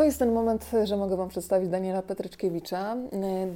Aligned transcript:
To 0.00 0.04
jest 0.04 0.18
ten 0.18 0.32
moment, 0.32 0.70
że 0.84 0.96
mogę 0.96 1.16
Wam 1.16 1.28
przedstawić 1.28 1.68
Daniela 1.68 2.02
Petryczkiewicza. 2.02 2.96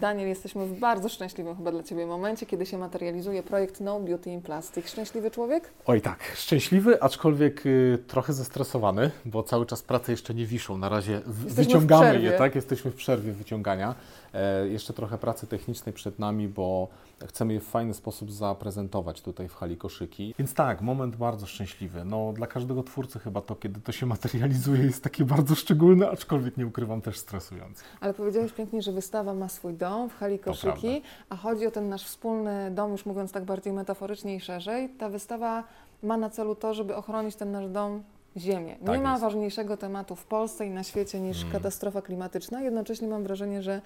Daniel, 0.01 0.29
jesteśmy 0.29 0.67
w 0.67 0.79
bardzo 0.79 1.09
szczęśliwym 1.09 1.57
chyba 1.57 1.73
dla 1.73 1.83
Ciebie 1.83 2.07
momencie, 2.07 2.47
kiedy 2.47 2.66
się 2.66 2.79
materializuje 2.79 3.43
projekt 3.43 3.80
No 3.80 4.01
Beauty 4.01 4.30
in 4.30 4.43
Plastic. 4.43 4.89
Szczęśliwy 4.89 5.30
człowiek? 5.30 5.71
Oj 5.87 6.01
tak, 6.01 6.19
szczęśliwy, 6.37 7.03
aczkolwiek 7.03 7.66
y, 7.66 7.98
trochę 8.07 8.32
zestresowany, 8.32 9.11
bo 9.25 9.43
cały 9.43 9.66
czas 9.66 9.82
prace 9.82 10.12
jeszcze 10.12 10.35
nie 10.35 10.46
wiszą. 10.46 10.79
Na 10.79 10.89
razie 10.89 11.21
w, 11.27 11.55
wyciągamy 11.55 12.21
je, 12.21 12.32
tak? 12.32 12.55
Jesteśmy 12.55 12.91
w 12.91 12.95
przerwie 12.95 13.32
wyciągania. 13.32 13.95
E, 14.35 14.69
jeszcze 14.69 14.93
trochę 14.93 15.19
pracy 15.19 15.46
technicznej 15.46 15.93
przed 15.93 16.19
nami, 16.19 16.48
bo 16.48 16.89
chcemy 17.27 17.53
je 17.53 17.61
w 17.61 17.66
fajny 17.66 17.95
sposób 17.95 18.33
zaprezentować 18.33 19.23
tutaj 19.23 19.48
w 19.48 19.55
hali 19.55 19.77
koszyki. 19.77 20.34
Więc 20.38 20.55
tak, 20.55 20.80
moment 20.80 21.16
bardzo 21.16 21.47
szczęśliwy. 21.47 22.05
No, 22.05 22.33
dla 22.33 22.47
każdego 22.47 22.83
twórcy 22.83 23.19
chyba 23.19 23.41
to, 23.41 23.57
kiedy 23.57 23.80
to 23.80 23.93
się 23.93 24.07
materializuje, 24.07 24.83
jest 24.84 25.02
takie 25.02 25.24
bardzo 25.24 25.55
szczególne, 25.55 26.10
aczkolwiek 26.10 26.57
nie 26.57 26.66
ukrywam 26.66 27.01
też 27.01 27.19
stresujące. 27.19 27.84
Ale 28.01 28.15
powiedziałeś 28.15 28.52
pięknie, 28.52 28.83
że 28.83 28.93
wystawa 28.93 29.34
ma 29.34 29.48
swój 29.48 29.74
dom 29.74 30.10
w 30.10 30.15
hali 30.15 30.38
koszyki, 30.38 31.02
a 31.29 31.37
chodzi 31.37 31.66
o 31.66 31.71
ten 31.71 31.88
nasz 31.88 32.05
wspólny 32.05 32.71
dom, 32.71 32.93
już 32.93 33.07
mówiąc 33.07 33.32
tak 33.32 33.45
bardziej 33.45 33.73
metaforycznie 33.73 34.37
i 34.37 34.41
szerzej. 34.41 34.88
Ta 34.88 35.09
wystawa 35.09 35.65
ma 36.02 36.16
na 36.16 36.30
celu 36.30 36.55
to, 36.55 36.74
żeby 36.74 36.96
ochronić 36.96 37.37
ten 37.37 37.52
nasz 37.52 37.69
dom 37.69 38.02
Ziemię. 38.37 38.77
Nie 38.80 38.87
tak 38.87 39.02
ma 39.02 39.10
jest. 39.10 39.23
ważniejszego 39.23 39.77
tematu 39.77 40.16
w 40.16 40.24
Polsce 40.24 40.66
i 40.66 40.71
na 40.71 40.82
świecie 40.82 41.21
niż 41.21 41.37
hmm. 41.37 41.52
katastrofa 41.52 42.02
klimatyczna. 42.02 42.62
Jednocześnie 42.62 43.09
mam 43.09 43.23
wrażenie, 43.23 43.62
że 43.62 43.82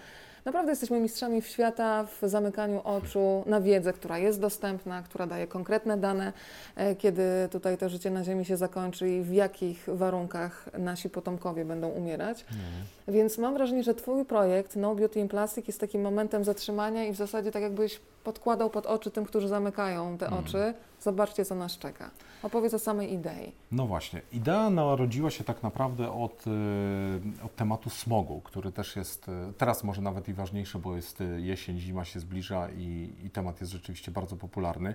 naprawdę 0.48 0.73
jesteśmy 0.73 1.01
mistrzami 1.01 1.43
w 1.43 1.47
świata 1.47 2.05
w 2.05 2.29
zamykaniu 2.29 2.80
oczu 2.84 3.43
na 3.47 3.61
wiedzę, 3.61 3.93
która 3.93 4.19
jest 4.19 4.41
dostępna, 4.41 5.02
która 5.02 5.27
daje 5.27 5.47
konkretne 5.47 5.97
dane, 5.97 6.33
e, 6.77 6.96
kiedy 6.96 7.23
tutaj 7.51 7.79
to 7.79 7.88
życie 7.88 8.10
na 8.10 8.24
Ziemi 8.24 8.45
się 8.45 8.57
zakończy 8.57 9.10
i 9.10 9.23
w 9.23 9.32
jakich 9.32 9.88
warunkach 9.93 10.69
nasi 10.79 11.10
potomkowie 11.10 11.65
będą 11.65 11.88
umierać. 11.88 12.45
Hmm. 12.45 12.66
Więc 13.09 13.38
mam 13.38 13.54
wrażenie, 13.54 13.82
że 13.82 13.95
Twój 13.95 14.24
projekt 14.24 14.76
No 14.76 14.95
Beauty 14.95 15.21
in 15.21 15.29
Plastic 15.29 15.66
jest 15.66 15.80
takim 15.80 16.02
momentem 16.02 16.45
zatrzymania 16.45 17.04
i 17.04 17.13
w 17.13 17.16
zasadzie 17.16 17.52
tak 17.52 17.63
jakbyś 17.63 18.01
podkładał 18.24 18.71
pod 18.71 18.87
oczy 18.87 19.10
tym, 19.10 19.24
którzy 19.24 19.49
zamykają 19.49 20.19
te 20.19 20.26
hmm. 20.26 20.45
oczy. 20.45 20.74
Zobaczcie, 21.01 21.45
co 21.45 21.54
nas 21.54 21.79
czeka. 21.79 22.10
Opowiedz 22.43 22.74
o 22.74 22.79
samej 22.79 23.13
idei. 23.13 23.52
No 23.73 23.87
właśnie. 23.87 24.23
Idea 24.32 24.71
narodziła 24.71 25.30
się 25.30 25.45
tak 25.45 25.63
naprawdę 25.63 26.13
od, 26.13 26.46
y, 26.46 27.45
od 27.45 27.57
tematu 27.57 27.91
smogu, 27.91 28.41
który 28.45 28.73
też 28.73 28.96
jest 28.96 29.29
y, 29.29 29.32
teraz 29.59 29.85
może 29.85 30.02
nawet 30.02 30.29
i 30.29 30.32
ważniejszy, 30.39 30.79
bo 30.79 30.97
jest 30.97 31.21
y, 31.21 31.41
jesień, 31.41 31.79
zima 31.79 32.05
się 32.05 32.21
zbliża 32.21 32.69
i, 32.71 33.13
i 33.25 33.31
temat 33.31 33.61
jest 33.61 33.73
rzeczywiście 33.73 34.11
bardzo 34.11 34.37
popularny. 34.37 34.95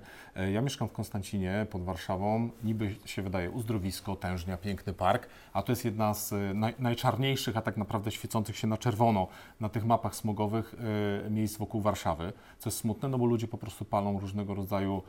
Ja 0.51 0.61
mieszkam 0.61 0.87
w 0.87 0.91
Konstancinie 0.91 1.67
pod 1.69 1.83
Warszawą. 1.83 2.49
Niby 2.63 2.95
się 3.05 3.21
wydaje 3.21 3.51
uzdrowisko, 3.51 4.15
tężnia, 4.15 4.57
piękny 4.57 4.93
park, 4.93 5.27
a 5.53 5.61
to 5.61 5.71
jest 5.71 5.85
jedna 5.85 6.13
z 6.13 6.55
naj, 6.55 6.73
najczarniejszych, 6.79 7.57
a 7.57 7.61
tak 7.61 7.77
naprawdę 7.77 8.11
świecących 8.11 8.57
się 8.57 8.67
na 8.67 8.77
czerwono 8.77 9.27
na 9.59 9.69
tych 9.69 9.85
mapach 9.85 10.15
smogowych 10.15 10.75
miejsc 11.29 11.57
wokół 11.57 11.81
Warszawy, 11.81 12.33
co 12.59 12.69
jest 12.69 12.79
smutne, 12.79 13.09
no 13.09 13.17
bo 13.17 13.25
ludzie 13.25 13.47
po 13.47 13.57
prostu 13.57 13.85
palą 13.85 14.19
różnego 14.19 14.55
rodzaju 14.55 15.01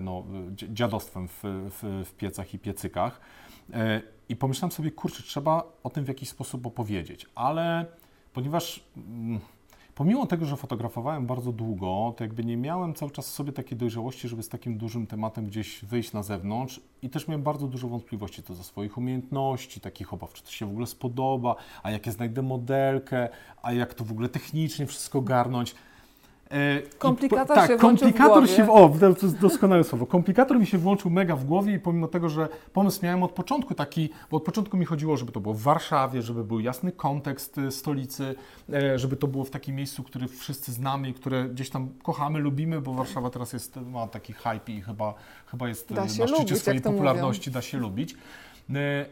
no, 0.00 0.24
dziadostwem 0.52 1.28
w, 1.28 1.40
w, 1.42 2.04
w 2.08 2.14
piecach 2.14 2.54
i 2.54 2.58
piecykach. 2.58 3.20
E, 3.72 4.02
I 4.28 4.36
pomyślałem 4.36 4.72
sobie, 4.72 4.90
kurczę, 4.90 5.22
trzeba 5.22 5.64
o 5.82 5.90
tym 5.90 6.04
w 6.04 6.08
jakiś 6.08 6.28
sposób 6.28 6.66
opowiedzieć, 6.66 7.26
ale 7.34 7.86
ponieważ 8.32 8.84
mm, 8.96 9.40
pomimo 10.02 10.26
tego, 10.26 10.46
że 10.46 10.56
fotografowałem 10.56 11.26
bardzo 11.26 11.52
długo, 11.52 12.14
to 12.16 12.24
jakby 12.24 12.44
nie 12.44 12.56
miałem 12.56 12.94
cały 12.94 13.10
czas 13.10 13.26
sobie 13.26 13.52
takiej 13.52 13.78
dojrzałości, 13.78 14.28
żeby 14.28 14.42
z 14.42 14.48
takim 14.48 14.78
dużym 14.78 15.06
tematem 15.06 15.46
gdzieś 15.46 15.84
wyjść 15.84 16.12
na 16.12 16.22
zewnątrz 16.22 16.80
i 17.02 17.10
też 17.10 17.28
miałem 17.28 17.42
bardzo 17.42 17.68
dużo 17.68 17.88
wątpliwości 17.88 18.42
co 18.42 18.54
do 18.54 18.62
swoich 18.62 18.98
umiejętności, 18.98 19.80
takich 19.80 20.12
obaw, 20.12 20.32
czy 20.32 20.42
to 20.42 20.50
się 20.50 20.66
w 20.66 20.70
ogóle 20.70 20.86
spodoba, 20.86 21.56
a 21.82 21.90
jak 21.90 22.06
ja 22.06 22.12
znajdę 22.12 22.42
modelkę, 22.42 23.28
a 23.62 23.72
jak 23.72 23.94
to 23.94 24.04
w 24.04 24.12
ogóle 24.12 24.28
technicznie 24.28 24.86
wszystko 24.86 25.20
garnąć. 25.20 25.74
E, 26.52 26.82
komplikator 26.98 27.56
tak, 27.56 27.70
się 27.70 27.76
komplikator 27.76 28.48
się, 28.48 28.70
o, 28.70 28.88
to 28.88 29.26
jest 29.26 29.38
doskonałe 29.38 29.84
słowo. 29.84 30.06
Komplikator 30.06 30.58
mi 30.60 30.66
się 30.66 30.78
włączył 30.78 31.10
mega 31.10 31.36
w 31.36 31.44
głowie 31.44 31.74
i 31.74 31.78
pomimo 31.78 32.08
tego, 32.08 32.28
że 32.28 32.48
pomysł 32.72 33.00
miałem 33.02 33.22
od 33.22 33.32
początku 33.32 33.74
taki, 33.74 34.10
bo 34.30 34.36
od 34.36 34.42
początku 34.42 34.76
mi 34.76 34.84
chodziło, 34.84 35.16
żeby 35.16 35.32
to 35.32 35.40
było 35.40 35.54
w 35.54 35.62
Warszawie, 35.62 36.22
żeby 36.22 36.44
był 36.44 36.60
jasny 36.60 36.92
kontekst 36.92 37.58
e, 37.58 37.70
stolicy, 37.70 38.34
e, 38.72 38.98
żeby 38.98 39.16
to 39.16 39.26
było 39.26 39.44
w 39.44 39.50
takim 39.50 39.76
miejscu, 39.76 40.02
które 40.02 40.28
wszyscy 40.28 40.72
znamy 40.72 41.08
i 41.08 41.14
które 41.14 41.48
gdzieś 41.48 41.70
tam 41.70 41.88
kochamy, 42.02 42.38
lubimy, 42.38 42.80
bo 42.80 42.94
Warszawa 42.94 43.30
teraz 43.30 43.52
jest, 43.52 43.76
ma 43.76 44.06
taki 44.06 44.32
hype 44.32 44.72
i 44.72 44.82
chyba, 44.82 45.14
chyba 45.46 45.68
jest 45.68 45.90
na 45.90 46.08
szczycie 46.08 46.26
lubić, 46.26 46.58
swojej 46.58 46.80
popularności, 46.80 47.50
mówią. 47.50 47.54
da 47.54 47.62
się 47.62 47.78
lubić. 47.78 48.16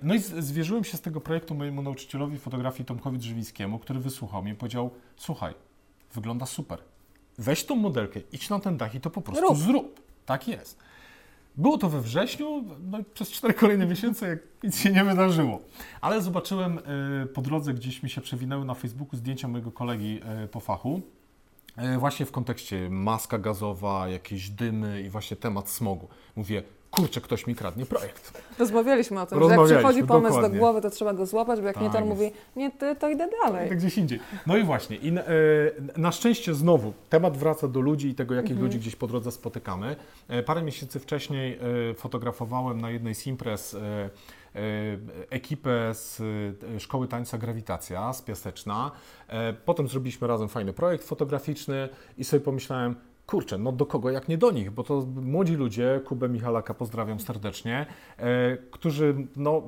No 0.03 0.15
i 0.15 0.19
zwierzyłem 0.19 0.85
się 0.85 0.97
z 0.97 1.01
tego 1.01 1.21
projektu 1.21 1.55
mojemu 1.55 1.83
nauczycielowi 1.83 2.39
fotografii 2.39 2.85
Tomkowi 2.85 3.19
Drzewiskiemu, 3.19 3.79
który 3.79 4.01
wysłuchał 4.01 4.43
mnie 4.43 4.53
i 4.53 4.55
powiedział, 4.55 4.91
słuchaj, 5.17 5.55
wygląda 6.15 6.47
super, 6.47 6.79
weź 7.39 7.65
tą 7.65 7.77
modelkę, 7.77 8.21
idź 8.33 8.49
na 8.51 8.59
ten 8.59 8.77
dach 8.77 8.95
i 8.95 9.01
to 9.01 9.11
po 9.11 9.23
prostu 9.23 9.47
Rób. 9.47 9.59
zrób. 9.59 10.01
Tak 10.27 10.49
jest. 10.49 10.79
Było 11.57 11.79
to 11.79 11.89
we 11.89 12.01
wrześniu, 12.01 12.65
no 12.91 12.99
przez 13.15 13.31
cztery 13.31 13.55
kolejne 13.55 13.87
miesiące 13.87 14.29
jak 14.29 14.39
nic 14.63 14.79
się 14.79 14.91
nie 14.93 15.05
wydarzyło. 15.05 15.61
Ale 16.01 16.23
zobaczyłem 16.23 16.79
y, 17.23 17.27
po 17.27 17.43
drodze, 17.43 17.75
gdzieś 17.75 18.03
mi 18.03 18.11
się 18.11 18.21
przewinęły 18.21 18.65
na 18.65 18.75
Facebooku 18.75 19.17
zdjęcia 19.17 19.49
mojego 19.49 19.73
kolegi 19.73 20.21
y, 20.45 20.49
po 20.49 20.61
fachu. 20.61 21.01
Y, 21.95 21.99
właśnie 21.99 22.27
w 22.27 22.33
kontekście 22.33 22.91
maska 22.91 23.39
gazowa, 23.39 24.09
jakieś 24.09 24.51
dymy 24.51 25.03
i 25.03 25.09
właśnie 25.11 25.37
temat 25.37 25.71
smogu. 25.71 26.09
Mówię, 26.37 26.63
kurczę, 26.91 27.21
ktoś 27.21 27.47
mi 27.47 27.55
kradnie 27.55 27.87
projekt. 27.87 28.43
Rozmawialiśmy 28.59 29.21
o 29.21 29.27
tym, 29.27 29.49
że 29.49 29.55
jak 29.55 29.65
przychodzi 29.65 30.05
pomysł 30.05 30.35
dokładnie. 30.35 30.59
do 30.59 30.61
głowy, 30.61 30.81
to 30.81 30.91
trzeba 30.91 31.15
go 31.15 31.27
złapać, 31.27 31.61
bo 31.61 31.67
jak 31.67 31.75
tak 31.75 31.85
nie 31.85 31.91
ten 31.91 32.07
mówi, 32.07 32.33
nie 32.57 32.71
ty, 32.71 32.97
to 32.97 33.09
idę 33.09 33.29
dalej. 33.45 33.69
Tak 33.69 33.79
gdzieś 33.79 33.99
indziej. 33.99 34.21
No 34.47 34.57
i 34.57 34.65
właśnie, 34.65 34.97
i, 34.97 35.09
e, 35.09 35.23
na 35.97 36.13
szczęście 36.13 36.55
znowu 36.55 36.93
temat 37.09 37.37
wraca 37.37 37.69
do 37.69 37.81
ludzi 37.81 38.09
i 38.09 38.15
tego, 38.15 38.35
jakich 38.35 38.51
mhm. 38.51 38.67
ludzi 38.67 38.79
gdzieś 38.79 38.97
po 38.97 39.07
drodze 39.07 39.33
spotykamy. 39.33 39.97
E, 40.29 40.43
parę 40.43 40.63
miesięcy 40.63 41.01
wcześniej 41.01 41.59
e, 41.91 41.95
fotografowałem 41.95 42.81
na 42.81 42.91
jednej 42.91 43.15
z 43.15 43.27
imprez 43.27 43.77
ekipę 45.31 45.95
z 45.95 46.23
Szkoły 46.79 47.09
Tańca 47.09 47.39
Grawitacja 47.39 48.13
z 48.13 48.23
Piaseczna. 48.23 48.91
Potem 49.65 49.89
zrobiliśmy 49.89 50.29
razem 50.29 50.49
fajny 50.49 50.73
projekt 50.73 51.05
fotograficzny 51.05 51.89
i 52.19 52.25
sobie 52.25 52.41
pomyślałem, 52.41 52.97
kurczę, 53.31 53.59
no 53.59 53.73
do 53.73 53.87
kogo 53.87 54.11
jak 54.11 54.29
nie 54.29 54.39
do 54.39 54.51
nich, 54.51 54.71
bo 54.71 54.83
to 54.83 55.07
młodzi 55.23 55.55
ludzie, 55.55 56.01
Kubę 56.05 56.29
Michalaka 56.29 56.75
pozdrawiam 56.75 57.21
serdecznie, 57.21 57.87
e, 58.19 58.57
którzy, 58.57 59.15
no, 59.37 59.63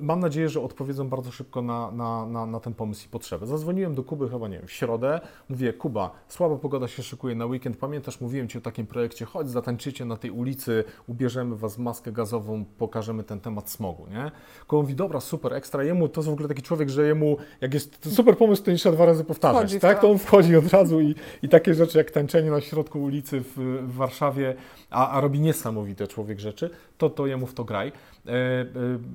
mam 0.00 0.20
nadzieję, 0.20 0.48
że 0.48 0.60
odpowiedzą 0.60 1.08
bardzo 1.08 1.30
szybko 1.30 1.62
na, 1.62 1.90
na, 1.90 2.26
na, 2.26 2.46
na 2.46 2.60
ten 2.60 2.74
pomysł 2.74 3.06
i 3.06 3.08
potrzebę. 3.08 3.46
Zadzwoniłem 3.46 3.94
do 3.94 4.02
Kuby 4.02 4.28
chyba, 4.28 4.48
nie 4.48 4.58
wiem, 4.58 4.66
w 4.66 4.72
środę, 4.72 5.20
mówię, 5.48 5.72
Kuba, 5.72 6.10
słaba 6.28 6.56
pogoda 6.56 6.88
się 6.88 7.02
szykuje 7.02 7.34
na 7.34 7.46
weekend, 7.46 7.76
pamiętasz, 7.76 8.20
mówiłem 8.20 8.48
Ci 8.48 8.58
o 8.58 8.60
takim 8.60 8.86
projekcie, 8.86 9.24
chodź, 9.24 9.50
zatańczycie 9.50 10.04
na 10.04 10.16
tej 10.16 10.30
ulicy, 10.30 10.84
ubierzemy 11.06 11.56
Was 11.56 11.78
maskę 11.78 12.12
gazową, 12.12 12.64
pokażemy 12.78 13.24
ten 13.24 13.40
temat 13.40 13.70
smogu, 13.70 14.06
nie? 14.10 14.30
Kuba 14.66 14.82
mówi, 14.82 14.94
dobra, 14.94 15.20
super, 15.20 15.54
ekstra, 15.54 15.84
jemu, 15.84 16.08
to 16.08 16.20
jest 16.20 16.30
w 16.30 16.32
ogóle 16.32 16.48
taki 16.48 16.62
człowiek, 16.62 16.88
że 16.88 17.06
jemu, 17.06 17.36
jak 17.60 17.74
jest 17.74 18.14
super 18.14 18.36
pomysł, 18.36 18.62
to 18.62 18.70
nie 18.70 18.76
trzeba 18.76 18.94
dwa 18.94 19.06
razy 19.06 19.24
powtarzać, 19.24 19.76
tak? 19.80 20.00
To 20.00 20.10
on 20.10 20.18
wchodzi 20.18 20.56
od 20.56 20.72
razu 20.72 21.00
i, 21.00 21.14
i 21.42 21.48
takie 21.48 21.74
rzeczy 21.74 21.98
jak 21.98 22.10
tańczenie 22.10 22.50
na 22.50 22.60
środku 22.60 22.75
środku 22.76 23.02
ulicy 23.02 23.40
w, 23.40 23.54
w 23.82 23.94
Warszawie, 23.94 24.54
a, 24.90 25.10
a, 25.10 25.20
robi 25.20 25.40
niesamowite 25.40 26.06
człowiek 26.06 26.40
rzeczy, 26.40 26.70
to, 26.98 27.10
to 27.10 27.26
jemu 27.26 27.46
w 27.46 27.54
to 27.54 27.64
graj. 27.64 27.88
E, 27.88 28.30
e, 28.30 28.66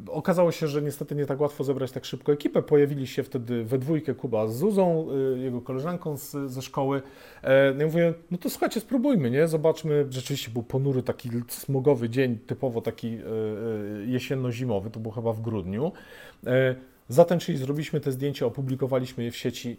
okazało 0.07 0.51
się, 0.51 0.67
że 0.67 0.81
niestety 0.81 1.15
nie 1.15 1.25
tak 1.25 1.41
łatwo 1.41 1.63
zebrać 1.63 1.91
tak 1.91 2.05
szybko 2.05 2.31
ekipę. 2.31 2.61
Pojawili 2.61 3.07
się 3.07 3.23
wtedy 3.23 3.63
we 3.63 3.77
dwójkę 3.77 4.13
Kuba 4.13 4.47
z 4.47 4.57
Zuzą, 4.57 5.07
e, 5.35 5.39
jego 5.39 5.61
koleżanką 5.61 6.17
z, 6.17 6.31
ze 6.51 6.61
szkoły. 6.61 7.01
E, 7.41 7.73
no 7.73 7.83
i 7.83 7.85
mówię, 7.85 8.13
no 8.31 8.37
to 8.37 8.49
słuchajcie, 8.49 8.79
spróbujmy, 8.79 9.31
nie? 9.31 9.47
Zobaczmy, 9.47 10.05
rzeczywiście 10.09 10.51
był 10.51 10.63
ponury 10.63 11.03
taki 11.03 11.29
smogowy 11.47 12.09
dzień, 12.09 12.37
typowo 12.37 12.81
taki 12.81 13.07
e, 13.07 13.11
e, 13.11 13.21
jesienno-zimowy, 14.05 14.89
to 14.89 14.99
był 14.99 15.11
chyba 15.11 15.33
w 15.33 15.41
grudniu. 15.41 15.91
Zatem, 17.09 17.39
czyli 17.39 17.57
zrobiliśmy 17.57 17.99
te 17.99 18.11
zdjęcia, 18.11 18.45
opublikowaliśmy 18.45 19.23
je 19.23 19.31
w 19.31 19.37
sieci 19.37 19.77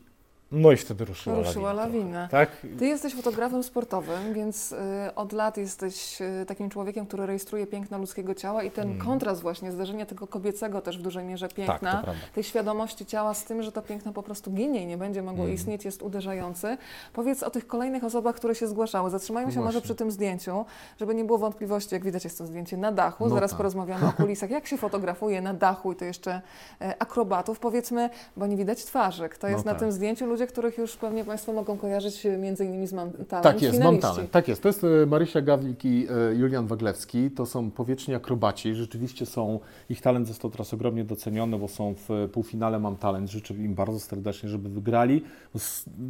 no 0.53 0.73
i 0.73 0.77
wtedy 0.77 1.05
ruszyła, 1.05 1.37
ruszyła 1.37 1.73
lawina. 1.73 2.03
lawina. 2.03 2.29
Tak? 2.29 2.51
Ty 2.79 2.87
jesteś 2.87 3.15
fotografem 3.15 3.63
sportowym, 3.63 4.35
więc 4.35 4.73
y, 4.73 4.77
od 5.15 5.33
lat 5.33 5.57
jesteś 5.57 6.23
y, 6.23 6.47
takim 6.47 6.71
człowiekiem, 6.71 7.07
który 7.07 7.27
rejestruje 7.27 7.67
piękno 7.67 7.99
ludzkiego 7.99 8.35
ciała 8.35 8.63
i 8.63 8.71
ten 8.71 8.89
mm. 8.89 8.99
kontrast 8.99 9.43
właśnie, 9.43 9.73
zderzenie 9.73 10.07
tego 10.07 10.27
kobiecego 10.27 10.81
też 10.81 10.99
w 10.99 11.03
dużej 11.03 11.25
mierze 11.25 11.49
piękna, 11.49 12.03
tak, 12.07 12.15
tej 12.35 12.45
świadomości 12.45 13.07
ciała 13.07 13.35
z 13.35 13.45
tym, 13.45 13.63
że 13.63 13.73
to 13.73 13.83
piękno 13.83 14.13
po 14.13 14.23
prostu 14.23 14.51
ginie 14.51 14.83
i 14.83 14.87
nie 14.87 14.99
będzie 14.99 15.23
mogło 15.23 15.45
mm. 15.45 15.55
istnieć, 15.55 15.85
jest 15.85 16.03
uderzający. 16.03 16.77
Powiedz 17.13 17.43
o 17.43 17.51
tych 17.51 17.67
kolejnych 17.67 18.05
osobach, 18.05 18.37
które 18.37 18.55
się 18.55 18.67
zgłaszały. 18.67 19.11
Zatrzymajmy 19.11 19.53
się 19.53 19.55
właśnie. 19.55 19.67
może 19.67 19.81
przy 19.81 19.95
tym 19.95 20.11
zdjęciu, 20.11 20.65
żeby 21.01 21.15
nie 21.15 21.25
było 21.25 21.39
wątpliwości, 21.39 21.95
jak 21.95 22.05
widać 22.05 22.25
jest 22.25 22.39
to 22.39 22.47
zdjęcie 22.47 22.77
na 22.77 22.93
dachu. 22.93 23.29
No 23.29 23.35
Zaraz 23.35 23.51
tak. 23.51 23.57
porozmawiamy 23.57 24.07
o 24.07 24.13
kulisach, 24.23 24.51
jak 24.51 24.67
się 24.67 24.77
fotografuje 24.77 25.43
na 25.43 25.55
dachu 25.55 25.93
i 25.93 25.97
to 25.97 26.05
jeszcze 26.05 26.41
e, 26.81 27.03
akrobatów. 27.03 27.59
Powiedzmy, 27.59 28.11
bo 28.37 28.47
nie 28.47 28.57
widać 28.57 28.85
twarzy. 28.85 29.29
Kto 29.29 29.49
jest 29.49 29.65
no 29.65 29.71
na 29.71 29.73
tak. 29.73 29.81
tym 29.81 29.93
zdjęciu? 29.93 30.27
Ludzie 30.27 30.42
ludzie, 30.43 30.53
których 30.53 30.79
już 30.79 30.97
pewnie 30.97 31.25
Państwo 31.25 31.53
mogą 31.53 31.79
kojarzyć 31.79 32.27
e, 32.27 32.39
między 32.39 32.65
innymi 32.65 32.87
z 32.87 32.91
Talent. 32.91 33.29
Tak 33.29 33.63
jest, 33.63 33.81
talent. 33.81 34.31
Tak 34.31 34.49
jest. 34.49 34.63
To 34.63 34.69
jest 34.69 34.85
e, 34.85 35.07
Marysia 35.07 35.41
Gawlik 35.41 35.85
i 35.85 36.07
e, 36.31 36.35
Julian 36.35 36.67
Waglewski. 36.67 37.31
To 37.31 37.47
są 37.47 37.71
powieczni 37.71 38.15
akrobaci. 38.15 38.75
Rzeczywiście 38.75 39.27
są, 39.27 39.61
ich 39.91 40.01
talent 40.01 40.29
został 40.29 40.51
teraz 40.51 40.75
ogromnie 40.75 41.05
doceniony, 41.05 41.59
bo 41.59 41.69
są 41.69 41.95
w 42.09 42.29
półfinale 42.33 42.79
Mam 42.79 42.97
Talent. 42.97 43.31
Życzę 43.31 43.55
im 43.55 43.75
bardzo 43.75 44.01
serdecznie, 44.01 44.49
żeby 44.49 44.69
wygrali. 44.69 45.23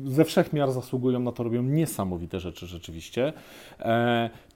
Ze 0.06 0.25
wszech 0.25 0.52
miar 0.52 0.73
zasługują 0.73 1.20
na 1.20 1.32
to, 1.32 1.43
robią 1.43 1.62
niesamowite 1.62 2.40
rzeczy 2.40 2.67
rzeczywiście. 2.67 3.32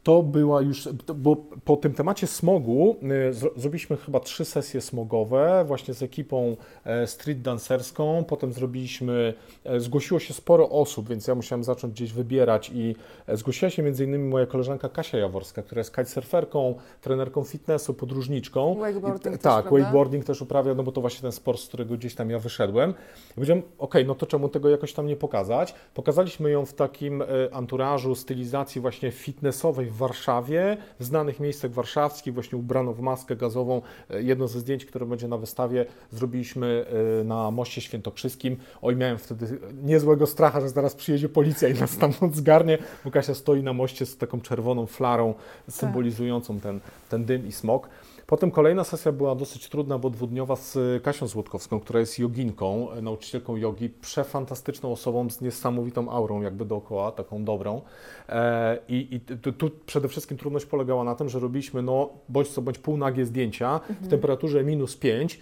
To 0.06 0.22
była 0.22 0.62
już, 0.62 0.88
bo 1.14 1.36
po 1.64 1.76
tym 1.76 1.94
temacie 1.94 2.26
smogu 2.26 2.96
zro- 3.30 3.50
zrobiliśmy 3.56 3.96
chyba 3.96 4.20
trzy 4.20 4.44
sesje 4.44 4.80
smogowe 4.80 5.64
właśnie 5.66 5.94
z 5.94 6.02
ekipą 6.02 6.56
e, 6.84 7.06
street 7.06 7.42
dancerską. 7.42 8.24
Potem 8.24 8.52
zrobiliśmy, 8.52 9.34
e, 9.64 9.80
zgłosiło 9.80 10.20
się 10.20 10.34
sporo 10.34 10.70
osób, 10.70 11.08
więc 11.08 11.26
ja 11.26 11.34
musiałem 11.34 11.64
zacząć 11.64 11.94
gdzieś 11.94 12.12
wybierać 12.12 12.70
i 12.74 12.96
e, 13.26 13.36
zgłosiła 13.36 13.70
się 13.70 13.82
między 13.82 14.04
innymi 14.04 14.28
moja 14.28 14.46
koleżanka 14.46 14.88
Kasia 14.88 15.18
Jaworska, 15.18 15.62
która 15.62 15.80
jest 15.80 15.90
kitesurferką, 15.90 16.74
trenerką 17.00 17.44
fitnessu, 17.44 17.94
podróżniczką. 17.94 18.74
Wakeboarding 18.74 19.34
I, 19.34 19.38
też, 19.38 19.42
tak, 19.42 19.64
prawda? 19.64 19.70
wakeboarding 19.80 20.24
też 20.24 20.42
uprawia, 20.42 20.74
no 20.74 20.82
bo 20.82 20.92
to 20.92 21.00
właśnie 21.00 21.22
ten 21.22 21.32
sport, 21.32 21.60
z 21.60 21.68
którego 21.68 21.96
gdzieś 21.96 22.14
tam 22.14 22.30
ja 22.30 22.38
wyszedłem. 22.38 22.90
I 23.30 23.34
powiedziałem, 23.34 23.62
okej, 23.78 24.06
no 24.06 24.14
to 24.14 24.26
czemu 24.26 24.48
tego 24.48 24.68
jakoś 24.68 24.92
tam 24.92 25.06
nie 25.06 25.16
pokazać? 25.16 25.74
Pokazaliśmy 25.94 26.50
ją 26.50 26.66
w 26.66 26.74
takim 26.74 27.22
anturażu, 27.52 28.14
stylizacji 28.14 28.80
właśnie 28.80 29.10
fitnessowej 29.10 29.90
w 29.96 29.98
Warszawie, 29.98 30.76
w 31.00 31.04
znanych 31.04 31.40
miejscach 31.40 31.70
warszawskich, 31.70 32.34
właśnie 32.34 32.58
ubrano 32.58 32.92
w 32.92 33.00
maskę 33.00 33.36
gazową. 33.36 33.82
E, 34.10 34.22
Jedno 34.22 34.48
ze 34.48 34.60
zdjęć, 34.60 34.84
które 34.84 35.06
będzie 35.06 35.28
na 35.28 35.38
wystawie, 35.38 35.86
zrobiliśmy 36.10 36.86
e, 37.20 37.24
na 37.24 37.50
Moście 37.50 37.80
Świętokrzyskim. 37.80 38.56
Oj, 38.82 38.96
miałem 38.96 39.18
wtedy 39.18 39.58
niezłego 39.82 40.26
stracha, 40.26 40.60
że 40.60 40.68
zaraz 40.68 40.94
przyjedzie 40.94 41.28
policja 41.28 41.68
i 41.68 41.74
nas 41.74 41.90
stamtąd 41.90 42.36
zgarnie, 42.42 42.78
bo 43.04 43.10
Kasia 43.10 43.34
stoi 43.34 43.62
na 43.62 43.72
moście 43.72 44.06
z 44.06 44.16
taką 44.16 44.40
czerwoną 44.40 44.86
flarą 44.86 45.34
symbolizującą 45.70 46.60
ten, 46.60 46.80
ten 47.08 47.24
dym 47.24 47.46
i 47.46 47.52
smog. 47.52 47.88
Potem 48.26 48.50
kolejna 48.50 48.84
sesja 48.84 49.12
była 49.12 49.34
dosyć 49.34 49.68
trudna, 49.68 49.98
bo 49.98 50.10
dwudniowa 50.10 50.56
z 50.56 51.02
Kasią 51.02 51.26
Złotkowską, 51.26 51.80
która 51.80 52.00
jest 52.00 52.18
joginką, 52.18 52.88
nauczycielką 53.02 53.56
jogi, 53.56 53.88
przefantastyczną 53.88 54.92
osobą 54.92 55.30
z 55.30 55.40
niesamowitą 55.40 56.10
aurą 56.10 56.42
jakby 56.42 56.64
dookoła, 56.64 57.12
taką 57.12 57.44
dobrą. 57.44 57.82
E, 58.28 58.78
I, 58.88 59.08
i 59.14 59.20
tu, 59.52 59.70
przede 59.86 60.08
wszystkim 60.08 60.36
trudność 60.36 60.66
polegała 60.66 61.04
na 61.04 61.14
tym, 61.14 61.28
że 61.28 61.40
robiliśmy 61.40 61.82
no, 61.82 62.10
bądź 62.28 62.48
co 62.48 62.62
bądź 62.62 62.78
półnagie 62.78 63.26
zdjęcia 63.26 63.80
w 64.00 64.08
temperaturze 64.08 64.64
minus 64.64 64.96
5, 64.96 65.34
e, 65.34 65.38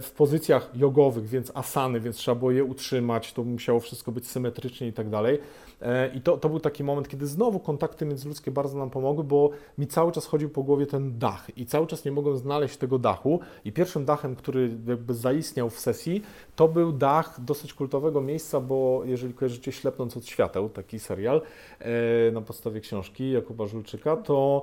w 0.00 0.10
pozycjach 0.16 0.70
jogowych, 0.74 1.26
więc 1.26 1.52
asany, 1.54 2.00
więc 2.00 2.16
trzeba 2.16 2.34
było 2.34 2.50
je 2.50 2.64
utrzymać, 2.64 3.32
to 3.32 3.44
musiało 3.44 3.80
wszystko 3.80 4.12
być 4.12 4.26
symetrycznie 4.26 4.86
i 4.86 4.92
tak 4.92 5.10
dalej. 5.10 5.38
E, 5.82 6.08
I 6.14 6.20
to, 6.20 6.38
to 6.38 6.48
był 6.48 6.60
taki 6.60 6.84
moment, 6.84 7.08
kiedy 7.08 7.26
znowu 7.26 7.60
kontakty 7.60 8.06
międzyludzkie 8.06 8.50
bardzo 8.50 8.78
nam 8.78 8.90
pomogły, 8.90 9.24
bo 9.24 9.50
mi 9.78 9.86
cały 9.86 10.12
czas 10.12 10.26
chodził 10.26 10.50
po 10.50 10.62
głowie 10.62 10.86
ten 10.86 11.18
dach 11.18 11.58
i 11.58 11.66
cały 11.66 11.86
czas 11.86 12.04
nie 12.04 12.12
mogłem 12.12 12.36
znaleźć 12.36 12.76
tego 12.76 12.98
dachu. 12.98 13.40
I 13.64 13.72
pierwszym 13.72 14.04
dachem, 14.04 14.36
który 14.36 14.70
jakby 14.86 15.14
zaistniał 15.14 15.70
w 15.70 15.80
sesji, 15.80 16.22
to 16.56 16.68
był 16.68 16.92
dach 16.92 17.40
dosyć 17.44 17.74
kultowego 17.74 18.20
miejsca, 18.20 18.60
bo 18.60 19.02
jeżeli 19.04 19.34
kojarzycie 19.34 19.72
Ślepnąc 19.72 20.16
od 20.16 20.26
świateł, 20.26 20.68
taki 20.68 20.98
serial 20.98 21.42
e, 21.78 22.30
na 22.32 22.40
podstawie 22.40 22.80
książki 22.80 23.30
Jakuba 23.30 23.66
Żulczyka, 23.66 24.16
to 24.16 24.62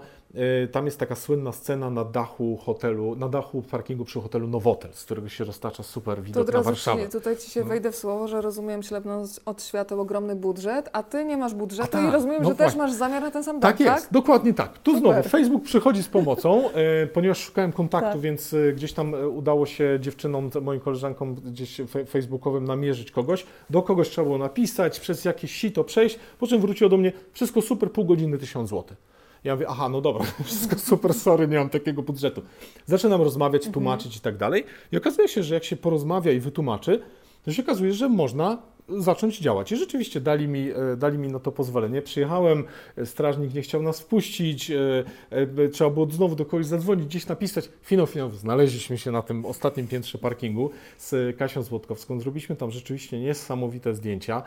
tam 0.72 0.86
jest 0.86 1.00
taka 1.00 1.16
słynna 1.16 1.52
scena 1.52 1.90
na 1.90 2.06
dachu 2.06 2.58
hotelu, 2.58 3.16
na 3.16 3.30
dachu 3.30 3.62
parkingu 3.62 4.06
przy 4.06 4.22
hotelu 4.22 4.48
Nowotel, 4.48 4.92
z 4.94 5.06
którego 5.06 5.30
się 5.30 5.44
roztacza 5.44 5.84
super 5.84 6.18
To 6.18 6.24
widok 6.24 6.48
od 6.50 6.54
na 6.56 6.62
Warszawę. 6.62 7.04
ci, 7.06 7.10
tutaj 7.12 7.38
Ci 7.38 7.52
się 7.52 7.60
No. 7.60 7.66
wejdę 7.66 7.92
w 7.92 7.96
słowo, 7.96 8.28
że 8.28 8.42
rozumiem 8.42 8.84
ślepnąc 8.84 9.40
od 9.46 9.64
świateł 9.64 10.02
ogromny 10.02 10.36
budżet, 10.36 10.90
a 10.94 11.04
Ty 11.04 11.26
nie 11.26 11.38
masz 11.38 11.54
budżetu 11.54 11.90
tak, 11.92 12.10
i 12.10 12.12
rozumiem, 12.12 12.44
no 12.44 12.50
że 12.50 12.56
też 12.56 12.66
właśnie. 12.66 12.82
masz 12.82 12.94
zamiar 12.94 13.22
na 13.22 13.32
ten 13.32 13.44
sam 13.44 13.60
dach, 13.60 13.72
Tak 13.72 13.80
jest, 13.80 14.12
dokładnie 14.14 14.54
tak. 14.54 14.78
Tu 14.80 14.96
Super. 14.96 15.14
znowu 15.14 15.30
Facebook 15.30 15.64
przychodzi 15.64 16.04
z 16.04 16.08
pomocą, 16.08 16.70
e, 16.72 17.08
ponieważ 17.14 17.38
szukałem 17.40 17.72
kontaktu, 17.72 18.12
Tak. 18.12 18.20
więc 18.22 18.54
e, 18.54 18.74
gdzieś 18.74 18.94
tam 18.94 19.14
udało 19.36 19.66
się 19.66 19.98
dziewczynom, 20.02 20.50
moim 20.62 20.80
koleżankom 20.80 21.36
gdzieś 21.36 21.82
facebookowym 22.10 22.64
namierzyć 22.66 23.12
kogoś. 23.12 23.46
Do 23.70 23.82
kogoś 23.82 24.10
trzeba 24.10 24.26
było 24.26 24.38
napisać, 24.38 25.00
przez 25.00 25.26
jakieś 25.26 25.52
sito 25.52 25.84
przejść, 25.84 26.20
po 26.40 26.48
czym 26.48 26.62
wróciło 26.62 26.90
do 26.90 26.98
mnie, 26.98 27.12
wszystko 27.34 27.62
super, 27.62 27.92
pół 27.92 28.06
godziny, 28.06 28.38
tysiąc 28.38 28.70
złotych. 28.70 29.15
Ja 29.46 29.54
mówię, 29.54 29.68
aha, 29.70 29.90
no 29.90 30.02
dobra, 30.02 30.26
wszystko 30.44 30.80
super, 30.80 31.14
sorry, 31.14 31.48
nie 31.48 31.58
mam 31.58 31.70
takiego 31.70 32.02
budżetu. 32.02 32.42
Zaczynam 32.86 33.22
rozmawiać, 33.22 33.68
tłumaczyć 33.68 34.18
i 34.18 34.20
tak 34.20 34.38
dalej. 34.38 34.64
I 34.92 34.98
okazuje 34.98 35.28
się, 35.28 35.44
że 35.44 35.54
jak 35.54 35.64
się 35.64 35.76
porozmawia 35.76 36.32
i 36.32 36.40
wytłumaczy, 36.40 37.02
to 37.44 37.52
się 37.52 37.64
okazuje, 37.64 37.94
że 37.94 38.10
można 38.10 38.58
zacząć 38.90 39.40
działać. 39.40 39.72
I 39.72 39.78
rzeczywiście 39.78 40.22
dali 40.22 40.48
mi, 40.48 40.70
e, 40.70 40.98
dali 40.98 41.18
mi 41.18 41.28
na 41.28 41.40
to 41.40 41.52
pozwolenie. 41.52 42.02
Przyjechałem, 42.02 42.64
e, 42.98 43.06
strażnik 43.06 43.54
nie 43.54 43.62
chciał 43.62 43.82
nas 43.82 44.00
wpuścić, 44.00 44.72
e, 44.72 45.68
trzeba 45.72 45.90
było 45.90 46.08
znowu 46.12 46.36
do 46.36 46.46
kogoś 46.46 46.66
zadzwonić, 46.66 47.06
gdzieś 47.06 47.28
napisać. 47.28 47.70
Finał, 47.82 48.08
finał, 48.08 48.32
znaleźliśmy 48.32 48.98
się 48.98 49.12
na 49.12 49.22
tym 49.22 49.46
ostatnim 49.46 49.88
piętrze 49.88 50.18
parkingu 50.18 50.70
z 50.98 51.38
Kasią 51.38 51.64
Złotkowską. 51.64 52.20
Zrobiliśmy 52.20 52.56
tam 52.56 52.72
rzeczywiście 52.72 53.20
niesamowite 53.20 53.96
zdjęcia. 53.96 54.44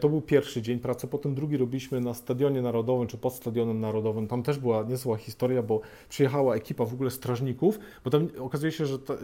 To 0.00 0.08
był 0.08 0.20
pierwszy 0.20 0.62
dzień 0.62 0.78
pracy, 0.78 1.06
potem 1.06 1.34
drugi 1.34 1.56
robiliśmy 1.56 2.00
na 2.00 2.14
Stadionie 2.14 2.62
Narodowym, 2.62 3.06
czy 3.06 3.18
pod 3.18 3.34
Stadionem 3.34 3.80
Narodowym. 3.80 4.26
Tam 4.26 4.42
też 4.42 4.58
była 4.58 4.82
niezła 4.82 5.16
historia, 5.16 5.62
bo 5.62 5.80
przyjechała 6.08 6.54
ekipa 6.54 6.84
w 6.84 6.94
ogóle 6.94 7.10
strażników, 7.10 7.78
bo 8.04 8.10
tam 8.10 8.28
okazuje 8.38 8.72
się, 8.72 8.86
że 8.86 8.98
to, 8.98 9.16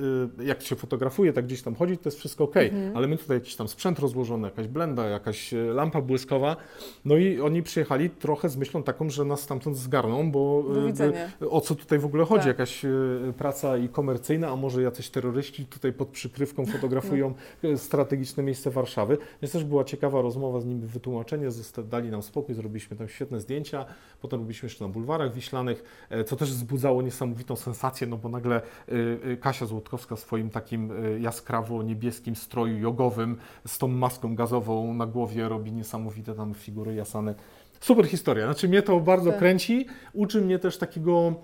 jak 0.44 0.62
się 0.62 0.76
fotografuje, 0.76 1.32
tak 1.32 1.46
gdzieś 1.46 1.62
tam 1.62 1.75
chodzi, 1.75 1.99
to 1.99 2.08
jest 2.08 2.19
wszystko 2.19 2.44
ok, 2.44 2.55
ale 2.94 3.06
my 3.06 3.17
tutaj 3.17 3.37
jakiś 3.37 3.56
tam 3.56 3.69
sprzęt 3.69 3.99
rozłożony, 3.99 4.50
jakaś 4.55 4.73
blenda, 4.73 5.09
jakaś 5.09 5.55
y, 5.55 5.56
lampa 5.56 6.01
błyskowa, 6.01 6.56
no 7.05 7.17
i 7.17 7.41
oni 7.41 7.62
przyjechali 7.62 8.11
trochę 8.11 8.49
z 8.49 8.56
myślą 8.56 8.83
taką, 8.83 9.11
że 9.11 9.25
nas 9.25 9.41
stamtąd 9.41 9.77
zgarną, 9.77 10.31
bo 10.31 10.65
widzenia. 10.87 11.31
y, 11.43 11.51
o 11.51 11.61
co 11.61 11.75
tutaj 11.75 11.99
w 11.99 12.05
ogóle 12.05 12.25
chodzi? 12.25 12.41
Tak. 12.41 12.47
Jakaś 12.47 12.83
praca 13.39 13.77
i 13.77 13.89
komercyjna, 13.89 14.49
a 14.49 14.56
może 14.56 14.83
jacyś 14.83 15.11
terroryści 15.11 15.67
tutaj 15.67 15.93
pod 15.93 16.09
przykrywką 16.09 16.67
fotografują 16.75 17.35
y, 17.65 17.79
strategiczne 17.79 18.43
miejsce 18.43 18.71
Warszawy. 18.71 19.19
Więc 19.43 19.53
też 19.53 19.65
była 19.65 19.85
ciekawa 19.85 20.23
rozmowa 20.23 20.61
z 20.61 20.67
nimi, 20.67 20.87
wytłumaczenie, 20.87 21.49
dali 21.85 22.11
nam 22.11 22.23
spokój, 22.23 22.55
zrobiliśmy 22.55 22.97
tam 22.97 23.09
świetne 23.09 23.41
zdjęcia, 23.41 23.87
potem 24.21 24.41
robiliśmy 24.41 24.67
jeszcze 24.67 24.85
na 24.85 24.93
bulwarach 24.93 25.35
wiślanych, 25.35 26.06
e, 26.11 26.25
co 26.25 26.37
też 26.37 26.51
wzbudzało 26.51 27.03
niesamowitą 27.03 27.56
sensację, 27.56 28.06
no 28.06 28.17
bo 28.17 28.29
nagle 28.29 28.61
Kasia 29.41 29.67
Złotkowska 29.67 30.17
w 30.17 30.21
swoim 30.21 30.51
takim 30.51 30.93
jaskrawo-niebieskim 31.21 32.35
stroju 32.35 32.79
jogowym 32.79 33.37
z 33.67 33.79
tą 33.79 33.89
maską 33.89 34.35
gazową 34.44 34.94
na 34.94 35.06
głowie 35.06 35.49
robi 35.49 35.73
niesamowite 35.73 36.35
tam 36.35 36.55
figury 36.55 36.94
jasane. 36.94 37.35
Super 37.81 38.06
historia, 38.06 38.44
znaczy 38.46 38.69
mnie 38.69 38.82
to 38.82 39.00
bardzo 39.00 39.31
Tak. 39.31 39.38
kręci, 39.38 39.87
uczy 40.13 40.41
mnie 40.41 40.58
też 40.58 40.79
takiego, 40.79 41.34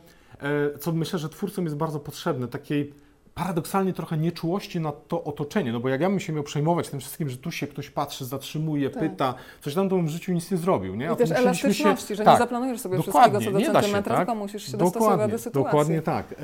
e, 0.41 0.79
co 0.79 0.93
myślę, 0.93 1.19
że 1.19 1.29
twórcom 1.29 1.65
jest 1.65 1.77
bardzo 1.77 2.01
potrzebne, 2.01 2.49
takiej 2.49 2.95
paradoksalnie 3.41 3.93
trochę 3.93 4.17
nieczułości 4.19 4.81
na 4.81 4.93
to 4.93 5.25
otoczenie, 5.25 5.73
no 5.73 5.81
bo 5.81 5.89
jak 5.89 6.01
ja 6.01 6.11
bym 6.11 6.21
się 6.21 6.33
miał 6.33 6.43
przejmować 6.43 6.89
tym 6.89 7.01
wszystkim, 7.01 7.29
że 7.29 7.37
tu 7.37 7.51
się 7.51 7.67
ktoś 7.67 7.91
patrzy, 7.91 8.25
zatrzymuje, 8.25 8.91
Tak. 8.91 9.03
pyta, 9.03 9.35
coś 9.61 9.75
tam, 9.75 9.89
to 9.89 9.97
bym 9.97 10.07
w 10.07 10.11
życiu 10.11 10.33
nic 10.33 10.51
nie 10.51 10.57
zrobił, 10.57 10.95
nie? 10.95 11.05
I 11.05 11.09
A 11.09 11.17
też 11.17 11.29
tu 11.29 11.35
musieliśmy 11.35 11.43
elastyczności, 11.43 12.17
że 12.17 12.25
tak, 12.25 12.35
nie 12.35 12.39
zaplanujesz 12.39 12.81
sobie 12.81 12.97
dokładnie, 12.97 13.39
wszystkiego 13.39 13.59
co 13.59 13.67
do 13.69 13.73
się, 13.73 13.81
centymetra, 13.81 14.17
tak? 14.17 14.27
tylko 14.27 14.35
musisz 14.39 14.71
się 14.73 14.77
dostosować 14.77 15.31
do 15.31 15.39
sytuacji. 15.39 15.65
Dokładnie 15.65 16.03
tak. 16.03 16.33
E, 16.33 16.37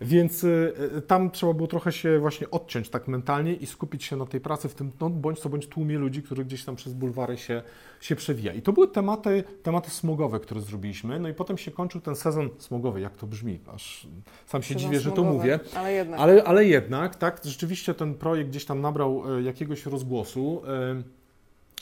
Więc 0.00 0.44
e, 0.44 1.00
tam 1.00 1.30
trzeba 1.30 1.52
było 1.54 1.68
trochę 1.68 1.92
się 1.92 2.18
właśnie 2.18 2.50
odciąć 2.50 2.88
tak 2.88 3.08
mentalnie 3.08 3.54
i 3.54 3.66
skupić 3.66 4.04
się 4.04 4.16
na 4.16 4.26
tej 4.26 4.40
pracy 4.40 4.68
w 4.68 4.74
tym, 4.74 4.92
no, 5.00 5.10
bądź 5.10 5.38
co 5.38 5.48
bądź 5.48 5.66
tłumie 5.66 5.98
ludzi, 5.98 6.22
który 6.22 6.44
gdzieś 6.44 6.64
tam 6.64 6.76
przez 6.76 6.92
bulwary 6.92 7.38
się, 7.38 7.62
się 8.00 8.16
przewija. 8.16 8.52
I 8.52 8.62
to 8.62 8.72
były 8.72 8.88
tematy, 8.88 9.44
tematy 9.62 9.90
smogowe, 9.90 10.40
które 10.40 10.60
zrobiliśmy. 10.60 11.20
No 11.20 11.28
i 11.28 11.34
potem 11.34 11.58
się 11.58 11.70
kończył 11.70 12.00
ten 12.00 12.16
sezon 12.16 12.50
smogowy. 12.58 13.00
Jak 13.00 13.16
to 13.16 13.26
brzmi? 13.26 13.60
Aż 13.74 14.06
sam 14.46 14.62
się 14.62 14.74
Sezon 14.74 14.90
dziwię, 14.90 15.00
że 15.00 15.10
to 15.10 15.16
smogowy, 15.16 15.36
mówię. 15.38 15.60
Ale 15.76 15.92
jednak. 15.92 16.20
Ale, 16.20 16.31
ale 16.44 16.64
jednak, 16.64 17.16
tak, 17.16 17.40
rzeczywiście 17.44 17.94
ten 17.94 18.14
projekt 18.14 18.50
gdzieś 18.50 18.64
tam 18.64 18.80
nabrał 18.80 19.38
e, 19.38 19.42
jakiegoś 19.42 19.86
rozgłosu. 19.86 20.62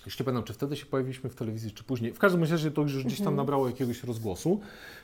Jeszcze 0.06 0.24
nie 0.24 0.26
pamiętam, 0.26 0.44
czy 0.44 0.52
wtedy 0.52 0.76
się 0.76 0.86
pojawiliśmy 0.86 1.30
w 1.30 1.34
telewizji, 1.34 1.70
czy 1.70 1.84
później. 1.84 2.12
W 2.12 2.18
każdym 2.18 2.44
razie 2.44 2.70
to 2.70 2.82
już 2.82 3.04
gdzieś 3.04 3.18
tam 3.18 3.26
Mhm. 3.26 3.36
nabrało 3.36 3.66
jakiegoś 3.68 4.04
rozgłosu. 4.04 4.60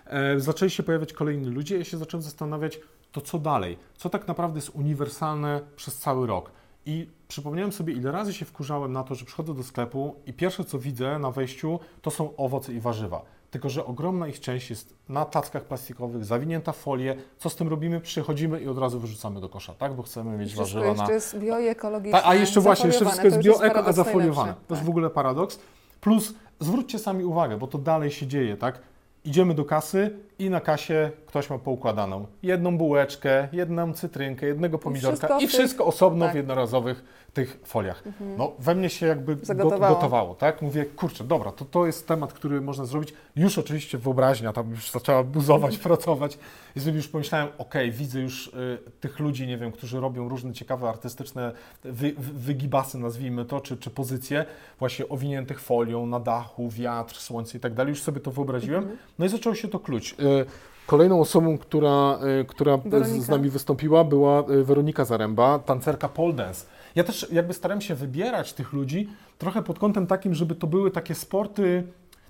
E, 0.06 0.40
zaczęli 0.40 0.70
się 0.70 0.82
pojawiać 0.82 1.12
kolejni 1.12 1.46
ludzie. 1.50 1.78
Ja 1.78 1.84
się 1.84 1.98
zacząłem 1.98 2.22
zastanawiać, 2.22 2.80
to 3.12 3.20
co 3.20 3.38
dalej? 3.38 3.78
Co 3.96 4.10
tak 4.10 4.28
naprawdę 4.28 4.58
jest 4.58 4.70
uniwersalne 4.74 5.60
przez 5.76 5.98
cały 5.98 6.26
rok? 6.26 6.50
I 6.86 7.08
przypomniałem 7.28 7.72
sobie, 7.72 7.92
ile 7.92 8.12
razy 8.12 8.32
się 8.34 8.44
wkurzałem 8.44 8.92
na 8.92 9.02
to, 9.04 9.14
że 9.14 9.24
przychodzę 9.24 9.54
do 9.54 9.62
sklepu 9.62 10.16
i 10.26 10.32
pierwsze 10.32 10.64
co 10.64 10.78
widzę 10.78 11.18
na 11.18 11.30
wejściu 11.30 11.80
to 12.02 12.10
są 12.10 12.36
owoce 12.36 12.72
i 12.72 12.80
warzywa. 12.80 13.22
Tylko, 13.56 13.68
że 13.68 13.86
ogromna 13.86 14.28
ich 14.28 14.40
część 14.40 14.70
jest 14.70 14.94
na 15.08 15.24
tackach 15.24 15.64
plastikowych, 15.64 16.24
zawinięta 16.24 16.72
w 16.72 16.76
folię. 16.76 17.16
Co 17.38 17.50
z 17.50 17.56
tym 17.56 17.68
robimy? 17.68 18.00
Przychodzimy 18.00 18.60
i 18.60 18.68
od 18.68 18.78
razu 18.78 19.00
wyrzucamy 19.00 19.40
do 19.40 19.48
kosza, 19.48 19.74
tak? 19.74 19.94
Bo 19.94 20.02
chcemy 20.02 20.36
mieć 20.38 20.48
Wszystko 20.52 20.62
warzywa 20.80 20.84
na, 20.84 20.90
jeszcze 20.92 21.12
jest 21.12 21.38
bio 21.38 21.58
i 21.58 21.66
ekologiczne. 21.66 22.18
tak, 22.18 22.30
a 22.30 22.34
jeszcze 22.34 22.60
właśnie, 22.60 22.86
jeszcze 22.86 23.04
wszystko 23.04 23.26
jest 23.26 23.38
bioeko, 23.38 23.84
a 23.86 23.92
zafoliowane. 23.92 24.52
To 24.52 24.74
jest 24.74 24.80
Tak. 24.80 24.84
w 24.86 24.88
ogóle 24.88 25.10
paradoks. 25.10 25.58
Plus 26.00 26.34
zwróćcie 26.60 26.98
sami 26.98 27.24
uwagę, 27.24 27.58
bo 27.58 27.66
to 27.66 27.78
dalej 27.78 28.10
się 28.10 28.26
dzieje, 28.26 28.56
tak? 28.56 28.78
Idziemy 29.24 29.54
do 29.54 29.64
kasy 29.64 30.18
i 30.38 30.50
na 30.50 30.60
kasie 30.60 31.10
ktoś 31.26 31.50
ma 31.50 31.58
poukładaną 31.58 32.26
jedną 32.42 32.78
bułeczkę, 32.78 33.48
jedną 33.52 33.92
cytrynkę, 33.92 34.46
jednego 34.46 34.78
pomidorka 34.78 35.16
wszystko 35.16 35.38
i 35.38 35.40
tych- 35.40 35.50
wszystko 35.50 35.84
osobno 35.86 36.24
tak. 36.24 36.34
w 36.34 36.36
jednorazowych 36.36 37.04
tych 37.36 37.60
foliach. 37.64 38.02
No, 38.38 38.52
we 38.58 38.74
mnie 38.74 38.88
się 38.90 39.06
jakby 39.06 39.36
go, 39.36 39.46
Zagotowało. 39.46 39.94
gotowało, 39.94 40.34
tak? 40.34 40.62
Mówię, 40.62 40.84
kurczę, 40.84 41.24
dobra, 41.24 41.52
to 41.52 41.64
to 41.64 41.86
jest 41.86 42.08
temat, 42.08 42.32
który 42.32 42.60
można 42.60 42.84
zrobić. 42.84 43.12
Już 43.36 43.58
oczywiście 43.58 43.98
wyobraźnia 43.98 44.52
tam 44.52 44.70
już 44.70 44.90
zaczęła 44.90 45.22
buzować, 45.22 45.78
pracować 45.88 46.38
i 46.76 46.80
sobie 46.80 46.96
już 46.96 47.08
pomyślałem, 47.08 47.48
okej, 47.58 47.90
widzę 47.92 48.20
już 48.20 48.46
y, 48.46 48.78
tych 49.00 49.18
ludzi, 49.18 49.46
nie 49.46 49.58
wiem, 49.58 49.72
którzy 49.72 50.00
robią 50.00 50.28
różne 50.28 50.52
ciekawe 50.52 50.88
artystyczne 50.88 51.52
wy, 51.84 52.12
wy, 52.18 52.32
wygibasy, 52.32 52.98
nazwijmy 52.98 53.44
to, 53.44 53.60
czy, 53.60 53.76
czy 53.76 53.90
pozycje 53.90 54.44
właśnie 54.78 55.08
owiniętych 55.08 55.60
folią, 55.60 56.06
na 56.06 56.20
dachu, 56.20 56.70
wiatr, 56.70 57.16
słońce 57.16 57.58
i 57.58 57.60
tak 57.60 57.74
dalej. 57.74 57.90
Już 57.90 58.02
sobie 58.02 58.20
to 58.20 58.30
wyobraziłem. 58.30 58.96
No 59.18 59.26
i 59.26 59.28
zaczęło 59.28 59.54
się 59.54 59.68
to 59.68 59.78
kluć. 59.78 60.14
Y, 60.26 60.46
Kolejną 60.86 61.20
osobą, 61.20 61.58
która, 61.58 62.18
y, 62.40 62.44
która 62.44 62.76
z, 62.76 62.88
Weronika? 62.88 63.20
z 63.24 63.28
nami 63.28 63.50
wystąpiła, 63.50 64.04
była 64.04 64.44
y, 64.50 64.64
Weronika 64.64 65.04
Zaręba, 65.04 65.58
tancerka 65.58 66.08
pole 66.08 66.32
dance. 66.32 66.66
Ja 66.94 67.04
też 67.04 67.26
jakby 67.32 67.54
starałem 67.54 67.80
się 67.80 67.94
wybierać 67.94 68.52
tych 68.52 68.72
ludzi 68.72 69.08
trochę 69.38 69.62
pod 69.62 69.78
kątem 69.78 70.06
takim, 70.06 70.34
żeby 70.34 70.54
to 70.54 70.66
były 70.66 70.90
takie 70.90 71.14
sporty, 71.14 71.84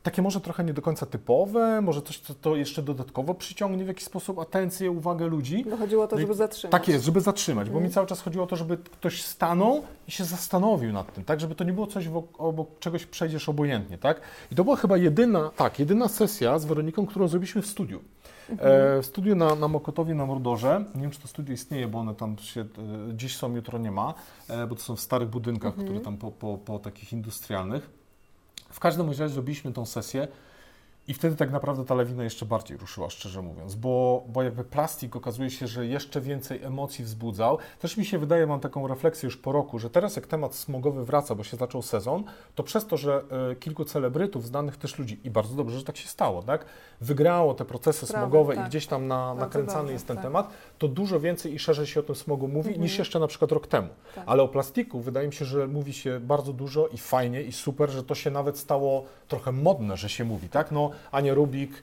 takie 0.07 0.23
może 0.23 0.41
trochę 0.41 0.65
nie 0.65 0.73
do 0.73 0.83
końca 0.83 1.07
typowe, 1.07 1.81
może 1.81 2.03
coś, 2.03 2.19
co 2.19 2.35
to 2.35 2.57
jeszcze 2.57 2.83
dodatkowo 2.83 3.35
przyciągnie 3.35 3.85
w 3.85 3.89
jakiś 3.89 4.05
sposób 4.05 4.39
atencję, 4.39 4.91
uwagę 4.91 5.27
ludzi. 5.27 5.65
Bo 5.71 5.77
chodziło 5.77 6.05
o 6.05 6.07
to, 6.07 6.17
No 6.17 6.21
żeby 6.21 6.35
zatrzymać. 6.35 6.73
Tak 6.73 6.89
jest, 6.89 7.05
żeby 7.05 7.21
zatrzymać, 7.21 7.71
bo 7.71 7.81
mi 7.81 7.91
cały 7.91 8.07
czas 8.07 8.21
chodziło 8.21 8.45
o 8.45 8.47
to, 8.47 8.57
żeby 8.57 8.77
ktoś 8.77 9.23
stanął 9.23 9.83
i 10.09 10.11
się 10.11 10.25
zastanowił 10.25 10.93
nad 10.93 11.15
tym, 11.15 11.25
tak, 11.25 11.41
żeby 11.41 11.55
to 11.55 11.65
nie 11.65 11.73
było 11.73 11.87
coś, 11.87 12.09
obok 12.39 12.79
czegoś 12.79 13.07
przejdziesz 13.07 13.49
obojętnie, 13.49 13.99
tak. 13.99 14.21
I 14.53 14.55
to 14.55 14.65
była 14.65 14.77
chyba 14.77 14.97
jedyna, 14.97 15.51
tak, 15.57 15.79
jedyna 15.79 16.09
sesja 16.09 16.59
z 16.59 16.65
Weroniką, 16.65 17.07
którą 17.07 17.29
zrobiliśmy 17.29 17.63
w 17.63 17.67
studiu. 17.67 18.01
E, 18.51 19.03
w 19.03 19.07
studiu 19.07 19.37
na, 19.37 19.55
na 19.55 19.69
Mokotowie, 19.69 20.15
na 20.15 20.27
Mordorze. 20.27 20.85
Nie 20.95 21.03
wiem, 21.03 21.11
czy 21.11 21.21
to 21.21 21.29
studio 21.29 21.55
istnieje, 21.55 21.89
bo 21.89 21.99
one 21.99 22.15
tam 22.15 22.39
się, 22.39 22.61
e, 22.61 22.67
dziś 23.15 23.37
są, 23.37 23.55
jutro 23.55 23.79
nie 23.79 23.91
ma, 23.91 24.15
e, 24.49 24.67
bo 24.67 24.75
to 24.75 24.81
są 24.81 24.97
w 24.97 25.01
starych 25.01 25.29
budynkach, 25.29 25.75
które 25.75 26.01
tam 26.01 26.17
po, 26.17 26.31
po, 26.31 26.59
po 26.59 26.79
takich 26.79 27.13
industrialnych. 27.13 28.06
W 28.71 28.81
każdym 28.81 29.09
razie 29.09 29.29
zrobiliśmy 29.29 29.73
tą 29.73 29.87
sesję 29.87 30.29
i 31.09 31.15
wtedy 31.15 31.37
tak 31.37 31.51
naprawdę 31.51 31.85
ta 31.85 31.95
lawina 31.95 32.25
jeszcze 32.25 32.47
bardziej 32.47 32.77
ruszyła, 32.77 33.11
szczerze 33.11 33.43
mówiąc, 33.43 33.75
bo, 33.75 34.25
bo 34.29 34.43
jakby 34.43 34.65
plastik 34.65 35.17
okazuje 35.17 35.51
się, 35.51 35.67
że 35.67 35.87
jeszcze 35.87 36.21
więcej 36.21 36.63
emocji 36.63 37.05
wzbudzał. 37.05 37.59
Też 37.79 37.97
mi 37.97 38.05
się 38.05 38.19
wydaje, 38.19 38.47
mam 38.47 38.61
taką 38.61 38.87
refleksję 38.87 39.27
już 39.27 39.37
po 39.37 39.53
roku, 39.53 39.79
że 39.79 39.91
teraz 39.91 40.17
jak 40.17 40.27
temat 40.27 40.55
smogowy 40.55 41.05
wraca, 41.05 41.35
bo 41.35 41.45
się 41.45 41.57
zaczął 41.57 41.83
sezon, 41.83 42.25
to 42.55 42.63
przez 42.63 42.87
to, 42.87 42.97
że 42.97 43.23
e, 43.51 43.57
kilku 43.57 43.85
celebrytów, 43.85 44.47
znanych 44.47 44.77
też 44.77 44.99
ludzi, 44.99 45.21
i 45.25 45.31
bardzo 45.31 45.55
dobrze, 45.55 45.79
że 45.79 45.85
tak 45.85 45.97
się 45.97 46.09
stało, 46.09 46.43
tak, 46.43 46.65
wygrało 47.01 47.55
te 47.55 47.65
procesy 47.65 48.07
smogowe 48.07 48.55
i 48.55 48.57
tak. 48.57 48.69
gdzieś 48.69 48.87
tam 48.87 49.07
na, 49.07 49.17
Bardzo 49.17 49.41
nakręcany 49.41 49.79
dobrze, 49.79 49.93
jest 49.93 50.07
ten 50.07 50.17
tak. 50.17 50.25
temat, 50.25 50.51
to 50.79 50.89
dużo 50.89 51.21
więcej 51.21 51.55
i 51.55 51.59
szerzej 51.59 51.87
się 51.87 52.01
o 52.01 52.03
tym 52.03 52.15
smogu 52.15 52.49
mówi 52.49 52.69
Mhm. 52.69 52.83
niż 52.83 52.99
jeszcze 52.99 53.19
na 53.21 53.27
przykład 53.27 53.53
rok 53.53 53.67
temu. 53.67 53.89
Tak. 54.15 54.25
Ale 54.27 54.43
o 54.43 54.49
plastiku 54.49 55.01
wydaje 55.01 55.27
mi 55.27 55.35
się, 55.35 55.45
że 55.45 55.67
mówi 55.67 55.93
się 55.93 56.21
bardzo 56.21 56.53
dużo 56.53 56.89
i 56.89 56.99
fajnie 56.99 57.43
i 57.43 57.53
super, 57.53 57.91
że 57.91 58.03
to 58.05 58.15
się 58.15 58.31
nawet 58.31 58.59
stało 58.59 59.05
trochę 59.29 59.53
modne, 59.53 59.97
że 59.97 60.09
się 60.09 60.25
mówi, 60.25 60.49
tak? 60.49 60.73
No, 60.73 60.91
Ania 61.13 61.35
Rubik, 61.35 61.83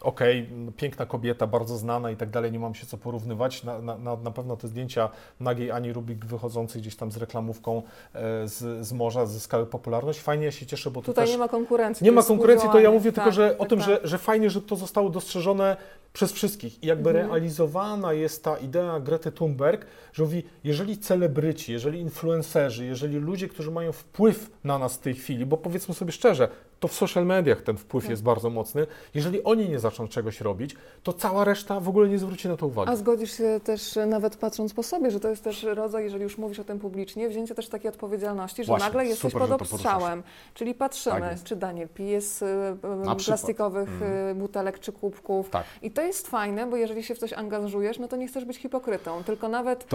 okej, 0.00 0.48
piękna 0.76 1.06
kobieta, 1.06 1.46
bardzo 1.46 1.76
znana 1.76 2.10
i 2.10 2.16
tak 2.16 2.30
dalej, 2.30 2.52
nie 2.52 2.58
mam 2.58 2.74
się 2.74 2.86
co 2.86 2.98
porównywać. 2.98 3.64
Na, 3.64 3.78
na, 3.78 4.16
na 4.16 4.30
pewno 4.30 4.56
te 4.56 4.68
zdjęcia 4.68 5.08
nagiej 5.40 5.70
Ani 5.70 5.92
Rubik 5.92 6.24
wychodzącej 6.24 6.82
gdzieś 6.82 6.96
tam 6.96 7.12
z 7.12 7.16
reklamówką 7.16 7.82
e, 8.14 8.48
z, 8.48 8.86
z 8.86 8.92
morza 8.92 9.26
zyskały 9.26 9.66
popularność. 9.66 10.20
Fajnie, 10.20 10.44
ja 10.44 10.52
się 10.52 10.66
cieszę, 10.66 10.90
bo 10.90 11.00
to 11.00 11.06
Tutaj 11.06 11.28
nie 11.28 11.38
ma 11.38 11.48
konkurencji. 11.48 12.04
Nie 12.04 12.12
ma 12.12 12.22
konkurencji, 12.22 12.68
to 12.72 12.80
ja 12.80 12.90
mówię 12.90 13.12
tylko 13.12 13.24
Tak, 13.24 13.34
że, 13.34 13.58
o 13.58 13.60
tak, 13.60 13.68
tym, 13.68 13.78
tak. 13.78 13.88
że, 13.88 14.00
że 14.04 14.18
fajnie, 14.18 14.50
że 14.50 14.62
to 14.62 14.76
zostało 14.76 15.10
dostrzeżone 15.10 15.76
przez 16.12 16.32
wszystkich. 16.32 16.82
I 16.82 16.86
jakby 16.86 17.10
Mhm. 17.10 17.26
realizowana 17.28 18.12
jest 18.12 18.44
ta 18.44 18.56
idea 18.56 19.00
Grety 19.00 19.32
Thunberg, 19.32 19.86
że 20.12 20.22
mówi, 20.22 20.42
jeżeli 20.64 20.98
celebryci, 20.98 21.72
jeżeli 21.72 22.00
influencerzy, 22.00 22.86
jeżeli 22.86 23.16
ludzie, 23.16 23.48
którzy 23.48 23.70
mają 23.70 23.92
wpływ 23.92 24.50
na 24.64 24.78
nas 24.78 24.94
w 24.94 24.98
tej 24.98 25.14
chwili, 25.14 25.46
bo 25.46 25.56
powiedzmy 25.56 25.94
sobie 25.94 26.12
szczerze, 26.12 26.48
to 26.84 26.88
w 26.88 26.92
social 26.94 27.26
mediach 27.26 27.62
ten 27.62 27.76
wpływ 27.76 28.04
Tak. 28.04 28.10
jest 28.10 28.22
bardzo 28.22 28.50
mocny, 28.50 28.86
jeżeli 29.14 29.44
oni 29.44 29.68
nie 29.68 29.78
zaczną 29.78 30.08
czegoś 30.08 30.40
robić, 30.40 30.76
to 31.02 31.12
cała 31.12 31.44
reszta 31.44 31.80
w 31.80 31.88
ogóle 31.88 32.08
nie 32.08 32.18
zwróci 32.18 32.48
na 32.48 32.56
to 32.56 32.66
uwagi. 32.66 32.90
A 32.90 32.96
zgodzisz 32.96 33.36
się 33.36 33.60
też 33.64 33.96
e, 33.96 34.06
nawet 34.06 34.36
patrząc 34.36 34.74
po 34.74 34.82
sobie, 34.82 35.10
że 35.10 35.20
to 35.20 35.28
jest 35.28 35.44
też 35.44 35.62
rodzaj, 35.62 36.04
jeżeli 36.04 36.22
już 36.22 36.38
mówisz 36.38 36.58
o 36.58 36.64
tym 36.64 36.78
publicznie, 36.78 37.28
wzięcie 37.28 37.54
też 37.54 37.68
takiej 37.68 37.88
odpowiedzialności, 37.88 38.64
że 38.64 38.66
Właśnie, 38.66 38.84
nagle 38.86 39.06
jesteś 39.06 39.32
super, 39.32 39.48
pod 39.48 39.62
obstrzałem. 39.62 40.22
Czyli 40.54 40.74
patrzymy, 40.74 41.20
Tak 41.20 41.42
czy 41.44 41.56
Daniel 41.56 41.88
pije 41.88 42.20
z 42.20 42.42
e, 42.42 42.46
e, 43.12 43.16
plastikowych 43.26 43.88
Mhm. 43.88 44.12
e, 44.30 44.34
butelek 44.34 44.78
czy 44.78 44.92
kubków. 44.92 45.50
Tak, 45.50 45.64
I 45.82 45.90
to 45.90 46.02
jest 46.02 46.28
fajne, 46.28 46.66
bo 46.66 46.76
jeżeli 46.76 47.02
się 47.02 47.14
w 47.14 47.18
coś 47.18 47.32
angażujesz, 47.32 47.98
no 47.98 48.08
to 48.08 48.16
nie 48.16 48.28
chcesz 48.28 48.44
być 48.44 48.56
hipokrytą, 48.56 49.24
tylko 49.24 49.48
nawet 49.48 49.86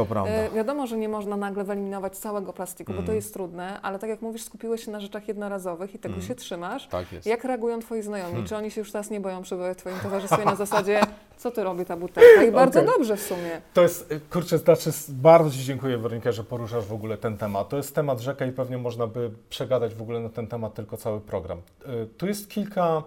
wiadomo, 0.56 0.88
że 0.88 0.98
nie 0.98 1.10
można 1.10 1.38
nagle 1.38 1.64
wyeliminować 1.64 2.18
całego 2.18 2.54
plastiku, 2.54 2.92
bo 2.92 2.98
to 2.98 3.04
Mm. 3.04 3.16
jest 3.16 3.34
trudne, 3.34 3.82
ale 3.82 4.00
tak 4.00 4.10
jak 4.10 4.22
mówisz, 4.22 4.44
skupiłeś 4.44 4.86
się 4.86 4.92
na 4.92 5.00
rzeczach 5.00 5.28
jednorazowych 5.28 5.96
i 5.96 6.00
tego 6.00 6.16
Mm. 6.16 6.28
się 6.28 6.36
trzymasz. 6.36 6.79
Tak 6.88 7.12
jest. 7.12 7.26
Jak 7.26 7.44
reagują 7.44 7.80
Twoi 7.80 8.02
znajomi? 8.02 8.32
Hmm. 8.32 8.48
Czy 8.48 8.56
oni 8.56 8.72
się 8.72 8.82
już 8.82 8.92
teraz 8.92 9.10
nie 9.10 9.20
boją 9.22 9.42
przebywać 9.42 9.78
w 9.78 9.82
Twoim 9.82 10.00
towarzystwie 10.00 10.46
na 10.46 10.56
zasadzie, 10.56 11.02
co 11.38 11.52
Ty 11.52 11.64
robi 11.64 11.86
ta 11.86 11.98
butelka? 11.98 12.44
I 12.44 12.52
bardzo 12.52 12.80
Okej. 12.80 12.92
dobrze 12.92 13.18
w 13.18 13.22
sumie. 13.22 13.62
To 13.74 13.82
jest, 13.82 14.14
kurczę, 14.30 14.58
znaczy 14.58 14.90
bardzo 15.10 15.52
Ci 15.52 15.64
dziękuję 15.64 15.98
Weronika, 15.98 16.32
że 16.32 16.44
poruszasz 16.44 16.86
w 16.86 16.94
ogóle 16.94 17.18
ten 17.18 17.38
temat. 17.38 17.70
To 17.70 17.78
jest 17.78 17.96
temat 17.96 18.20
rzeka 18.20 18.46
i 18.46 18.52
pewnie 18.52 18.78
można 18.78 19.08
by 19.08 19.32
przegadać 19.50 19.96
w 19.96 20.02
ogóle 20.02 20.20
na 20.20 20.30
ten 20.30 20.48
temat 20.48 20.74
tylko 20.74 20.98
cały 20.98 21.22
program. 21.22 21.62
Y, 22.04 22.08
Tu 22.18 22.28
jest 22.28 22.50
kilka, 22.50 23.04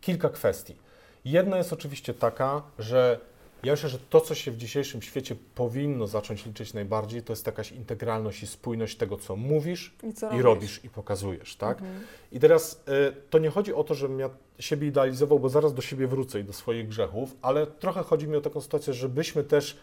kilka 0.00 0.28
kwestii. 0.28 0.76
Jedna 1.24 1.56
jest 1.56 1.72
oczywiście 1.72 2.14
taka, 2.14 2.62
że 2.78 3.20
ja 3.62 3.72
myślę, 3.72 3.88
że 3.88 3.98
to, 3.98 4.20
co 4.20 4.34
się 4.34 4.50
w 4.50 4.56
dzisiejszym 4.56 5.02
świecie 5.02 5.36
powinno 5.54 6.06
zacząć 6.06 6.46
liczyć 6.46 6.74
najbardziej, 6.74 7.22
to 7.22 7.32
jest 7.32 7.46
jakaś 7.46 7.72
integralność 7.72 8.42
i 8.42 8.46
spójność 8.46 8.96
tego, 8.96 9.16
co 9.16 9.36
mówisz 9.36 9.94
I 10.02 10.12
co 10.12 10.30
i 10.30 10.42
robisz 10.42 10.84
i 10.84 10.90
pokazujesz, 10.90 11.56
tak? 11.56 11.80
Mhm. 11.80 12.00
I 12.32 12.40
teraz 12.40 12.82
y, 12.88 13.30
to 13.30 13.38
nie 13.38 13.50
chodzi 13.50 13.74
o 13.74 13.84
to, 13.84 13.94
żebym 13.94 14.20
ja 14.20 14.30
siebie 14.58 14.88
idealizował, 14.88 15.38
bo 15.38 15.48
zaraz 15.48 15.74
do 15.74 15.82
siebie 15.82 16.06
wrócę 16.06 16.40
i 16.40 16.44
do 16.44 16.52
swoich 16.52 16.88
grzechów, 16.88 17.36
ale 17.42 17.66
trochę 17.66 18.02
chodzi 18.02 18.28
mi 18.28 18.36
o 18.36 18.40
taką 18.40 18.60
sytuację, 18.60 18.92
żebyśmy 18.92 19.44
też 19.44 19.76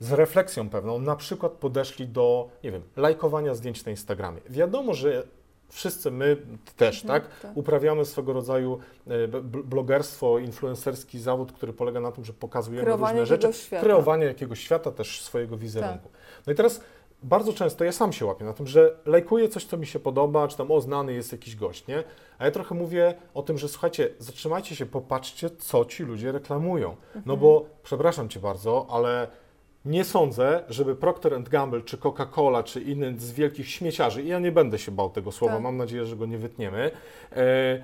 z 0.00 0.12
refleksją 0.12 0.70
pewną 0.70 0.98
na 0.98 1.16
przykład 1.16 1.52
podeszli 1.52 2.08
do, 2.08 2.48
nie 2.64 2.72
wiem, 2.72 2.82
lajkowania 2.96 3.54
zdjęć 3.54 3.84
na 3.84 3.90
Instagramie. 3.90 4.40
Wiadomo, 4.50 4.94
że 4.94 5.26
wszyscy 5.68 6.10
my 6.10 6.36
też, 6.76 7.02
Mhm, 7.04 7.22
tak, 7.22 7.40
tak. 7.40 7.56
uprawiamy 7.56 8.04
swego 8.04 8.32
rodzaju 8.32 8.78
b- 9.28 9.40
blogerstwo, 9.64 10.38
influencerski 10.38 11.18
zawód, 11.20 11.52
który 11.52 11.72
polega 11.72 12.00
na 12.00 12.12
tym, 12.12 12.24
że 12.24 12.32
pokazujemy 12.32 12.84
Kreowanie 12.84 13.20
różne 13.20 13.36
rzeczy, 13.36 13.52
świata. 13.58 13.82
kreowanie 13.84 14.24
jakiegoś 14.24 14.60
świata, 14.60 14.90
też 14.90 15.22
swojego 15.22 15.56
wizerunku. 15.56 16.08
Tak. 16.08 16.42
No 16.46 16.52
i 16.52 16.56
teraz 16.56 16.80
bardzo 17.22 17.52
często 17.52 17.84
ja 17.84 17.92
sam 17.92 18.12
się 18.12 18.26
łapię 18.26 18.44
na 18.44 18.52
tym, 18.52 18.66
że 18.66 18.96
lajkuję 19.06 19.48
coś, 19.48 19.64
co 19.64 19.76
mi 19.76 19.86
się 19.86 19.98
podoba, 19.98 20.48
czy 20.48 20.56
tam 20.56 20.70
o, 20.70 20.80
znany 20.80 21.12
jest 21.12 21.32
jakiś 21.32 21.56
gość, 21.56 21.86
nie? 21.86 22.04
A 22.38 22.44
ja 22.44 22.50
trochę 22.50 22.74
mówię 22.74 23.14
o 23.34 23.42
tym, 23.42 23.58
że 23.58 23.68
słuchajcie, 23.68 24.08
zatrzymajcie 24.18 24.76
się, 24.76 24.86
popatrzcie, 24.86 25.50
co 25.50 25.84
ci 25.84 26.02
ludzie 26.02 26.32
reklamują. 26.32 26.88
No 27.14 27.18
Mhm. 27.20 27.40
bo, 27.40 27.66
przepraszam 27.82 28.28
Cię 28.28 28.40
bardzo, 28.40 28.86
ale 28.90 29.28
nie 29.88 30.04
sądzę, 30.04 30.64
żeby 30.68 30.96
Procter 30.96 31.42
Gamble, 31.42 31.80
czy 31.82 31.96
Coca-Cola, 31.96 32.64
czy 32.64 32.80
inny 32.80 33.14
z 33.18 33.32
wielkich 33.32 33.68
śmieciarzy, 33.70 34.22
i 34.22 34.28
ja 34.28 34.38
nie 34.38 34.52
będę 34.52 34.78
się 34.78 34.92
bał 34.92 35.10
tego 35.10 35.32
słowa, 35.32 35.54
Tak. 35.54 35.62
mam 35.62 35.76
nadzieję, 35.76 36.06
że 36.06 36.16
go 36.16 36.26
nie 36.26 36.38
wytniemy, 36.38 36.90
e, 37.32 37.82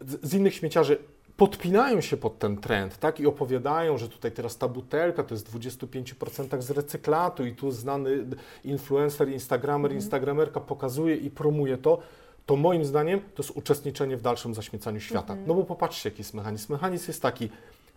z 0.00 0.26
z 0.30 0.34
innych 0.34 0.54
śmieciarzy 0.54 0.98
podpinają 1.36 2.00
się 2.00 2.16
pod 2.16 2.38
ten 2.38 2.56
trend, 2.56 2.98
tak, 2.98 3.20
i 3.20 3.26
opowiadają, 3.26 3.98
że 3.98 4.08
tutaj 4.08 4.32
teraz 4.32 4.58
ta 4.58 4.68
butelka 4.68 5.22
to 5.22 5.34
jest 5.34 5.48
w 5.48 5.58
25% 5.58 6.62
z 6.62 6.70
recyklatu 6.70 7.46
i 7.46 7.52
tu 7.52 7.70
znany 7.70 8.24
influencer, 8.64 9.28
instagramer, 9.28 9.90
Mhm. 9.90 9.96
instagramerka 9.96 10.60
pokazuje 10.60 11.16
i 11.16 11.30
promuje 11.30 11.78
to, 11.78 11.98
to 12.46 12.56
moim 12.56 12.84
zdaniem 12.84 13.20
to 13.34 13.42
jest 13.42 13.56
uczestniczenie 13.56 14.16
w 14.16 14.20
dalszym 14.22 14.54
zaśmiecaniu 14.54 15.00
świata. 15.00 15.32
Mhm. 15.32 15.48
No 15.48 15.54
bo 15.54 15.64
popatrzcie, 15.64 16.08
jaki 16.08 16.20
jest 16.20 16.34
mechanizm. 16.34 16.72
Mechanizm 16.72 17.04
jest 17.08 17.22
taki, 17.22 17.48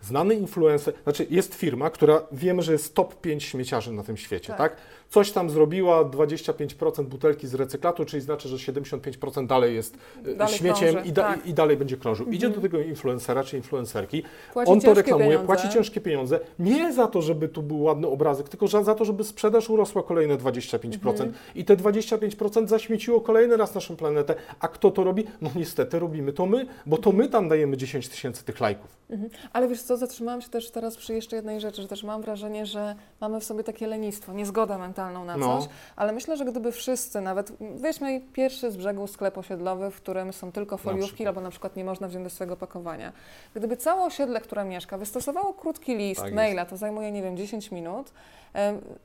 znany 0.02 0.34
influencer, 0.34 0.94
znaczy 1.02 1.26
jest 1.30 1.54
firma, 1.54 1.90
która 1.90 2.22
wiemy, 2.32 2.62
że 2.62 2.72
jest 2.72 2.94
top 2.94 3.20
5 3.20 3.44
śmieciarzy 3.44 3.92
na 3.92 4.02
tym 4.02 4.16
świecie, 4.16 4.48
tak? 4.48 4.58
Tak. 4.58 4.76
Coś 5.10 5.32
tam 5.32 5.50
zrobiła, 5.50 6.04
25% 6.04 7.04
butelki 7.04 7.46
z 7.46 7.54
recyklatu, 7.54 8.04
czyli 8.04 8.22
znaczy, 8.22 8.48
że 8.48 8.72
75% 8.72 9.46
dalej 9.46 9.74
jest 9.74 9.98
e, 10.26 10.34
Dalej 10.34 10.54
śmieciem 10.54 10.92
krąży, 10.92 11.08
i, 11.08 11.12
da, 11.12 11.22
tak. 11.22 11.46
i 11.46 11.54
dalej 11.54 11.76
będzie 11.76 11.96
krążył. 11.96 12.26
Idzie 12.26 12.46
Mhm. 12.46 12.62
do 12.62 12.68
tego 12.68 12.84
influencera 12.88 13.44
czy 13.44 13.56
influencerki, 13.56 14.22
Płaci 14.52 14.72
on 14.72 14.80
to 14.80 14.94
reklamuje, 14.94 15.26
pieniądze. 15.28 15.46
płaci 15.46 15.68
ciężkie 15.68 16.00
pieniądze, 16.00 16.40
nie 16.58 16.92
za 16.92 17.06
to, 17.06 17.22
żeby 17.22 17.48
tu 17.48 17.62
był 17.62 17.82
ładny 17.82 18.06
obrazek, 18.06 18.48
tylko 18.48 18.68
za 18.68 18.94
to, 18.94 19.04
żeby 19.04 19.24
sprzedaż 19.24 19.70
urosła 19.70 20.02
kolejne 20.02 20.36
25%. 20.36 21.08
Mhm. 21.10 21.32
I 21.54 21.64
te 21.64 21.76
25% 21.76 22.68
zaśmieciło 22.68 23.20
kolejny 23.20 23.56
raz 23.56 23.74
naszą 23.74 23.96
planetę. 23.96 24.34
A 24.60 24.68
kto 24.68 24.90
to 24.90 25.04
robi? 25.04 25.24
No 25.40 25.50
niestety 25.56 25.98
robimy 25.98 26.32
to 26.32 26.46
my, 26.46 26.66
bo 26.86 26.96
to 26.98 27.12
my 27.12 27.28
tam 27.28 27.48
dajemy 27.48 27.76
10 27.76 28.08
tysięcy 28.08 28.44
tych 28.44 28.60
lajków. 28.60 28.96
Mhm. 29.10 29.30
Ale 29.52 29.68
wiesz 29.68 29.82
co, 29.82 29.89
zatrzymałam 29.96 30.40
się 30.42 30.48
też 30.48 30.70
teraz 30.70 30.96
przy 30.96 31.14
jeszcze 31.14 31.36
jednej 31.36 31.60
rzeczy, 31.60 31.82
że 31.82 31.88
też 31.88 32.02
mam 32.04 32.22
wrażenie, 32.22 32.66
że 32.66 32.94
mamy 33.20 33.40
w 33.40 33.44
sobie 33.44 33.64
takie 33.64 33.86
lenistwo, 33.86 34.32
niezgodę 34.32 34.78
mentalną 34.78 35.24
na 35.24 35.36
No. 35.36 35.58
coś, 35.60 35.68
ale 35.96 36.12
myślę, 36.12 36.36
że 36.36 36.44
gdyby 36.44 36.72
wszyscy, 36.72 37.20
nawet 37.20 37.52
weźmy 37.60 38.20
pierwszy 38.32 38.70
z 38.70 38.76
brzegu 38.76 39.06
sklep 39.06 39.38
osiedlowy, 39.38 39.90
w 39.90 39.96
którym 39.96 40.32
są 40.32 40.52
tylko 40.52 40.76
foliówki, 40.78 41.06
przykład. 41.06 41.28
albo 41.28 41.40
na 41.40 41.50
przykład 41.50 41.76
nie 41.76 41.84
można 41.84 42.08
wziąć 42.08 42.24
do 42.24 42.30
swojego 42.30 42.56
pakowania. 42.56 43.12
Gdyby 43.54 43.76
całe 43.76 44.04
osiedle, 44.04 44.40
które 44.40 44.64
mieszka, 44.64 44.98
wystosowało 44.98 45.54
krótki 45.54 45.96
list, 45.96 46.22
Tak 46.22 46.32
maila, 46.34 46.66
to 46.66 46.76
zajmuje, 46.76 47.12
nie 47.12 47.22
wiem, 47.22 47.36
10 47.36 47.70
minut, 47.70 48.12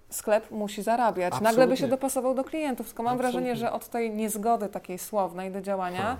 sklep 0.10 0.52
musi 0.52 0.84
zarabiać. 0.84 1.34
Nagle 1.34 1.42
by 1.44 1.50
Absolutnie. 1.50 1.78
się 1.78 1.88
dopasował 1.88 2.34
do 2.34 2.44
klientów, 2.44 2.88
tylko 2.88 3.04
mam 3.04 3.18
wrażenie, 3.18 3.52
Absolutnie. 3.52 3.70
że 3.70 3.76
od 3.76 3.88
tej 3.90 4.12
niezgody 4.12 4.70
takiej 4.70 4.98
słownej 5.00 5.52
do 5.52 5.62
działania. 5.62 6.18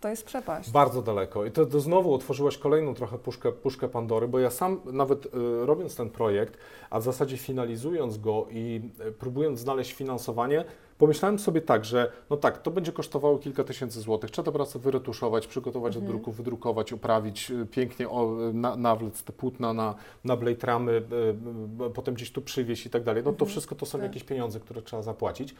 To 0.00 0.08
jest 0.08 0.24
przepaść. 0.24 0.70
Bardzo 0.70 1.02
daleko. 1.02 1.44
I 1.44 1.50
to, 1.50 1.66
to 1.66 1.80
znowu 1.80 2.14
otworzyłaś 2.14 2.58
kolejną 2.58 2.94
trochę 2.94 3.18
puszkę, 3.18 3.52
puszkę 3.52 3.88
Pandory, 3.88 4.28
bo 4.28 4.38
ja 4.38 4.50
sam 4.50 4.80
nawet 4.84 5.26
y, 5.26 5.30
robiąc 5.66 5.96
ten 5.96 6.10
projekt, 6.10 6.58
a 6.90 7.00
w 7.00 7.02
zasadzie 7.02 7.36
finalizując 7.36 8.18
go 8.18 8.46
i 8.50 8.80
y, 9.00 9.12
próbując 9.12 9.60
znaleźć 9.60 9.92
finansowanie, 9.92 10.64
pomyślałem 10.98 11.38
sobie 11.38 11.60
tak, 11.60 11.84
że 11.84 12.12
no 12.30 12.36
tak, 12.36 12.62
to 12.62 12.70
będzie 12.70 12.92
kosztowało 12.92 13.38
kilka 13.38 13.64
tysięcy 13.64 14.00
złotych. 14.00 14.30
Trzeba 14.30 14.46
to 14.46 14.52
pracę 14.52 14.78
wyretuszować, 14.78 15.46
przygotować 15.46 15.94
do 15.94 16.00
druku, 16.00 16.32
wydrukować, 16.32 16.92
uprawić 16.92 17.50
y, 17.50 17.66
pięknie, 17.66 18.08
o, 18.08 18.36
na, 18.52 18.76
nawlec 18.76 19.22
te 19.22 19.32
płótna 19.32 19.72
na, 19.72 19.94
na 20.24 20.36
blade 20.36 20.66
ramy, 20.66 20.92
y, 20.92 21.86
y, 21.86 21.90
potem 21.90 22.14
gdzieś 22.14 22.32
tu 22.32 22.42
przywieźć 22.42 22.86
i 22.86 22.90
tak 22.90 23.02
dalej. 23.04 23.22
No 23.26 23.32
to 23.32 23.46
wszystko 23.46 23.74
to 23.74 23.86
są 23.86 23.98
tak. 23.98 24.06
jakieś 24.08 24.24
pieniądze, 24.24 24.60
które 24.60 24.82
trzeba 24.82 25.02
zapłacić. 25.02 25.54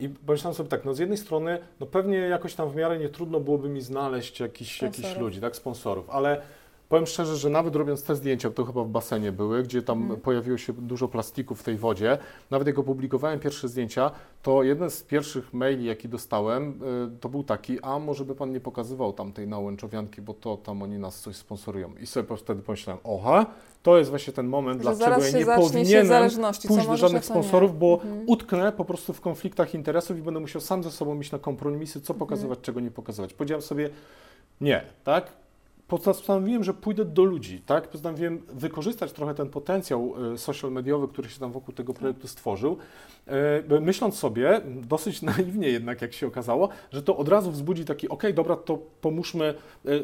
I 0.00 0.08
pomyślałem 0.08 0.54
sobie 0.54 0.68
tak, 0.68 0.84
no 0.84 0.94
z 0.94 0.98
jednej 0.98 1.18
strony, 1.18 1.58
no 1.80 1.86
pewnie 1.86 2.16
jakoś 2.18 2.54
tam 2.54 2.70
w 2.70 2.76
miarę 2.76 2.98
nie 2.98 3.08
trudno 3.08 3.40
byłoby 3.40 3.68
mi 3.68 3.80
znaleźć 3.80 4.40
jakiś, 4.40 4.82
jakichś 4.82 4.98
Sponsorów. 4.98 5.22
ludzi, 5.22 5.40
tak, 5.40 5.56
sponsorów, 5.56 6.10
ale 6.10 6.42
powiem 6.88 7.06
szczerze, 7.06 7.36
że 7.36 7.50
nawet 7.50 7.76
robiąc 7.76 8.02
te 8.04 8.16
zdjęcia, 8.16 8.50
to 8.50 8.64
chyba 8.64 8.84
w 8.84 8.88
basenie 8.88 9.32
były, 9.32 9.62
gdzie 9.62 9.82
tam 9.82 10.02
Mhm. 10.02 10.20
pojawiło 10.20 10.58
się 10.58 10.72
dużo 10.72 11.08
plastiku 11.08 11.54
w 11.54 11.62
tej 11.62 11.76
wodzie, 11.76 12.18
nawet 12.50 12.66
jak 12.66 12.78
opublikowałem 12.78 13.40
pierwsze 13.40 13.68
zdjęcia, 13.68 14.10
to 14.42 14.62
jeden 14.62 14.90
z 14.90 15.02
pierwszych 15.02 15.54
maili, 15.54 15.84
jaki 15.84 16.08
dostałem, 16.08 16.80
y, 17.16 17.20
to 17.20 17.28
był 17.28 17.42
taki, 17.44 17.80
a 17.80 17.98
może 17.98 18.24
by 18.24 18.34
Pan 18.34 18.52
nie 18.52 18.60
pokazywał 18.60 19.12
tam 19.12 19.32
tej 19.32 19.48
nałęczowianki, 19.48 20.22
bo 20.22 20.34
to 20.34 20.56
tam 20.56 20.82
oni 20.82 20.98
nas 20.98 21.20
coś 21.20 21.36
sponsorują. 21.36 21.92
I 22.00 22.06
sobie 22.06 22.36
wtedy 22.36 22.62
pomyślałem, 22.62 23.00
oha, 23.04 23.46
to 23.82 23.98
jest 23.98 24.10
właśnie 24.10 24.32
ten 24.32 24.46
moment, 24.46 24.82
Że 24.82 24.94
dlaczego 24.96 25.26
ja 25.26 25.38
nie 25.38 25.44
powinienem 25.56 26.30
pójść 26.68 26.86
do 26.88 26.96
żadnych 26.96 27.24
sponsorów, 27.24 27.78
bo 27.78 27.94
Mhm. 28.02 28.22
utknę 28.26 28.72
po 28.72 28.84
prostu 28.84 29.12
w 29.12 29.20
konfliktach 29.20 29.74
interesów 29.74 30.18
i 30.18 30.22
będę 30.22 30.40
musiał 30.40 30.60
sam 30.60 30.82
ze 30.82 30.90
sobą 30.90 31.20
iść 31.20 31.32
na 31.32 31.38
kompromisy, 31.38 32.00
co 32.00 32.14
pokazywać, 32.14 32.58
czego 32.62 32.80
nie 32.80 32.90
pokazywać. 32.90 33.32
Powiedziałem 33.34 33.62
sobie, 33.62 33.90
nie, 34.60 34.84
tak? 35.04 35.32
Postanowiłem, 35.88 36.64
że 36.64 36.74
pójdę 36.74 37.04
do 37.04 37.24
ludzi, 37.24 37.60
tak? 37.66 37.88
Postanowiłem 37.88 38.42
wykorzystać 38.48 39.12
trochę 39.12 39.34
ten 39.34 39.48
potencjał 39.48 40.14
y, 40.34 40.38
social 40.38 40.72
mediowy, 40.72 41.08
który 41.08 41.28
się 41.28 41.40
tam 41.40 41.52
wokół 41.52 41.74
tego 41.74 41.94
projektu 41.94 42.28
stworzył, 42.28 42.76
y, 43.72 43.80
myśląc 43.80 44.18
sobie, 44.18 44.60
dosyć 44.66 45.22
naiwnie 45.32 45.68
jednak, 45.68 46.02
jak 46.02 46.12
się 46.12 46.26
okazało, 46.26 46.68
że 46.92 47.02
to 47.02 47.16
od 47.16 47.28
razu 47.28 47.50
wzbudzi 47.50 47.84
taki, 47.84 48.08
okej, 48.08 48.34
dobra, 48.34 48.56
to 48.56 48.78
pomóżmy, 49.00 49.54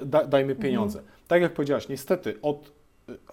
da, 0.07 0.25
dajmy 0.25 0.55
pieniądze. 0.55 1.03
Tak 1.29 1.43
jak 1.43 1.55
powiedziałaś, 1.55 1.89
niestety 1.89 2.39
od 2.43 2.73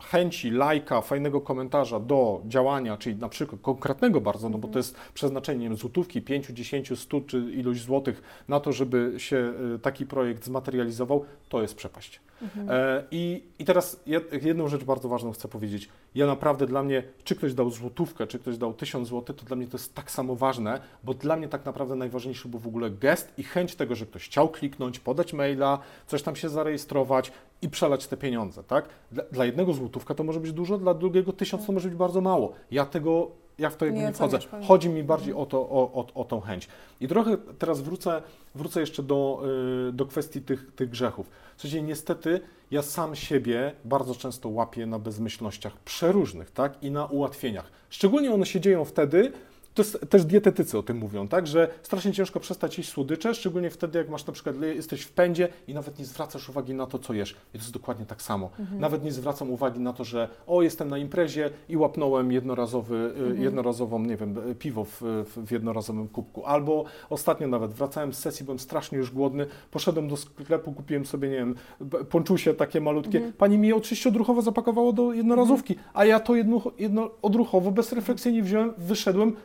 chęci, 0.01 0.51
lajka, 0.51 1.01
fajnego 1.01 1.42
komentarza 1.42 2.00
do 2.00 2.42
działania, 2.46 2.98
czyli 2.98 3.16
na 3.16 3.30
przykład 3.30 3.62
konkretnego 3.62 4.22
bardzo, 4.22 4.50
no 4.50 4.58
bo 4.58 4.68
to 4.68 4.80
jest 4.80 4.96
przeznaczenie 5.13 5.60
nie 5.60 5.70
wiem, 5.70 5.78
złotówki, 5.78 6.22
5, 6.22 6.48
10, 6.48 7.00
100 7.00 7.22
czy 7.22 7.38
iluś 7.38 7.82
złotych 7.82 8.44
na 8.48 8.60
to, 8.60 8.74
żeby 8.74 9.13
się 9.18 9.54
y, 9.75 9.80
taki 9.80 10.06
projekt 10.06 10.46
zmaterializował, 10.46 11.25
to 11.50 11.62
jest 11.62 11.75
przepaść. 11.75 12.22
E, 12.70 13.04
I, 13.12 13.44
I 13.60 13.66
teraz 13.66 14.00
jed, 14.06 14.46
jedną 14.46 14.68
rzecz 14.68 14.84
bardzo 14.84 15.10
ważną 15.10 15.32
chcę 15.32 15.48
powiedzieć. 15.48 15.90
Ja 16.16 16.25
naprawdę 16.25 16.66
dla 16.66 16.84
mnie, 16.84 17.04
czy 17.24 17.36
ktoś 17.36 17.54
dał 17.54 17.70
złotówkę, 17.70 18.28
czy 18.28 18.40
ktoś 18.40 18.58
dał 18.58 18.74
tysiąc 18.74 19.08
złotych, 19.08 19.36
to 19.36 19.46
dla 19.46 19.56
mnie 19.56 19.68
to 19.68 19.78
jest 19.78 19.96
tak 19.96 20.12
samo 20.12 20.36
ważne, 20.36 20.82
bo 21.04 21.13
dla 21.13 21.38
mnie 21.38 21.48
tak 21.48 21.66
naprawdę 21.66 21.96
najważniejszy 21.96 22.48
był 22.48 22.60
w 22.60 22.68
ogóle 22.68 22.90
gest 22.90 23.34
i 23.38 23.44
chęć 23.44 23.75
tego, 23.75 23.96
że 23.96 24.06
ktoś 24.06 24.25
chciał 24.25 24.50
kliknąć, 24.50 25.00
podać 25.00 25.34
maila, 25.34 25.80
coś 26.08 26.22
tam 26.22 26.36
się 26.36 26.50
zarejestrować 26.50 27.32
i 27.62 27.70
przelać 27.70 28.08
te 28.08 28.18
pieniądze, 28.18 28.63
tak? 28.63 28.89
Dla, 29.12 29.24
dla 29.32 29.46
jednego 29.46 29.74
złotówka 29.74 30.15
to 30.15 30.24
może 30.24 30.39
być 30.39 30.51
dużo, 30.51 30.77
dla 30.77 30.94
drugiego 30.94 31.34
tysiąc 31.34 31.65
to 31.65 31.72
może 31.72 31.89
być 31.89 31.98
bardzo 31.98 32.22
mało. 32.22 32.53
Ja 32.72 32.86
tego, 32.86 33.32
ja 33.58 33.70
w 33.70 33.75
to 33.75 33.86
jakby 33.86 34.00
Nie 34.00 34.06
nie 34.06 34.13
wchodzę. 34.13 34.39
Chodzi 34.68 34.89
mi 34.89 35.03
bardziej 35.03 35.34
o, 35.34 35.46
to, 35.46 35.62
o, 35.62 35.94
o, 35.94 36.08
o 36.22 36.24
tą 36.24 36.41
chęć. 36.41 36.68
I 37.01 37.08
trochę 37.08 37.38
teraz 37.38 37.82
wrócę, 37.82 38.22
wrócę 38.56 38.80
jeszcze 38.80 39.03
do, 39.03 39.44
y, 39.89 39.94
do 39.94 40.06
kwestii 40.06 40.41
tych, 40.41 40.75
tych 40.75 40.89
grzechów. 40.89 41.30
Sensie 41.58 41.82
niestety 41.82 42.41
ja 42.72 42.82
sam 42.82 43.15
siebie 43.15 43.72
bardzo 43.86 44.15
często 44.15 44.50
łapię 44.50 44.86
na 44.86 45.00
bezmyślnościach 45.00 45.77
przeróżnych, 45.77 46.51
tak? 46.51 46.83
I 46.83 46.92
na 46.92 47.05
ułatwieniach. 47.05 47.72
Szczególnie 47.90 48.33
one 48.33 48.46
się 48.46 48.59
dzieją 48.59 48.85
wtedy, 48.85 49.31
to 49.74 49.81
jest, 49.81 50.10
też 50.10 50.25
dietetycy 50.25 50.77
o 50.77 50.84
tym 50.84 50.98
mówią, 50.98 51.27
tak? 51.27 51.48
Że 51.48 51.68
strasznie 51.84 52.14
ciężko 52.14 52.40
przestać 52.40 52.77
jeść 52.77 52.90
słodycze, 52.90 53.36
szczególnie 53.36 53.70
wtedy, 53.70 53.98
jak 53.98 54.10
masz 54.10 54.25
na 54.25 54.34
przykład, 54.34 54.55
jesteś 54.62 55.01
w 55.01 55.12
pędzie 55.12 55.50
i 55.68 55.74
nawet 55.74 56.00
nie 56.00 56.05
zwracasz 56.05 56.50
uwagi 56.50 56.74
na 56.74 56.86
to, 56.86 57.00
co 57.00 57.14
jesz. 57.14 57.31
I 57.31 57.36
to 57.51 57.57
jest 57.57 57.74
dokładnie 57.74 58.05
tak 58.05 58.22
samo. 58.22 58.50
Nawet 58.79 59.03
nie 59.03 59.12
zwracam 59.12 59.51
uwagi 59.51 59.79
na 59.79 59.94
to, 59.94 60.03
że 60.03 60.29
o, 60.48 60.62
jestem 60.62 60.90
na 60.90 60.98
imprezie 60.98 61.50
i 61.70 61.77
łapnąłem 61.77 62.31
jednorazowy, 62.31 63.14
y, 63.38 63.44
jednorazową, 63.44 64.00
nie 64.00 64.18
wiem, 64.18 64.36
piwo 64.60 64.84
w, 64.84 65.01
w, 65.46 65.51
jednorazowym 65.51 66.07
kubku. 66.07 66.46
Albo 66.46 66.86
ostatnio 67.10 67.48
nawet 67.48 67.72
wracałem 67.72 68.14
z 68.14 68.18
sesji, 68.18 68.46
byłem 68.46 68.60
strasznie 68.60 68.98
już 68.98 69.12
głodny, 69.12 69.46
poszedłem 69.72 70.07
do 70.07 70.18
sklepu, 70.18 70.72
kupiłem 70.72 71.05
sobie, 71.05 71.29
nie 71.29 71.36
wiem, 71.36 71.55
ponczusie 72.10 72.53
takie 72.53 72.81
malutkie. 72.81 73.31
Pani 73.38 73.57
mi 73.57 73.68
je 73.68 73.75
oczywiście 73.75 74.10
odruchowo 74.10 74.42
zapakowało 74.42 74.94
do 74.94 75.14
jednorazówki, 75.14 75.75
a 75.94 76.05
ja 76.05 76.20
to 76.20 76.36
jedno, 76.36 76.62
jedno 76.79 77.10
odruchowo, 77.22 77.72
bezrefleksyjnie 77.72 78.44
wziąłem, 78.44 78.74
wyszedłem 78.77 79.36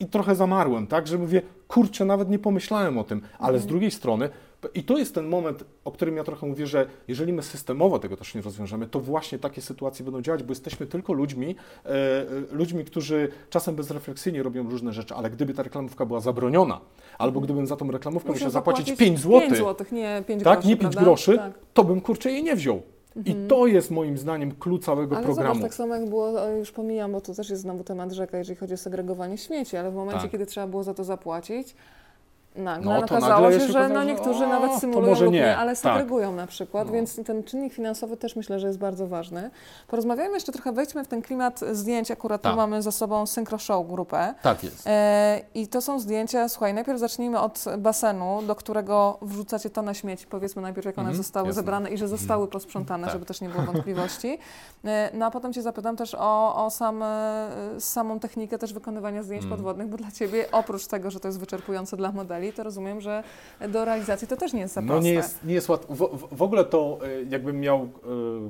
i 0.00 0.06
trochę 0.06 0.34
zamarłem, 0.34 0.86
tak, 0.86 1.06
że 1.06 1.18
mówię, 1.18 1.42
kurczę, 1.68 2.04
nawet 2.04 2.30
nie 2.30 2.38
pomyślałem 2.38 2.98
o 2.98 3.04
tym, 3.04 3.20
ale 3.38 3.58
z 3.58 3.66
drugiej 3.66 3.90
strony, 3.90 4.28
i 4.74 4.82
to 4.82 4.98
jest 4.98 5.14
ten 5.14 5.28
moment, 5.28 5.64
o 5.84 5.92
którym 5.92 6.16
ja 6.16 6.24
trochę 6.24 6.46
mówię, 6.46 6.66
że 6.66 6.86
jeżeli 7.08 7.32
my 7.32 7.42
systemowo 7.42 7.98
tego 7.98 8.16
też 8.16 8.34
nie 8.34 8.42
rozwiążemy, 8.42 8.86
to 8.86 9.00
właśnie 9.00 9.38
takie 9.38 9.62
sytuacje 9.62 10.04
będą 10.04 10.22
działać, 10.22 10.42
bo 10.42 10.50
jesteśmy 10.50 10.86
tylko 10.86 11.12
ludźmi, 11.12 11.56
e, 11.84 11.88
e, 11.88 12.26
ludźmi, 12.50 12.84
którzy 12.84 13.28
czasem 13.50 13.74
bezrefleksyjnie 13.74 14.42
robią 14.42 14.70
różne 14.70 14.92
rzeczy, 14.92 15.14
ale 15.14 15.30
gdyby 15.30 15.54
ta 15.54 15.62
reklamówka 15.62 16.06
była 16.06 16.20
zabroniona, 16.20 16.80
albo 17.18 17.40
gdybym 17.40 17.66
za 17.66 17.76
tą 17.76 17.90
reklamówkę 17.90 18.32
musiał 18.32 18.50
zapłacić 18.50 18.86
zapłacić 18.86 18.98
5 18.98 19.18
zł, 19.18 19.40
5 19.40 19.56
złotych, 19.56 19.92
nie 19.92 20.22
5 20.26 20.42
tak, 20.42 20.54
groszy, 20.54 20.68
nie 20.68 20.76
5 20.76 20.80
prawda? 20.80 21.00
groszy, 21.00 21.36
Tak. 21.36 21.52
to 21.74 21.84
bym 21.84 22.00
kurczę 22.00 22.30
jej 22.30 22.42
nie 22.42 22.56
wziął. 22.56 22.82
I 23.24 23.34
to 23.48 23.66
jest 23.66 23.90
moim 23.90 24.18
zdaniem 24.18 24.52
klucz 24.52 24.84
całego 24.84 25.16
Ale 25.16 25.24
programu. 25.24 25.54
zobacz, 25.54 25.62
tak 25.62 25.74
samo 25.74 25.94
jak 25.94 26.08
było, 26.08 26.48
już 26.48 26.72
pomijam, 26.72 27.12
bo 27.12 27.20
to 27.20 27.34
też 27.34 27.50
jest 27.50 27.62
znowu 27.62 27.84
temat 27.84 28.12
rzeka, 28.12 28.38
jeżeli 28.38 28.56
chodzi 28.56 28.74
o 28.74 28.76
segregowanie 28.76 29.38
śmieci, 29.38 29.76
ale 29.76 29.90
w 29.90 29.94
momencie, 29.94 30.22
Tak. 30.22 30.30
kiedy 30.30 30.46
trzeba 30.46 30.66
było 30.66 30.82
za 30.84 30.94
to 30.94 31.04
zapłacić, 31.04 31.74
nagle 32.56 32.94
No, 32.94 33.00
to 33.00 33.04
okazało 33.16 33.52
się, 33.52 33.60
że 33.60 33.88
no 33.88 34.04
niektórzy 34.04 34.44
o, 34.44 34.48
nawet 34.48 34.72
symulują 34.72 35.08
może 35.10 35.24
lub 35.24 35.34
nie. 35.34 35.40
nie, 35.40 35.56
ale 35.56 35.70
Tak. 35.76 35.78
segregują 35.78 36.32
na 36.32 36.46
przykład, 36.46 36.86
No. 36.86 36.92
więc 36.92 37.20
ten 37.26 37.42
czynnik 37.44 37.72
finansowy 37.72 38.16
też 38.16 38.36
myślę, 38.36 38.60
że 38.60 38.66
jest 38.66 38.78
bardzo 38.78 39.06
ważny. 39.06 39.50
Porozmawiajmy 39.88 40.34
jeszcze 40.34 40.52
trochę, 40.52 40.72
wejdźmy 40.72 41.04
w 41.04 41.08
ten 41.08 41.22
klimat 41.22 41.60
zdjęć, 41.72 42.10
akurat 42.10 42.42
Tak. 42.42 42.52
tu 42.52 42.56
mamy 42.56 42.82
za 42.82 42.92
sobą 42.92 43.26
Synchro 43.26 43.58
Show 43.58 43.88
grupę. 43.88 44.34
Tak 44.42 44.64
jest. 44.64 44.86
E, 44.86 45.40
I 45.54 45.68
to 45.68 45.80
są 45.80 46.00
zdjęcia, 46.00 46.48
słuchaj, 46.48 46.74
najpierw 46.74 46.98
zacznijmy 46.98 47.40
od 47.40 47.64
basenu, 47.78 48.42
do 48.46 48.54
którego 48.54 49.18
wrzucacie 49.22 49.70
tonę 49.70 49.94
śmieci. 49.94 50.26
Powiedzmy 50.30 50.62
najpierw, 50.62 50.86
jak 50.86 50.98
one 50.98 51.08
Mhm, 51.08 51.16
zostały 51.22 51.46
jasne. 51.46 51.62
zebrane 51.62 51.90
i 51.90 51.98
że 51.98 52.08
zostały 52.08 52.48
posprzątane, 52.48 53.04
Tak. 53.04 53.12
żeby 53.12 53.24
też 53.26 53.40
nie 53.40 53.48
było 53.48 53.62
wątpliwości. 53.64 54.38
E, 54.84 55.10
No 55.14 55.26
a 55.26 55.30
potem 55.30 55.52
Cię 55.52 55.62
zapytam 55.62 55.96
też 55.96 56.14
o, 56.18 56.64
o 56.66 56.70
sam, 56.70 57.02
e, 57.02 57.48
samą 57.78 58.20
technikę 58.20 58.58
też 58.58 58.72
wykonywania 58.72 59.22
zdjęć 59.22 59.42
Mm. 59.44 59.56
podwodnych, 59.56 59.88
bo 59.88 59.96
dla 59.96 60.10
Ciebie, 60.10 60.44
oprócz 60.52 60.86
tego, 60.86 61.10
że 61.10 61.20
to 61.20 61.28
jest 61.28 61.40
wyczerpujące 61.40 61.96
dla 61.96 62.12
modeli, 62.12 62.39
to 62.52 62.62
rozumiem, 62.62 63.00
że 63.00 63.22
do 63.68 63.84
realizacji 63.84 64.28
to 64.28 64.36
też 64.36 64.52
nie 64.52 64.60
jest 64.60 64.74
za 64.74 64.80
No 64.80 64.86
proste. 64.86 65.04
nie 65.04 65.12
jest, 65.14 65.44
nie 65.44 65.54
jest 65.54 65.68
łatwo. 65.68 65.94
W, 65.94 66.28
w- 66.36 66.42
ogóle 66.42 66.64
to 66.64 66.98
y, 67.06 67.26
jakbym 67.30 67.60
miał 67.60 67.82
y, 67.84 67.88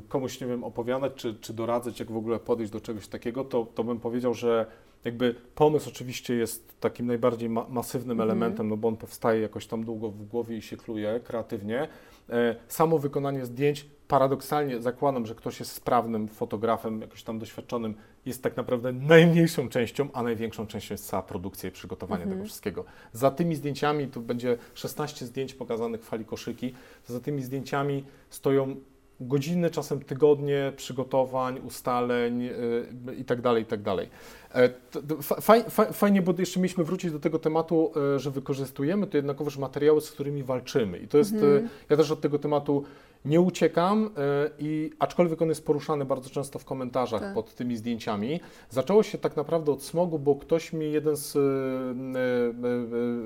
komuś, 0.09 0.40
nie 0.40 0.46
wiem, 0.46 0.64
opowiadać 0.64 1.12
czy, 1.16 1.35
czy 1.35 1.53
doradzać, 1.53 2.00
jak 2.00 2.11
w 2.12 2.16
ogóle 2.16 2.38
podejść 2.38 2.72
do 2.72 2.81
czegoś 2.81 3.09
takiego, 3.09 3.44
to, 3.44 3.66
to 3.74 3.85
bym 3.85 4.00
powiedział, 4.00 4.35
że 4.35 4.66
jakby 5.05 5.35
pomysł 5.55 5.88
oczywiście 5.88 6.35
jest 6.35 6.81
takim 6.81 7.07
najbardziej 7.07 7.48
ma 7.48 7.66
masywnym 7.68 8.20
Mhm. 8.20 8.31
elementem, 8.31 8.68
no 8.68 8.76
bo 8.76 8.88
on 8.88 8.96
powstaje 8.96 9.40
jakoś 9.40 9.66
tam 9.66 9.85
długo 9.85 10.11
w 10.11 10.24
głowie 10.24 10.57
i 10.57 10.62
się 10.62 10.76
kluje 10.76 11.20
kreatywnie. 11.24 11.88
E, 12.31 12.57
Samo 12.68 12.98
wykonanie 12.98 13.46
zdjęć, 13.46 13.87
paradoksalnie 14.09 14.81
zakładam, 14.83 15.26
że 15.26 15.35
ktoś 15.35 15.61
jest 15.61 15.72
sprawnym 15.72 16.29
fotografem, 16.29 17.00
jakoś 17.00 17.22
tam 17.22 17.38
doświadczonym, 17.38 17.94
jest 18.26 18.42
tak 18.42 18.56
naprawdę 18.56 18.92
najmniejszą 18.92 19.68
częścią, 19.68 20.09
a 20.12 20.22
największą 20.22 20.66
częścią 20.66 20.94
jest 20.94 21.06
cała 21.09 21.22
produkcja 21.22 21.68
i 21.68 21.72
przygotowanie 21.72 22.22
Mhm. 22.22 22.38
tego 22.38 22.48
wszystkiego. 22.48 22.85
Za 23.12 23.30
tymi 23.30 23.54
zdjęciami, 23.56 24.06
tu 24.09 24.20
będzie 24.20 24.59
16 24.74 25.26
zdjęć 25.26 25.54
pokazanych 25.54 26.00
w 26.00 26.04
fali 26.04 26.24
koszyki, 26.24 26.74
za 27.06 27.20
tymi 27.20 27.42
zdjęciami 27.42 28.04
stoją 28.30 28.76
godziny, 29.22 29.70
czasem 29.70 30.00
tygodnie 30.00 30.72
przygotowań, 30.76 31.59
ustaleń 31.66 32.42
yy, 32.42 33.14
i 33.18 33.24
tak 33.24 33.40
dalej, 33.40 33.62
i 33.62 33.66
tak 33.66 33.83
dalej. 33.83 34.09
E, 34.52 34.68
to- 34.68 35.02
to 35.02 35.22
fa- 35.22 35.40
faj, 35.40 35.64
fa- 35.70 35.92
Fajnie, 35.92 36.22
bo 36.22 36.35
jeszcze 36.38 36.61
mieliśmy 36.61 36.85
wrócić 36.85 37.12
do 37.12 37.20
tego 37.20 37.38
tematu, 37.38 37.92
e, 38.14 38.18
że 38.18 38.30
wykorzystujemy 38.30 39.06
to 39.06 39.16
jednakowoż 39.16 39.59
materiały, 39.59 40.00
z 40.00 40.11
którymi 40.11 40.42
walczymy. 40.42 40.98
I 40.98 41.09
to 41.09 41.18
jest, 41.18 41.33
Mhm. 41.33 41.56
e, 41.66 41.68
ja 41.90 41.96
też 41.96 42.11
od 42.11 42.20
tego 42.20 42.38
tematu 42.38 42.85
nie 43.24 43.40
uciekam, 43.40 44.11
e, 44.16 44.50
i 44.59 44.90
aczkolwiek 44.98 45.42
on 45.42 45.48
jest 45.48 45.66
poruszany 45.66 46.04
bardzo 46.04 46.30
często 46.30 46.59
w 46.59 46.64
komentarzach 46.64 47.20
Tak. 47.20 47.35
pod 47.35 47.54
tymi 47.54 47.76
zdjęciami. 47.76 48.40
Zaczęło 48.70 49.02
się 49.02 49.18
tak 49.18 49.37
naprawdę 49.37 49.72
od 49.72 49.83
smogu, 49.83 50.18
bo 50.18 50.35
ktoś 50.37 50.72
mi, 50.72 50.92
jeden 50.92 51.16
z 51.16 51.37
e, 51.37 51.40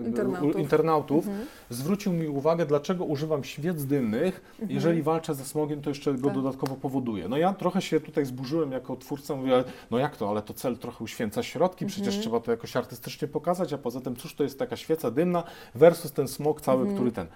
e, 0.03 0.07
Internautów. 0.07 0.57
internautów 0.61 1.27
Mhm. 1.27 1.47
zwrócił 1.71 2.13
mi 2.13 2.29
uwagę, 2.29 2.67
dlaczego 2.67 3.05
używam 3.05 3.45
świec 3.45 3.85
dymnych. 3.85 4.57
Jeżeli 4.69 5.03
walczę 5.03 5.35
ze 5.35 5.45
smogiem, 5.45 5.83
to 5.83 5.91
jeszcze 5.91 6.15
go 6.15 6.27
Tak. 6.29 6.35
dodatkowo 6.37 6.75
powoduje. 6.77 7.29
No 7.29 7.37
ja 7.37 7.53
trochę 7.53 7.83
się 7.83 8.01
tutaj 8.01 8.25
zburzyłem 8.25 8.73
jako 8.73 8.97
twórca, 8.97 9.37
mówię, 9.37 9.65
no 9.91 9.99
jak 9.99 10.17
to, 10.17 10.29
ale 10.31 10.43
to 10.43 10.55
cel 10.55 10.79
trochę 10.79 11.05
uświęca 11.05 11.43
środki, 11.43 11.87
przecież 11.87 12.19
trzeba 12.19 12.41
to 12.41 12.51
jakoś 12.51 12.77
artystycznie 12.77 13.29
pokazać, 13.29 13.73
a 13.73 13.79
poza 13.79 14.01
tym 14.01 14.17
cóż 14.17 14.35
to 14.35 14.43
jest 14.43 14.59
taka 14.59 14.77
świeca 14.77 15.11
dymna 15.11 15.45
versus 15.75 16.13
ten 16.13 16.29
smog 16.29 16.61
cały, 16.61 16.95
który 16.95 17.13
ten. 17.13 17.27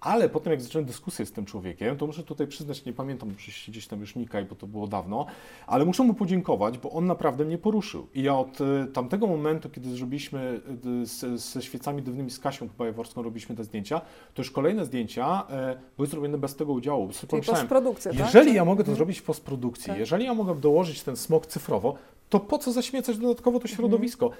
Ale 0.00 0.28
potem 0.28 0.50
jak 0.50 0.60
zacząłem 0.62 0.84
dyskusję 0.86 1.26
z 1.26 1.32
tym 1.32 1.44
człowiekiem, 1.44 1.96
to 1.96 2.06
muszę 2.06 2.22
tutaj 2.22 2.46
przyznać, 2.46 2.84
nie 2.84 2.92
pamiętam, 2.92 3.38
się 3.38 3.72
gdzieś 3.72 3.86
tam 3.86 4.00
już 4.00 4.16
nikaj, 4.16 4.44
bo 4.44 4.54
to 4.54 4.66
było 4.66 4.86
dawno, 4.86 5.26
ale 5.66 5.84
muszę 5.84 6.02
mu 6.02 6.14
podziękować, 6.14 6.78
bo 6.78 6.90
on 6.90 7.06
naprawdę 7.06 7.44
mnie 7.44 7.58
poruszył. 7.58 8.06
I 8.14 8.22
ja 8.22 8.34
od 8.38 8.60
e, 8.60 8.86
tamtego 8.86 9.26
momentu, 9.26 9.70
kiedy 9.70 9.90
zrobiliśmy 9.96 10.60
z, 11.04 11.40
ze 11.40 11.62
świecami 11.62 12.02
dywnymi 12.02 12.30
z 12.30 12.38
Kasią 12.38 12.68
chyba 12.68 12.86
Jaworską 12.86 13.22
robiliśmy 13.22 13.56
te 13.56 13.64
zdjęcia, 13.64 14.00
to 14.34 14.42
już 14.42 14.50
kolejne 14.50 14.84
zdjęcia 14.84 15.46
e, 15.50 15.78
były 15.96 16.08
zrobione 16.08 16.38
bez 16.38 16.56
tego 16.56 16.72
udziału. 16.72 17.08
Czyli 17.30 17.42
postprodukcja, 17.42 18.10
tak? 18.12 18.20
jeżeli 18.20 18.50
Czy- 18.50 18.56
ja 18.56 18.64
mogę 18.64 18.78
to 18.84 18.90
Mhm. 18.90 18.96
zrobić 18.96 19.18
w 19.18 19.22
postprodukcji, 19.22 19.86
Tak. 19.86 19.98
jeżeli 19.98 20.24
ja 20.24 20.34
mogę 20.34 20.54
dołożyć 20.54 21.02
ten 21.02 21.16
smog 21.16 21.46
cyfrowo, 21.46 21.94
to 22.28 22.40
po 22.40 22.58
co 22.58 22.72
zaśmiecać 22.72 23.18
dodatkowo 23.18 23.60
to 23.60 23.68
środowisko? 23.68 24.30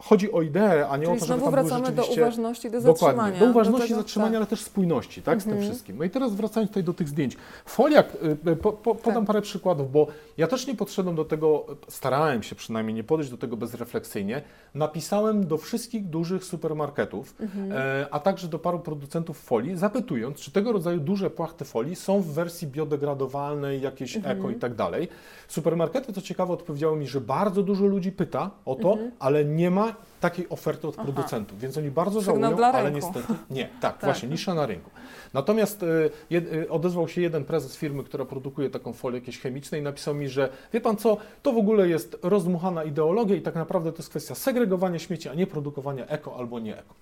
Chodzi 0.00 0.32
o 0.32 0.42
ideę, 0.42 0.88
a 0.88 0.96
nie 0.96 1.04
Czyli 1.06 1.16
o 1.16 1.20
to, 1.20 1.26
żeby 1.26 1.40
znowu 1.40 1.56
tam 1.56 1.64
wracamy 1.64 1.84
do 1.84 2.02
rzeczywiście... 2.02 2.22
uważności, 2.22 2.70
do 2.70 2.80
zatrzymania. 2.80 3.16
Dokładnie, 3.16 3.40
do 3.40 3.46
uważności, 3.50 3.88
tego- 3.88 4.00
zatrzymania, 4.00 4.30
tak. 4.32 4.36
ale 4.36 4.46
też 4.46 4.60
spójności, 4.62 5.22
tak, 5.22 5.40
z 5.40 5.44
tym 5.44 5.52
Mhm. 5.52 5.70
wszystkim. 5.70 5.98
No 5.98 6.04
i 6.04 6.10
teraz 6.10 6.34
wracając 6.34 6.70
tutaj 6.70 6.84
do 6.84 6.94
tych 6.94 7.08
zdjęć. 7.08 7.36
Folia, 7.64 8.04
y, 8.48 8.56
po, 8.56 8.72
po, 8.72 8.94
podam 8.94 9.22
Tak. 9.22 9.26
parę 9.26 9.42
przykładów, 9.42 9.92
bo 9.92 10.06
ja 10.36 10.46
też 10.46 10.66
nie 10.66 10.74
podszedłem 10.74 11.14
do 11.16 11.24
tego, 11.24 11.66
starałem 11.88 12.42
się 12.42 12.54
przynajmniej 12.56 12.94
nie 12.94 13.04
podejść 13.04 13.30
do 13.30 13.38
tego 13.38 13.56
bezrefleksyjnie. 13.56 14.42
Napisałem 14.74 15.46
do 15.46 15.58
wszystkich 15.58 16.06
dużych 16.08 16.44
supermarketów, 16.44 17.34
Mhm. 17.40 17.72
e, 17.72 18.06
a 18.10 18.20
także 18.20 18.48
do 18.48 18.58
paru 18.58 18.78
producentów 18.80 19.38
folii, 19.40 19.76
zapytując, 19.76 20.38
czy 20.38 20.50
tego 20.52 20.72
rodzaju 20.72 21.00
duże 21.00 21.30
płachty 21.30 21.64
folii 21.64 21.96
są 21.96 22.20
w 22.22 22.26
wersji 22.26 22.68
biodegradowalnej, 22.68 23.80
jakieś 23.80 24.16
Mhm. 24.16 24.38
eko 24.38 24.50
i 24.50 24.54
tak 24.54 24.74
dalej. 24.74 25.08
Supermarkety, 25.48 26.12
co 26.12 26.22
ciekawe, 26.22 26.52
odpowiedziały 26.52 26.96
mi, 26.96 27.06
że 27.06 27.20
bardzo 27.20 27.62
dużo 27.62 27.86
ludzi 27.86 28.12
pyta 28.12 28.50
o 28.64 28.74
to, 28.74 28.98
ale 29.18 29.44
nie 29.44 29.70
ma 29.70 29.87
takiej 30.20 30.48
oferty 30.48 30.88
od. 30.88 30.94
Aha. 30.94 31.04
producentów, 31.04 31.60
więc 31.60 31.78
oni 31.78 31.90
bardzo 31.90 32.20
Sygnał 32.22 32.50
żałują, 32.50 32.66
ale 32.66 32.92
niestety 32.92 33.34
nie. 33.50 33.68
Tak, 33.80 33.98
właśnie, 34.02 34.28
nisza 34.28 34.54
na 34.54 34.66
rynku. 34.66 34.90
Natomiast 35.34 35.82
e, 35.82 35.86
jed, 36.30 36.52
e, 36.52 36.68
odezwał 36.68 37.08
się 37.08 37.20
jeden 37.20 37.44
prezes 37.44 37.76
firmy, 37.76 38.04
która 38.04 38.24
produkuje 38.24 38.70
taką 38.70 38.92
folię 38.92 39.18
jakieś 39.18 39.40
chemiczne 39.40 39.78
i 39.78 39.82
napisał 39.82 40.14
mi, 40.14 40.28
że 40.28 40.48
wie 40.72 40.80
pan 40.80 40.96
co, 40.96 41.16
to 41.42 41.52
w 41.52 41.58
ogóle 41.58 41.88
jest 41.88 42.18
rozdmuchana 42.22 42.84
ideologia 42.84 43.36
i 43.36 43.42
tak 43.42 43.54
naprawdę 43.54 43.92
to 43.92 43.98
jest 43.98 44.10
kwestia 44.10 44.34
segregowania 44.34 44.98
śmieci, 44.98 45.28
a 45.28 45.34
nie 45.34 45.46
produkowania 45.46 46.06
eko 46.06 46.36
albo 46.36 46.58
nie 46.58 46.78
eko. 46.78 46.94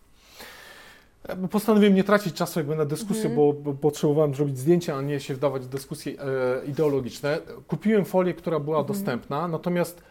E, 1.28 1.48
Postanowiłem 1.48 1.94
nie 1.94 2.04
tracić 2.04 2.34
czasu 2.34 2.60
jakby 2.60 2.76
na 2.76 2.84
dyskusję, 2.84 3.30
bo, 3.30 3.52
bo 3.52 3.74
potrzebowałem 3.74 4.34
zrobić 4.34 4.58
zdjęcia, 4.58 4.96
a 4.96 5.02
nie 5.02 5.20
się 5.20 5.34
wdawać 5.34 5.62
w 5.62 5.68
dyskusje 5.68 6.12
e, 6.12 6.66
ideologiczne. 6.66 7.38
Kupiłem 7.66 8.04
folię, 8.04 8.34
która 8.34 8.60
była 8.60 8.84
dostępna, 8.84 9.48
natomiast 9.48 10.02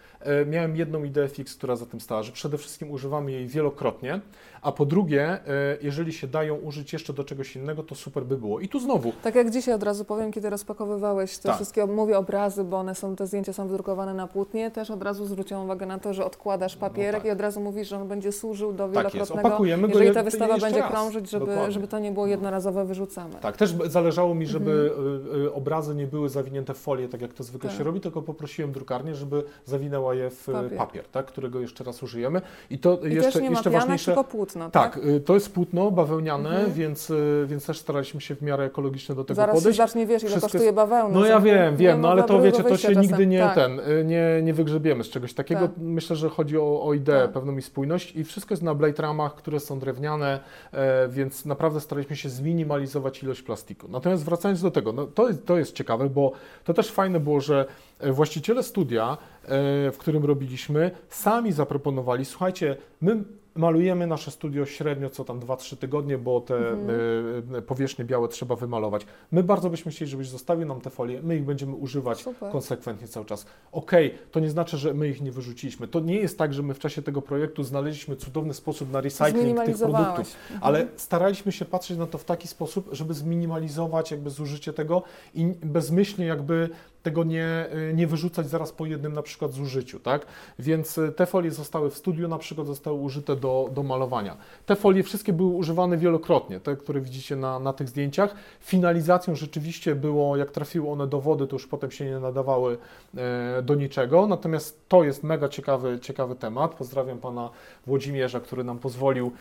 miałem 0.46 0.76
jedną 0.76 1.04
ideę 1.04 1.28
fix, 1.28 1.56
która 1.56 1.76
za 1.76 1.86
tym 1.86 2.02
stała, 2.02 2.24
że 2.24 2.32
przede 2.32 2.58
wszystkim 2.58 2.92
używamy 2.92 3.32
jej 3.32 3.48
wielokrotnie, 3.48 4.20
a 4.66 4.72
po 4.72 4.86
drugie, 4.86 5.24
e, 5.32 5.40
jeżeli 5.82 6.14
się 6.14 6.28
dają 6.28 6.56
użyć 6.56 6.94
jeszcze 6.94 7.14
do 7.14 7.24
czegoś 7.24 7.56
innego, 7.56 7.84
to 7.84 7.96
super 7.96 8.24
by 8.26 8.38
było. 8.38 8.60
I 8.60 8.70
tu 8.70 8.80
znowu, 8.80 9.12
Tak 9.24 9.36
jak 9.36 9.50
dzisiaj 9.52 9.74
od 9.76 9.84
razu 9.84 10.06
powiem, 10.06 10.32
kiedy 10.32 10.50
rozpakowywałeś 10.50 11.38
te 11.38 11.44
Tak. 11.50 11.56
wszystkie, 11.56 11.86
mówię 11.86 12.18
obrazy, 12.18 12.64
bo 12.64 12.78
one 12.78 12.96
są, 12.96 13.16
te 13.16 13.28
zdjęcia 13.28 13.54
są 13.54 13.68
wydrukowane 13.68 14.14
na 14.14 14.28
płótnie, 14.28 14.72
też 14.72 14.92
od 14.92 15.04
razu 15.04 15.26
zwróciłam 15.26 15.64
uwagę 15.64 15.86
na 15.86 16.00
to, 16.00 16.14
że 16.14 16.26
odkładasz 16.26 16.76
papierek 16.76 17.22
tak. 17.22 17.26
i 17.26 17.32
od 17.32 17.42
razu 17.42 17.62
mówisz, 17.62 17.88
że 17.88 17.98
on 17.98 18.08
będzie 18.08 18.32
służył 18.32 18.74
do 18.74 18.84
Tak 18.88 18.92
wielokrotnego, 18.94 19.48
Opakujemy 19.48 19.82
go 19.82 19.88
jeżeli 19.88 20.06
je- 20.08 20.14
ta 20.14 20.24
wystawa 20.24 20.58
będzie 20.58 20.80
raz. 20.82 20.92
krążyć, 20.92 21.30
żeby, 21.30 21.46
Dokładnie. 21.46 21.72
żeby 21.72 21.88
to 21.88 22.00
nie 22.00 22.12
było 22.12 22.28
jednorazowe 22.28 22.86
wyrzucamy. 22.86 23.34
Tak, 23.42 23.58
też 23.58 23.76
zależało 23.86 24.36
mi, 24.36 24.48
żeby 24.48 24.92
Mhm. 24.98 25.38
y, 25.42 25.46
y, 25.46 25.54
obrazy 25.54 25.96
nie 25.96 26.08
były 26.08 26.30
zawinięte 26.30 26.74
w 26.74 26.78
folię, 26.78 27.10
tak 27.10 27.22
jak 27.22 27.34
to 27.34 27.44
zwykle 27.44 27.70
Tak. 27.70 27.78
się 27.78 27.84
robi, 27.84 28.02
tylko 28.02 28.22
poprosiłem 28.22 28.72
drukarnię, 28.72 29.16
żeby 29.16 29.44
zawinęła 29.66 30.14
je 30.16 30.30
w 30.30 30.46
papier, 30.46 30.78
Papier. 30.78 31.06
tak, 31.08 31.26
którego 31.26 31.60
jeszcze 31.60 31.84
raz 31.84 32.04
użyjemy. 32.04 32.42
I 32.70 32.80
to 32.80 32.98
I 32.98 33.14
jeszcze, 33.14 33.42
jeszcze 33.44 33.64
pianek, 33.64 33.80
ważniejsze. 33.80 34.06
tylko 34.06 34.24
płótno, 34.24 34.55
Tak, 34.60 34.72
tak? 34.72 34.98
y, 35.06 35.20
to 35.20 35.34
jest 35.34 35.54
płótno 35.54 35.92
bawełniane, 35.92 36.50
Mhm. 36.50 36.74
więc, 36.74 37.10
y, 37.10 37.46
więc 37.48 37.66
też 37.66 37.78
staraliśmy 37.80 38.22
się 38.22 38.36
w 38.36 38.42
miarę 38.42 38.64
ekologicznie 38.64 39.16
do 39.16 39.24
tego 39.24 39.36
Zaraz 39.36 39.56
się 39.56 39.60
podejść. 39.62 39.78
zacznie, 39.78 40.08
wiesz, 40.08 40.22
ile 40.24 40.30
Wszystko 40.32 40.52
kosztuje 40.52 40.74
bawełna. 40.74 41.20
No 41.20 41.26
ja 41.26 41.40
wiem, 41.40 41.76
wiem, 41.78 42.02
no 42.02 42.10
ale 42.10 42.24
to 42.24 42.42
wiecie, 42.42 42.64
to 42.64 42.78
się 42.78 42.96
nigdy 42.96 43.28
nie 43.28 43.40
tak. 43.40 43.56
ten, 43.56 43.80
y, 43.80 44.06
nie, 44.06 44.40
nie 44.44 44.54
wygrzebiemy 44.54 45.04
z 45.04 45.10
czegoś 45.10 45.34
takiego. 45.34 45.62
Tak. 45.62 45.72
Myślę, 45.78 46.16
że 46.16 46.30
chodzi 46.30 46.58
o, 46.58 46.84
o 46.84 46.94
ideę, 46.94 47.22
Tak. 47.22 47.32
pewną 47.32 47.58
i 47.58 47.62
spójność 47.62 48.16
i 48.16 48.24
wszystko 48.24 48.54
jest 48.54 48.64
na 48.64 48.76
blade 48.76 49.02
ramach, 49.04 49.36
które 49.36 49.60
są 49.60 49.80
drewniane, 49.80 50.40
e, 50.72 51.08
więc 51.08 51.46
naprawdę 51.46 51.80
staraliśmy 51.80 52.16
się 52.16 52.30
zminimalizować 52.30 53.24
ilość 53.24 53.42
plastiku. 53.42 53.88
Natomiast 53.90 54.26
wracając 54.26 54.62
do 54.62 54.72
tego, 54.72 54.94
no 54.94 55.06
to, 55.08 55.28
jest, 55.28 55.46
to 55.46 55.58
jest 55.58 55.76
ciekawe, 55.76 56.10
bo 56.10 56.32
to 56.64 56.74
też 56.74 56.92
fajne 56.92 57.20
było, 57.20 57.42
że 57.42 57.66
e, 58.00 58.12
właściciele 58.12 58.64
studia, 58.64 59.18
e, 59.44 59.48
w 59.92 59.96
którym 59.98 60.26
robiliśmy, 60.26 60.92
sami 61.10 61.52
zaproponowali, 61.52 62.26
słuchajcie, 62.26 62.78
my 63.02 63.24
malujemy 63.56 64.08
nasze 64.08 64.32
studio 64.32 64.66
średnio 64.66 65.10
co 65.10 65.24
tam 65.24 65.40
2-3 65.40 65.78
tygodnie, 65.78 66.18
bo 66.18 66.42
te 66.42 66.56
Mhm. 66.58 67.56
e, 67.56 67.62
powierzchnie 67.62 68.06
białe 68.06 68.28
trzeba 68.28 68.56
wymalować. 68.56 69.06
My 69.32 69.44
bardzo 69.44 69.70
byśmy 69.70 69.92
chcieli, 69.92 70.12
żebyś 70.12 70.30
zostawił 70.30 70.68
nam 70.68 70.82
te 70.82 70.90
folie, 70.90 71.22
my 71.24 71.36
ich 71.36 71.44
będziemy 71.44 71.76
używać 71.76 72.22
Super. 72.22 72.52
konsekwentnie 72.52 73.08
cały 73.08 73.26
czas. 73.26 73.46
Okej, 73.72 74.16
to 74.32 74.40
nie 74.40 74.50
znaczy, 74.50 74.78
że 74.78 74.94
my 74.94 75.08
ich 75.10 75.22
nie 75.22 75.32
wyrzuciliśmy. 75.32 75.88
To 75.88 76.00
nie 76.00 76.16
jest 76.16 76.38
tak, 76.38 76.54
że 76.54 76.64
my 76.64 76.74
w 76.74 76.80
czasie 76.80 77.02
tego 77.02 77.22
projektu 77.22 77.64
znaleźliśmy 77.64 78.16
cudowny 78.16 78.54
sposób 78.54 78.92
na 78.92 79.02
recycling 79.02 79.64
tych 79.66 79.78
produktów, 79.78 80.36
Mhm. 80.44 80.60
ale 80.62 80.88
staraliśmy 80.96 81.52
się 81.52 81.66
patrzeć 81.66 81.98
na 81.98 82.08
to 82.08 82.18
w 82.18 82.26
taki 82.26 82.48
sposób, 82.48 82.90
żeby 82.92 83.14
zminimalizować 83.14 84.12
jakby 84.12 84.30
zużycie 84.30 84.74
tego 84.74 85.04
i 85.34 85.46
bezmyślnie 85.64 86.26
jakby 86.26 86.70
tego 87.06 87.24
nie, 87.24 87.66
nie 87.94 88.08
wyrzucać 88.08 88.50
zaraz 88.50 88.72
po 88.72 88.86
jednym 88.86 89.14
na 89.14 89.22
przykład 89.22 89.52
zużyciu, 89.52 90.00
tak? 90.00 90.26
Więc 90.60 90.98
y, 90.98 91.12
te 91.12 91.26
folie 91.26 91.52
zostały 91.52 91.90
w 91.90 91.98
studiu 91.98 92.28
na 92.28 92.38
przykład 92.38 92.68
zostały 92.68 93.00
użyte 93.00 93.36
do, 93.36 93.70
do 93.74 93.84
malowania. 93.84 94.38
Te 94.66 94.76
folie 94.76 95.04
wszystkie 95.04 95.34
były 95.34 95.50
używane 95.56 95.98
wielokrotnie, 95.98 96.60
te, 96.60 96.76
które 96.76 97.02
widzicie 97.02 97.36
na, 97.36 97.60
na 97.60 97.74
tych 97.74 97.90
zdjęciach. 97.90 98.36
Finalizacją 98.60 99.36
rzeczywiście 99.36 99.96
było, 99.96 100.38
jak 100.38 100.52
trafiły 100.52 100.90
one 100.90 101.08
do 101.08 101.22
wody, 101.22 101.48
to 101.48 101.56
już 101.56 101.68
potem 101.68 101.92
się 101.92 102.06
nie 102.06 102.20
nadawały 102.20 102.78
e, 103.18 103.62
do 103.62 103.76
niczego. 103.76 104.28
Natomiast 104.28 104.90
to 104.90 105.04
jest 105.04 105.24
mega 105.24 105.50
ciekawy, 105.50 106.00
ciekawy 106.00 106.36
temat. 106.36 106.76
Pozdrawiam 106.76 107.18
pana 107.18 107.50
Włodzimierza, 107.88 108.40
który 108.40 108.64
nam 108.64 108.80
pozwolił 108.80 109.28
e, 109.28 109.32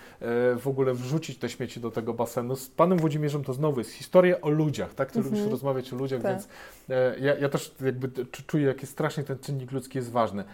w 0.57 0.67
ogóle 0.69 0.95
wrzucić 0.95 1.39
te 1.39 1.49
śmieci 1.49 1.81
do 1.81 1.91
tego 1.91 2.15
basenu. 2.15 2.57
Z 2.57 2.69
panem 2.69 2.99
Włodzimierzem 2.99 3.45
to 3.45 3.53
znowu 3.53 3.79
jest 3.81 3.91
historia 3.93 4.41
o 4.41 4.51
ludziach, 4.51 4.95
tak? 4.95 5.13
Ty 5.13 5.19
Mhm. 5.19 5.35
lubisz 5.35 5.51
rozmawiać 5.51 5.93
o 5.93 5.97
ludziach, 5.97 6.23
Tak. 6.23 6.33
więc 6.33 6.49
e, 6.91 7.19
ja, 7.21 7.35
ja 7.39 7.49
też 7.49 7.75
jakby 7.85 8.11
czuję, 8.47 8.67
jaki 8.67 8.87
strasznie 8.87 9.25
ten 9.25 9.39
czynnik 9.39 9.73
ludzki 9.73 9.99
jest 9.99 10.11
ważny. 10.11 10.45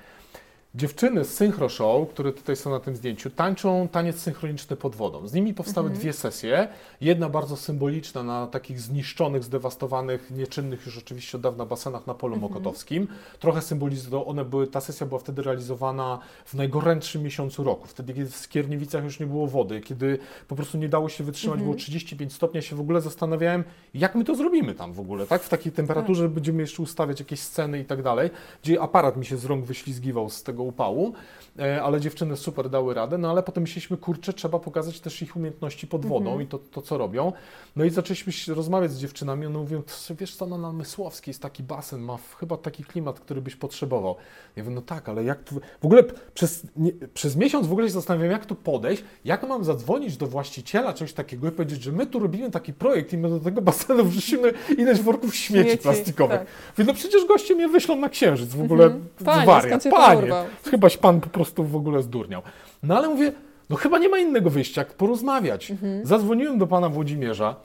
Dziewczyny 0.74 1.24
z 1.24 1.34
Synchro 1.34 1.68
Show, 1.68 2.08
które 2.08 2.32
tutaj 2.32 2.56
są 2.56 2.70
na 2.70 2.80
tym 2.80 2.96
zdjęciu, 2.96 3.30
tańczą 3.30 3.88
taniec 3.92 4.18
synchroniczny 4.20 4.76
pod 4.76 4.96
wodą. 4.96 5.28
Z 5.28 5.32
nimi 5.32 5.54
powstały 5.54 5.86
Mhm. 5.86 6.00
dwie 6.00 6.12
sesje. 6.12 6.68
Jedna 7.00 7.28
bardzo 7.28 7.56
symboliczna 7.56 8.22
na 8.22 8.46
takich 8.46 8.80
zniszczonych, 8.80 9.44
zdewastowanych, 9.44 10.30
nieczynnych 10.30 10.86
już 10.86 10.98
oczywiście 10.98 11.36
od 11.38 11.42
dawna 11.42 11.66
basenach 11.66 12.06
na 12.06 12.14
polu 12.14 12.34
Mhm. 12.34 12.52
mokotowskim. 12.52 13.08
Trochę 13.38 13.62
symbolizują, 13.62 14.24
one 14.24 14.44
były, 14.44 14.66
ta 14.66 14.80
sesja 14.80 15.06
była 15.06 15.20
wtedy 15.20 15.42
realizowana 15.42 16.18
w 16.44 16.54
najgorętszym 16.54 17.22
miesiącu 17.22 17.64
roku, 17.64 17.86
wtedy 17.86 18.14
kiedy 18.14 18.30
w 18.30 18.36
Skierniewicach 18.36 19.04
już 19.04 19.20
nie 19.20 19.26
było 19.26 19.46
wody, 19.46 19.80
kiedy 19.80 20.18
po 20.48 20.56
prostu 20.56 20.78
nie 20.78 20.88
dało 20.88 21.08
się 21.08 21.24
wytrzymać, 21.24 21.54
Mhm. 21.54 21.64
było 21.64 21.74
35 21.76 22.32
stopni, 22.32 22.58
ja 22.58 22.62
się 22.62 22.76
w 22.76 22.80
ogóle 22.80 23.00
zastanawiałem, 23.00 23.64
jak 23.94 24.14
my 24.14 24.24
to 24.24 24.34
zrobimy 24.34 24.74
tam 24.74 24.92
w 24.92 25.00
ogóle, 25.00 25.26
tak? 25.26 25.42
W 25.42 25.48
takiej 25.48 25.72
temperaturze 25.72 26.28
będziemy 26.28 26.60
jeszcze 26.62 26.82
ustawiać 26.82 27.20
jakieś 27.20 27.40
sceny 27.40 27.78
i 27.80 27.84
tak 27.84 28.02
dalej, 28.02 28.30
gdzie 28.62 28.80
aparat 28.82 29.16
mi 29.16 29.26
się 29.26 29.36
z 29.36 29.44
rąk 29.44 29.64
wyślizgiwał 29.64 30.30
z 30.30 30.42
tego 30.42 30.59
tego 30.60 30.68
upału, 30.68 31.12
e, 31.58 31.82
ale 31.82 32.00
dziewczyny 32.00 32.36
super 32.36 32.70
dały 32.70 32.94
radę, 32.94 33.18
no 33.18 33.30
ale 33.30 33.42
potem 33.42 33.62
myśleliśmy, 33.62 33.96
kurczę, 33.96 34.32
trzeba 34.32 34.58
pokazać 34.58 35.00
też 35.00 35.22
ich 35.22 35.36
umiejętności 35.36 35.86
pod 35.86 36.06
wodą 36.06 36.30
Mhm. 36.30 36.42
i 36.42 36.46
to, 36.46 36.58
to, 36.58 36.82
co 36.82 36.98
robią. 36.98 37.32
No 37.76 37.84
i 37.84 37.90
zaczęliśmy 37.90 38.54
rozmawiać 38.54 38.90
z 38.92 38.98
dziewczynami, 38.98 39.46
one 39.46 39.58
mówią, 39.58 39.82
"To 39.82 40.14
wiesz 40.14 40.36
co, 40.36 40.46
no 40.46 40.58
na 40.58 40.68
Namysłowskiej 40.72 41.30
jest 41.30 41.42
taki 41.42 41.62
basen, 41.62 42.00
ma 42.00 42.18
chyba 42.40 42.56
taki 42.56 42.84
klimat, 42.84 43.20
który 43.20 43.40
byś 43.42 43.56
potrzebował. 43.56 44.16
Ja 44.56 44.62
mówię, 44.62 44.74
no 44.74 44.82
tak, 44.82 45.08
ale 45.08 45.24
jak 45.24 45.44
tu... 45.44 45.54
W 45.80 45.84
ogóle 45.84 46.02
przez, 46.34 46.62
nie, 46.76 46.92
przez 47.14 47.36
miesiąc 47.36 47.66
w 47.66 47.72
ogóle 47.72 47.86
się 47.88 47.92
zastanawiam, 47.92 48.30
jak 48.30 48.46
tu 48.46 48.54
podejść, 48.54 49.04
jak 49.24 49.48
mam 49.48 49.64
zadzwonić 49.64 50.16
do 50.16 50.26
właściciela 50.26 50.92
czegoś 50.92 51.12
takiego 51.12 51.48
i 51.48 51.50
powiedzieć, 51.50 51.82
że 51.82 51.92
my 51.92 52.06
tu 52.06 52.18
robimy 52.18 52.50
taki 52.50 52.72
projekt 52.72 53.12
i 53.12 53.18
my 53.18 53.28
do 53.28 53.40
tego 53.40 53.62
basenu 53.62 54.04
wrzucimy 54.04 54.52
ileś 54.78 55.00
worków 55.00 55.34
śmieci, 55.36 55.64
Śmieci, 55.68 55.82
plastikowych. 55.82 56.38
tak. 56.38 56.46
Mówię, 56.78 56.84
no 56.92 56.94
przecież 56.94 57.24
goście 57.26 57.54
mnie 57.54 57.68
wyślą 57.68 57.96
na 57.96 58.08
księżyc, 58.08 58.50
w 58.54 58.62
ogóle. 58.62 58.90
Panie, 59.24 59.62
się 59.70 59.78
to 59.90 59.96
panie, 59.96 60.22
urwał? 60.22 60.44
Chybaś 60.70 60.96
pan 60.96 61.20
po 61.20 61.28
prostu 61.28 61.64
w 61.64 61.76
ogóle 61.76 62.02
zdurniał. 62.02 62.42
No 62.82 62.96
ale 62.96 63.08
mówię, 63.08 63.32
no 63.70 63.76
chyba 63.76 63.98
nie 63.98 64.08
ma 64.08 64.18
innego 64.18 64.50
wyjścia, 64.50 64.80
jak 64.80 64.92
porozmawiać. 64.94 65.70
Mhm. 65.70 66.06
Zadzwoniłem 66.06 66.58
do 66.58 66.66
pana 66.66 66.88
Włodzimierza. 66.88 67.56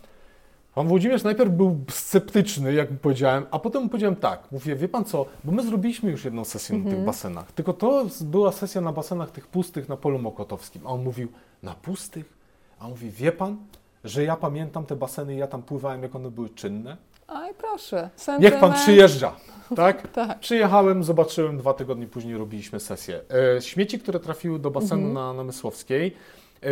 Pan 0.76 0.88
Włodzimierz 0.88 1.24
najpierw 1.24 1.52
był 1.52 1.80
sceptyczny, 1.90 2.74
jak 2.74 2.92
mu 2.92 2.98
powiedziałem, 2.98 3.46
a 3.52 3.60
potem 3.60 3.84
mu 3.84 3.90
powiedziałem 3.90 4.16
tak, 4.16 4.52
mówię, 4.52 4.76
wie 4.76 4.88
pan 4.90 5.06
co, 5.06 5.26
bo 5.44 5.52
my 5.52 5.64
zrobiliśmy 5.64 6.12
już 6.12 6.26
jedną 6.26 6.46
sesję 6.46 6.74
na 6.78 6.80
Mhm. 6.80 6.96
tych 6.96 7.06
basenach, 7.06 7.52
tylko 7.52 7.74
to 7.74 8.06
była 8.22 8.52
sesja 8.52 8.82
na 8.82 8.92
basenach 8.92 9.32
tych 9.32 9.48
pustych 9.48 9.90
na 9.90 9.98
polu 9.98 10.20
mokotowskim, 10.20 10.88
a 10.88 10.90
on 10.90 11.04
mówił, 11.04 11.28
na 11.64 11.74
pustych? 11.74 12.34
A 12.80 12.84
on 12.86 12.90
mówi, 12.92 13.10
wie 13.10 13.32
pan, 13.32 13.58
że 14.04 14.24
ja 14.24 14.36
pamiętam 14.36 14.86
te 14.86 14.96
baseny 14.96 15.36
i 15.36 15.38
ja 15.38 15.48
tam 15.48 15.62
pływałem, 15.64 16.04
jak 16.04 16.16
one 16.16 16.32
były 16.32 16.50
czynne? 16.50 16.98
Aj, 17.28 17.54
proszę. 17.54 18.10
Niech 18.40 18.52
pan 18.52 18.60
Sentyment. 18.62 18.76
przyjeżdża, 18.76 19.36
tak? 19.76 20.08
Tak. 20.12 20.40
Przyjechałem, 20.40 21.04
zobaczyłem, 21.04 21.58
dwa 21.58 21.74
tygodnie 21.74 22.08
później 22.08 22.38
robiliśmy 22.38 22.80
sesję. 22.80 23.22
E, 23.58 23.62
śmieci, 23.62 24.00
które 24.00 24.20
trafiły 24.20 24.60
do 24.60 24.72
basenu 24.72 25.08
Mhm. 25.08 25.14
na, 25.14 25.34
na 25.34 25.44
Mysłowskiej, 25.44 26.16
e, 26.64 26.70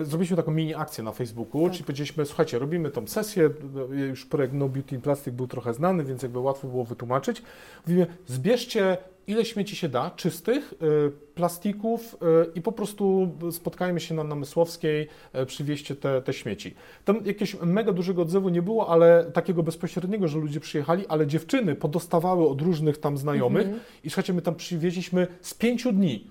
e, 0.00 0.04
zrobiliśmy 0.04 0.36
taką 0.36 0.50
mini 0.52 0.74
akcję 0.74 1.04
na 1.04 1.12
Facebooku, 1.12 1.64
Tak. 1.64 1.72
czyli 1.72 1.84
powiedzieliśmy, 1.84 2.26
słuchajcie, 2.26 2.58
robimy 2.58 2.90
tą 2.90 3.06
sesję, 3.06 3.50
e, 3.92 3.96
już 3.96 4.26
projekt 4.26 4.54
No 4.54 4.68
Beauty 4.68 4.94
in 4.94 5.00
Plastic 5.00 5.34
był 5.34 5.46
trochę 5.46 5.74
znany, 5.74 6.04
więc 6.04 6.22
jakby 6.22 6.38
łatwo 6.38 6.68
było 6.68 6.84
wytłumaczyć. 6.84 7.42
Mówimy, 7.86 8.06
zbierzcie 8.26 8.96
ile 9.26 9.44
śmieci 9.44 9.76
się 9.76 9.88
da, 9.88 10.10
czystych, 10.10 10.74
e, 10.80 11.10
plastików 11.34 12.16
e, 12.22 12.26
i 12.54 12.62
po 12.62 12.72
prostu 12.72 13.30
spotkajmy 13.50 14.00
się 14.00 14.14
na 14.14 14.24
Namysłowskiej, 14.24 15.08
e, 15.32 15.46
przywieźcie 15.46 15.96
te, 15.96 16.22
te 16.22 16.32
śmieci. 16.32 16.74
Tam 17.04 17.16
jakiegoś 17.16 17.56
mega 17.62 17.92
dużego 17.92 18.22
odzewu 18.22 18.48
nie 18.48 18.62
było, 18.62 18.88
ale 18.88 19.24
takiego 19.32 19.62
bezpośredniego, 19.62 20.28
że 20.28 20.38
ludzie 20.38 20.60
przyjechali, 20.60 21.06
ale 21.08 21.26
dziewczyny 21.26 21.74
podostawały 21.74 22.48
od 22.48 22.62
różnych 22.62 22.98
tam 22.98 23.18
znajomych 23.18 23.62
Mhm. 23.66 23.82
i 24.04 24.10
słuchajcie, 24.10 24.32
my 24.32 24.42
tam 24.42 24.54
przywieźliśmy 24.54 25.26
z 25.40 25.54
pięciu 25.54 25.92
dni. 25.92 26.26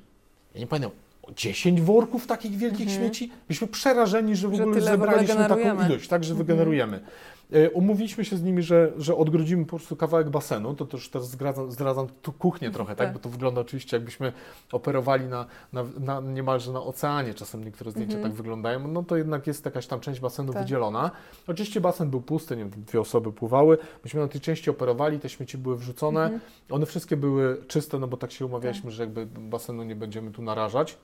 Ja 0.54 0.60
nie 0.60 0.68
pamiętam, 0.68 0.92
10 1.36 1.82
worków 1.82 2.28
takich 2.28 2.58
wielkich 2.58 2.92
śmieci? 2.92 3.32
Byliśmy 3.48 3.68
przerażeni, 3.68 4.36
że 4.36 4.48
w. 4.48 4.56
Że 4.56 4.64
ogóle 4.64 4.80
tyle 4.80 4.92
w 4.92 5.02
ogóle 5.02 5.12
zebraliśmy 5.26 5.48
taką 5.66 5.86
ilość, 5.86 6.08
tak, 6.08 6.24
że 6.24 6.32
Mhm. 6.32 6.48
wygenerujemy. 6.48 7.00
E, 7.54 7.70
Umówiliśmy 7.70 8.26
się 8.26 8.38
z 8.38 8.44
nimi, 8.44 8.62
że, 8.64 8.92
że 8.98 9.16
odgrodzimy 9.16 9.66
po 9.66 9.78
prostu 9.78 9.96
kawałek 9.96 10.30
basenu, 10.30 10.74
to 10.74 10.86
też 10.86 11.10
teraz 11.10 11.30
zdradzam, 11.32 11.72
zdradzam 11.72 12.08
tu 12.22 12.32
kuchnię 12.34 12.72
trochę, 12.72 12.96
tak, 12.96 13.08
Tak. 13.08 13.14
bo 13.14 13.20
to 13.20 13.30
wygląda 13.30 13.62
oczywiście 13.62 13.98
jakbyśmy 13.98 14.34
operowali 14.72 15.26
na, 15.26 15.46
na, 15.74 15.84
na 16.00 16.22
niemalże 16.22 16.72
na 16.72 16.82
oceanie, 16.82 17.34
czasem 17.34 17.64
niektóre 17.64 17.92
zdjęcia 17.92 18.14
Mhm. 18.16 18.32
tak 18.32 18.38
wyglądają, 18.38 18.88
no 18.88 19.04
to 19.04 19.18
jednak 19.18 19.48
jest 19.48 19.66
jakaś 19.66 19.88
tam 19.88 20.00
część 20.00 20.20
basenu 20.20 20.54
Tak. 20.54 20.62
wydzielona. 20.62 21.12
Oczywiście 21.48 21.82
basen 21.82 22.10
był 22.10 22.22
pusty, 22.22 22.56
nie 22.58 22.66
wiem, 22.66 22.84
dwie 22.88 23.02
osoby 23.02 23.32
pływały, 23.32 23.78
myśmy 24.04 24.20
na 24.22 24.28
tej 24.28 24.42
części 24.42 24.70
operowali, 24.70 25.20
te 25.20 25.30
śmieci 25.30 25.58
były 25.58 25.78
wrzucone, 25.78 26.22
Mhm. 26.24 26.42
one 26.70 26.86
wszystkie 26.86 27.18
były 27.18 27.58
czyste, 27.68 28.00
no 28.00 28.08
bo 28.08 28.18
tak 28.18 28.32
się 28.32 28.46
umawialiśmy, 28.46 28.92
że 28.92 29.04
jakby 29.04 29.26
basenu 29.26 29.84
nie 29.84 29.96
będziemy 29.96 30.32
tu 30.32 30.42
narażać. 30.42 30.98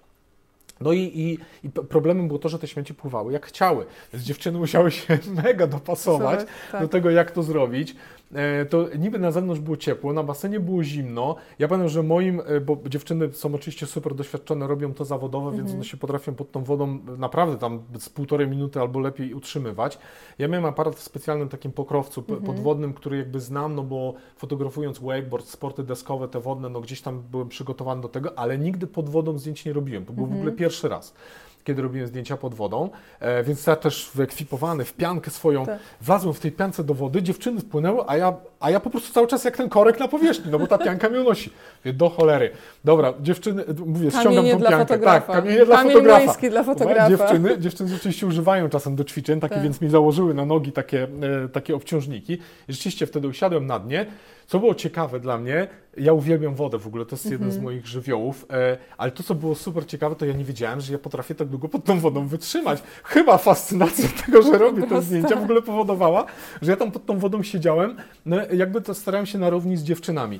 No 0.82 0.94
i, 0.94 1.00
i, 1.00 1.38
i 1.68 1.70
problemem 1.70 2.28
było 2.28 2.40
to, 2.40 2.50
że 2.50 2.60
te 2.60 2.68
śmieci 2.68 2.94
pływały 2.94 3.34
jak 3.34 3.46
chciały, 3.46 3.86
więc 4.14 4.26
dziewczyny 4.26 4.60
musiały 4.60 4.92
się 4.92 5.18
mega 5.44 5.68
dopasować 5.68 6.40
Tak. 6.72 6.82
do 6.82 6.88
tego, 6.88 7.10
jak 7.10 7.32
to 7.32 7.44
zrobić. 7.44 7.96
E, 8.36 8.66
To 8.66 8.86
niby 8.98 9.20
na 9.20 9.32
zewnątrz 9.32 9.62
było 9.62 9.78
ciepło, 9.78 10.14
na 10.14 10.24
basenie 10.24 10.60
było 10.60 10.84
zimno. 10.84 11.36
Ja 11.60 11.68
pamiętam, 11.68 11.90
że 11.90 12.04
moim, 12.04 12.42
e, 12.46 12.62
bo 12.62 12.78
dziewczyny 12.90 13.34
są 13.34 13.56
oczywiście 13.56 13.86
super 13.86 14.16
doświadczone, 14.16 14.68
robią 14.68 14.94
to 14.94 15.06
zawodowo, 15.06 15.52
więc 15.52 15.72
one 15.76 15.84
się 15.84 15.98
potrafią 15.98 16.36
pod 16.36 16.52
tą 16.52 16.64
wodą 16.64 17.00
naprawdę 17.18 17.58
tam 17.58 17.80
z 18.00 18.10
półtorej 18.10 18.48
minuty 18.48 18.80
albo 18.80 19.00
lepiej 19.00 19.34
utrzymywać. 19.34 20.00
Ja 20.40 20.48
miałem 20.48 20.66
aparat 20.66 20.96
w 20.96 21.02
specjalnym 21.04 21.50
takim 21.50 21.72
pokrowcu 21.72 22.24
p- 22.24 22.34
podwodnym, 22.46 22.94
który 22.94 23.18
jakby 23.18 23.40
znam, 23.40 23.76
no 23.76 23.84
bo 23.84 24.14
fotografując 24.36 25.00
wakeboard, 25.00 25.48
sporty 25.48 25.84
deskowe, 25.84 26.28
te 26.28 26.40
wodne, 26.40 26.70
no 26.70 26.82
gdzieś 26.82 27.02
tam 27.02 27.24
byłem 27.32 27.50
przygotowany 27.50 28.02
do 28.02 28.10
tego, 28.10 28.40
ale 28.40 28.58
nigdy 28.58 28.88
pod 28.88 29.10
wodą 29.10 29.38
zdjęć 29.38 29.66
nie 29.66 29.74
robiłem. 29.74 30.06
To 30.06 30.14
był 30.14 30.26
w 30.26 30.34
ogóle 30.34 30.52
pierwszy 30.52 30.90
raz 30.90 31.14
kiedy 31.70 31.82
robiłem 31.82 32.08
zdjęcia 32.08 32.38
pod 32.38 32.54
wodą, 32.56 32.90
e, 33.20 33.44
więc 33.44 33.68
ja 33.68 33.76
też 33.76 34.12
wyekwipowany 34.16 34.86
w 34.86 34.94
piankę 34.94 35.32
swoją, 35.32 35.66
Tak. 35.66 35.80
wlazłem 36.02 36.34
w 36.34 36.40
tej 36.40 36.52
piance 36.52 36.84
do 36.84 36.94
wody, 36.94 37.24
dziewczyny 37.24 37.62
wpłynęły, 37.62 38.04
a 38.08 38.18
ja, 38.18 38.34
a 38.60 38.72
ja 38.72 38.80
po 38.80 38.90
prostu 38.90 39.14
cały 39.14 39.28
czas 39.28 39.44
jak 39.44 39.58
ten 39.58 39.70
korek 39.70 40.00
na 40.00 40.08
powierzchni, 40.08 40.52
no 40.52 40.60
bo 40.60 40.68
ta 40.68 40.78
pianka 40.78 41.10
mnie 41.10 41.22
unosi. 41.22 41.54
Mówię, 41.86 41.94
do 41.98 42.10
cholery. 42.10 42.50
Dobra, 42.84 43.14
dziewczyny, 43.22 43.64
mówię, 43.86 44.12
ściągam 44.12 44.34
Kamienie 44.34 44.52
tą 44.54 44.60
piankę. 44.62 44.78
fotografa. 44.80 45.34
Tak, 45.34 45.44
kamienie 45.44 45.66
dla 45.66 45.76
Kamień 45.78 45.94
fotografa. 45.94 46.50
dla 46.50 46.64
fotografa. 46.64 47.10
Dziewczyny, 47.10 47.60
dziewczyny 47.60 47.90
rzeczywiście 47.90 48.28
używają 48.28 48.70
czasem 48.70 48.96
do 48.96 49.04
ćwiczeń, 49.04 49.40
takie, 49.40 49.56
Tak. 49.56 49.64
więc 49.64 49.82
mi 49.82 49.90
założyły 49.90 50.34
na 50.34 50.46
nogi 50.46 50.72
takie, 50.72 51.04
e, 51.46 51.50
takie 51.50 51.76
obciążniki. 51.76 52.38
Rzeczywiście 52.70 53.08
wtedy 53.08 53.28
usiadłem 53.28 53.66
na 53.68 53.80
dnie. 53.80 54.06
Co 54.50 54.60
było 54.60 54.76
ciekawe 54.76 55.20
dla 55.20 55.38
mnie, 55.38 55.68
ja 55.98 56.14
uwielbiam 56.14 56.56
wodę 56.56 56.78
w 56.80 56.88
ogóle, 56.88 57.06
to 57.06 57.16
jest 57.16 57.26
jeden 57.26 57.48
Mhm. 57.48 57.62
z 57.62 57.64
moich 57.64 57.88
żywiołów, 57.88 58.46
e, 58.52 58.78
ale 58.98 59.12
to, 59.12 59.24
co 59.24 59.36
było 59.36 59.56
super 59.56 59.86
ciekawe, 59.88 60.16
to 60.16 60.26
ja 60.26 60.34
nie 60.34 60.44
wiedziałem, 60.46 60.82
że 60.82 60.94
ja 60.94 61.00
potrafię 61.00 61.36
tak 61.36 61.48
długo 61.48 61.70
pod 61.70 61.84
tą 61.86 62.00
wodą 62.00 62.28
wytrzymać. 62.28 62.84
Chyba 63.04 63.38
fascynacja 63.38 64.10
tego, 64.26 64.42
że 64.42 64.58
robię 64.58 64.84
te 64.88 65.02
zdjęcia 65.02 65.36
w 65.36 65.44
ogóle 65.44 65.62
powodowała, 65.62 66.26
że 66.62 66.72
ja 66.72 66.78
tam 66.78 66.92
pod 66.92 67.06
tą 67.06 67.20
wodą 67.20 67.44
siedziałem, 67.44 67.96
no 68.26 68.38
jakby 68.54 68.82
to 68.82 68.94
starałem 68.94 69.26
się 69.26 69.38
na 69.38 69.50
równi 69.50 69.78
z 69.78 69.84
dziewczynami. 69.84 70.40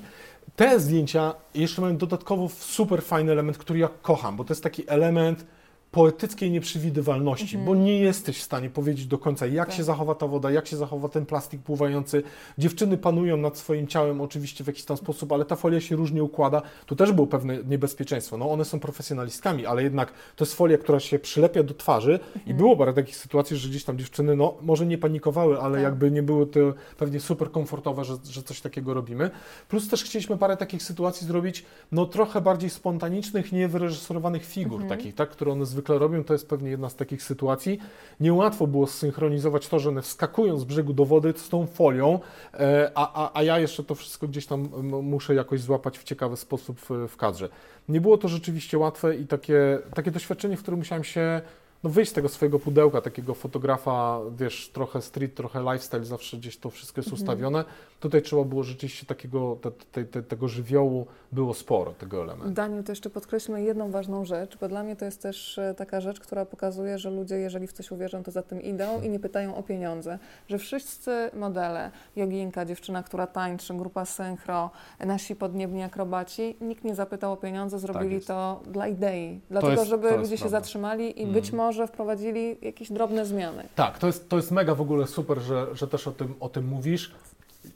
Te 0.56 0.80
zdjęcia 0.80 1.34
jeszcze 1.54 1.82
mają 1.82 1.96
dodatkowo 1.96 2.48
super 2.48 3.02
fajny 3.02 3.32
element, 3.32 3.58
który 3.58 3.78
ja 3.78 3.88
kocham, 4.02 4.36
bo 4.36 4.44
to 4.44 4.52
jest 4.52 4.62
taki 4.62 4.84
element 4.86 5.46
poetyckiej 5.90 6.50
nieprzewidywalności, 6.50 7.58
bo 7.58 7.74
nie 7.74 7.98
jesteś 8.00 8.38
w 8.38 8.42
stanie 8.42 8.70
powiedzieć 8.70 9.06
do 9.06 9.18
końca, 9.18 9.46
jak 9.46 9.68
Tak. 9.68 9.76
się 9.76 9.84
zachowa 9.84 10.14
ta 10.14 10.26
woda, 10.26 10.50
jak 10.50 10.66
się 10.66 10.76
zachowa 10.76 11.08
ten 11.08 11.26
plastik 11.26 11.60
pływający. 11.62 12.22
Dziewczyny 12.58 12.96
panują 12.98 13.36
nad 13.36 13.58
swoim 13.58 13.86
ciałem 13.86 14.20
oczywiście 14.20 14.64
w 14.64 14.66
jakiś 14.66 14.84
tam 14.84 14.96
sposób, 14.96 15.32
ale 15.32 15.44
ta 15.44 15.56
folia 15.56 15.80
się 15.80 15.96
różnie 15.96 16.22
układa. 16.24 16.62
Tu 16.86 16.96
też 16.96 17.12
było 17.12 17.26
pewne 17.26 17.58
niebezpieczeństwo. 17.68 18.36
No 18.36 18.50
one 18.50 18.64
są 18.64 18.80
profesjonalistkami, 18.80 19.66
ale 19.66 19.82
jednak 19.82 20.12
to 20.36 20.44
jest 20.44 20.54
folia, 20.54 20.78
która 20.78 21.00
się 21.00 21.18
przylepia 21.18 21.62
do 21.62 21.74
twarzy 21.74 22.20
i 22.46 22.54
było 22.54 22.76
parę 22.76 22.92
takich 22.92 23.16
sytuacji, 23.16 23.56
że 23.56 23.68
gdzieś 23.68 23.84
tam 23.84 23.98
dziewczyny, 23.98 24.36
no 24.36 24.54
może 24.62 24.86
nie 24.86 24.98
panikowały, 24.98 25.60
ale 25.60 25.74
Tak. 25.74 25.82
jakby 25.82 26.10
nie 26.10 26.22
były 26.22 26.46
to 26.46 26.60
pewnie 26.98 27.20
super 27.20 27.50
komfortowe, 27.50 28.04
że, 28.04 28.16
że 28.30 28.42
coś 28.42 28.60
takiego 28.60 28.94
robimy. 28.94 29.30
Plus 29.68 29.88
też 29.88 30.04
chcieliśmy 30.04 30.36
parę 30.38 30.56
takich 30.56 30.82
sytuacji 30.82 31.26
zrobić, 31.26 31.64
no 31.92 32.06
trochę 32.06 32.40
bardziej 32.40 32.70
spontanicznych, 32.70 33.52
niewyreżyserowanych 33.52 34.44
figur 34.46 34.86
takich, 34.88 35.14
tak, 35.14 35.30
które 35.30 35.52
one 35.52 35.66
zwykle 35.66 35.79
robią. 35.88 36.24
To 36.24 36.32
jest 36.32 36.48
pewnie 36.48 36.70
jedna 36.70 36.88
z 36.88 36.96
takich 36.96 37.22
sytuacji. 37.22 37.78
Niełatwo 38.20 38.66
było 38.66 38.86
zsynchronizować 38.86 39.68
to, 39.68 39.78
że 39.78 39.88
one 39.88 40.02
wskakują 40.02 40.58
z 40.58 40.64
brzegu 40.64 40.92
do 40.92 41.04
wody 41.04 41.34
z 41.36 41.48
tą 41.48 41.66
folią, 41.66 42.20
e, 42.54 42.90
a, 42.94 43.24
a, 43.24 43.38
a 43.38 43.42
ja 43.42 43.58
jeszcze 43.58 43.84
to 43.84 43.94
wszystko 43.94 44.28
gdzieś 44.28 44.46
tam 44.46 44.68
muszę 45.02 45.34
jakoś 45.34 45.60
złapać 45.60 45.98
w 45.98 46.04
ciekawy 46.04 46.36
sposób 46.36 46.80
w, 46.80 47.08
w 47.08 47.16
kadrze. 47.16 47.48
Nie 47.88 48.00
było 48.00 48.18
to 48.18 48.28
rzeczywiście 48.28 48.78
łatwe 48.78 49.16
i 49.16 49.26
takie, 49.26 49.78
takie 49.94 50.10
doświadczenie, 50.10 50.56
w 50.56 50.62
którym 50.62 50.78
musiałem 50.78 51.04
się 51.04 51.40
no 51.82 51.90
wyjść 51.90 52.10
z 52.10 52.14
tego 52.14 52.28
swojego 52.28 52.58
pudełka, 52.58 53.00
takiego 53.00 53.34
fotografa, 53.34 54.20
wiesz, 54.36 54.70
trochę 54.72 55.02
street, 55.02 55.34
trochę 55.34 55.60
lifestyle, 55.60 56.04
zawsze 56.04 56.36
gdzieś 56.36 56.56
to 56.56 56.70
wszystko 56.70 57.00
jest 57.00 57.12
ustawione. 57.12 57.64
Tutaj 58.00 58.22
trzeba 58.22 58.44
było 58.44 58.62
rzeczywiście 58.62 59.06
takiego, 59.06 59.56
te, 59.62 59.70
te, 59.70 60.04
te, 60.04 60.22
tego 60.22 60.48
żywiołu 60.48 61.06
było 61.32 61.54
sporo, 61.54 61.92
tego 61.92 62.22
elementu. 62.22 62.50
Daniel, 62.54 62.84
to 62.84 62.92
jeszcze 62.92 63.10
podkreślmy 63.10 63.62
jedną 63.62 63.90
ważną 63.90 64.24
rzecz, 64.24 64.58
bo 64.58 64.68
dla 64.68 64.82
mnie 64.82 64.96
to 64.96 65.04
jest 65.04 65.22
też 65.22 65.58
e, 65.58 65.74
taka 65.74 66.00
rzecz, 66.00 66.20
która 66.20 66.44
pokazuje, 66.46 66.98
że 66.98 67.10
ludzie, 67.10 67.36
jeżeli 67.38 67.66
w 67.66 67.72
coś 67.72 67.90
uwierzą, 67.90 68.22
to 68.22 68.30
za 68.30 68.42
tym 68.42 68.62
idą 68.62 69.02
i 69.02 69.08
nie 69.08 69.20
pytają 69.20 69.56
o 69.56 69.62
pieniądze. 69.62 70.18
Że 70.48 70.58
wszyscy 70.58 71.30
modele, 71.34 71.90
joginka, 72.16 72.64
dziewczyna, 72.64 73.02
która 73.02 73.26
tańczy, 73.26 73.74
grupa 73.74 74.04
synchro, 74.04 74.70
nasi 75.00 75.36
podniebni 75.36 75.82
akrobaci, 75.82 76.56
nikt 76.60 76.84
nie 76.84 76.94
zapytał 76.94 77.32
o 77.32 77.36
pieniądze, 77.36 77.78
zrobili 77.78 78.18
Tak 78.18 78.26
to 78.26 78.60
dla 78.66 78.88
idei. 78.88 79.40
Dlatego, 79.50 79.72
jest- 79.72 79.84
żeby 79.90 80.16
ludzie 80.16 80.38
się 80.38 80.48
zatrzymali 80.48 81.18
i 81.20 81.22
Mm. 81.22 81.34
być 81.34 81.52
może 81.52 81.86
wprowadzili 81.86 82.56
jakieś 82.62 82.92
drobne 82.92 83.26
zmiany. 83.26 83.68
Tak, 83.74 83.98
to 83.98 84.06
jest, 84.06 84.28
to 84.28 84.36
jest 84.36 84.50
mega 84.50 84.74
w 84.74 84.80
ogóle 84.80 85.06
super, 85.06 85.38
że, 85.38 85.66
że 85.72 85.88
też 85.88 86.08
o 86.08 86.12
tym, 86.12 86.34
o 86.40 86.48
tym 86.48 86.66
mówisz. 86.68 87.14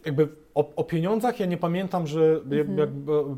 Jakby 0.05 0.29
o, 0.55 0.75
o 0.77 0.85
pieniądzach 0.85 1.41
ja 1.41 1.47
nie 1.47 1.57
pamiętam, 1.57 2.07
że 2.07 2.41
jak, 2.51 2.69
Mhm. 2.69 2.79
jak 2.79 2.89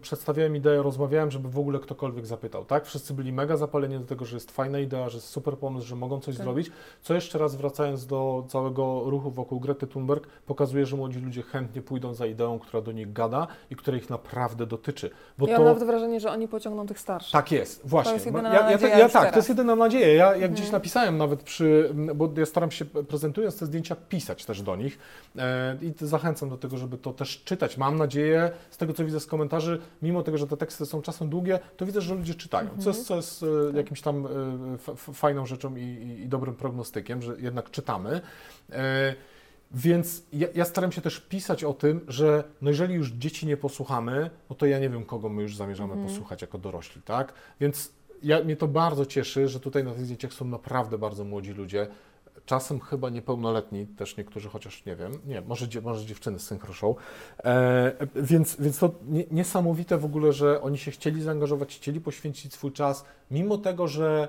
przedstawiałem 0.01 0.57
ideę, 0.57 0.83
rozmawiałem, 0.83 1.31
żeby 1.31 1.49
w 1.49 1.59
ogóle 1.59 1.79
ktokolwiek 1.79 2.27
zapytał, 2.27 2.65
tak? 2.65 2.87
Wszyscy 2.87 3.15
byli 3.15 3.33
mega 3.33 3.57
zapaleni 3.57 3.99
do 3.99 4.05
tego, 4.05 4.25
że 4.25 4.37
jest 4.37 4.51
fajna 4.51 4.79
idea, 4.79 5.09
że 5.09 5.17
jest 5.17 5.29
super 5.29 5.59
pomysł, 5.59 5.87
że 5.87 5.97
mogą 5.97 6.21
coś 6.21 6.37
Tak. 6.37 6.45
zrobić. 6.45 6.71
Co 7.03 7.15
jeszcze 7.15 7.39
raz 7.39 7.57
wracając 7.57 8.07
do 8.07 8.45
całego 8.49 9.03
ruchu 9.07 9.31
wokół 9.31 9.61
Grety 9.61 9.87
Thunberg, 9.87 10.27
pokazuje, 10.47 10.87
że 10.87 10.97
młodzi 10.97 11.19
ludzie 11.21 11.43
chętnie 11.43 11.83
pójdą 11.83 12.15
za 12.15 12.27
ideą, 12.27 12.59
która 12.59 12.83
do 12.83 12.93
nich 12.93 13.13
gada 13.13 13.47
i 13.71 13.77
która 13.77 13.97
ich 13.97 14.11
naprawdę 14.11 14.67
dotyczy. 14.67 15.11
Bo 15.39 15.47
Ja 15.47 15.57
to 15.57 15.63
mam 15.63 15.73
nawet 15.75 15.85
wrażenie, 15.89 16.21
że 16.21 16.31
oni 16.31 16.49
pociągną 16.49 16.87
tych 16.87 16.99
starszych. 16.99 17.33
tak 17.33 17.53
jest, 17.53 17.89
właśnie. 17.89 18.13
jest 18.13 18.31
Bo 18.31 18.39
jedyna 18.39 18.55
ja, 18.55 18.61
ja, 18.65 18.71
nadzieja 18.71 18.99
ja, 18.99 19.05
już 19.05 19.13
tak, 19.13 19.23
teraz. 19.23 19.33
to 19.35 19.39
jest 19.39 19.49
jedyna 19.49 19.77
nadzieja. 19.77 20.07
Ja 20.09 20.25
jak 20.27 20.35
Mhm. 20.35 20.53
gdzieś 20.53 20.71
napisałem 20.71 21.19
nawet 21.19 21.43
przy, 21.43 21.91
bo 22.15 22.31
ja 22.37 22.47
staram 22.47 22.71
się 22.71 22.85
prezentując 22.85 23.59
te 23.59 23.67
zdjęcia 23.67 23.97
pisać 24.09 24.45
też 24.45 24.63
do 24.63 24.77
nich 24.77 24.99
e, 25.39 25.77
i 25.83 25.93
zachęcam 26.01 26.49
do 26.49 26.57
tego, 26.59 26.77
żeby 26.77 26.99
to 27.07 27.13
też 27.13 27.43
czytać. 27.45 27.77
Mam 27.77 27.97
nadzieję, 27.97 28.51
z 28.71 28.77
tego 28.77 28.93
co 28.93 29.05
widzę 29.05 29.21
z 29.21 29.27
komentarzy, 29.27 29.81
mimo 30.03 30.23
tego, 30.23 30.39
że 30.39 30.47
te 30.47 30.57
teksty 30.57 30.87
są 30.87 31.03
czasem 31.03 31.29
długie, 31.29 31.59
to 31.77 31.87
widzę, 31.87 32.01
że 32.01 32.15
ludzie 32.15 32.35
czytają, 32.35 32.69
co 32.79 32.91
jest, 32.91 33.07
co 33.07 33.17
jest 33.17 33.43
e, 33.43 33.77
jakimś 33.77 34.01
tam 34.01 34.27
e, 34.27 34.97
fajną 34.97 35.47
rzeczą 35.47 35.77
i, 35.77 35.81
i, 35.83 36.23
i 36.23 36.29
dobrym 36.29 36.55
prognostykiem, 36.55 37.23
że 37.23 37.37
jednak 37.39 37.71
czytamy. 37.71 38.21
E, 38.73 39.15
więc 39.71 40.23
ja, 40.33 40.49
ja 40.55 40.65
staram 40.65 40.93
się 40.93 41.01
też 41.01 41.21
pisać 41.21 41.65
o 41.65 41.73
tym, 41.75 42.01
że 42.09 42.45
no 42.63 42.71
jeżeli 42.71 42.95
już 42.95 43.11
dzieci 43.11 43.47
nie 43.47 43.57
posłuchamy, 43.57 44.31
no 44.51 44.57
to 44.57 44.67
ja 44.67 44.79
nie 44.79 44.89
wiem, 44.91 45.05
kogo 45.05 45.29
my 45.29 45.43
już 45.43 45.57
zamierzamy 45.57 45.93
Mhm. 45.93 46.09
posłuchać 46.09 46.43
jako 46.43 46.59
dorośli, 46.59 47.03
tak? 47.03 47.33
Więc 47.61 47.93
ja, 48.23 48.45
mnie 48.45 48.57
to 48.57 48.69
bardzo 48.69 49.07
cieszy, 49.07 49.49
że 49.49 49.61
tutaj 49.61 49.85
na 49.85 49.91
tych 49.93 50.05
zdjęciach 50.05 50.33
są 50.33 50.45
naprawdę 50.45 50.99
bardzo 50.99 51.25
młodzi 51.25 51.53
ludzie. 51.53 51.87
Czasem 52.47 52.81
chyba 52.81 53.11
niepełnoletni, 53.11 53.87
też 53.87 54.17
niektórzy, 54.17 54.49
chociaż 54.49 54.85
nie 54.85 54.97
wiem, 54.97 55.13
nie, 55.27 55.41
może, 55.41 55.67
może 55.83 56.07
dziewczyny 56.07 56.39
z 56.39 56.43
synchroszą. 56.43 56.95
E, 57.45 57.93
więc, 58.17 58.57
więc 58.61 58.79
to 58.79 58.91
nie, 59.09 59.25
niesamowite 59.31 59.99
w 59.99 60.05
ogóle, 60.05 60.33
że 60.33 60.63
oni 60.63 60.79
się 60.79 60.91
chcieli 60.91 61.23
zaangażować, 61.23 61.77
chcieli 61.77 62.01
poświęcić 62.01 62.55
swój 62.55 62.73
czas, 62.73 63.05
mimo 63.31 63.59
tego, 63.59 63.89
że 63.89 64.29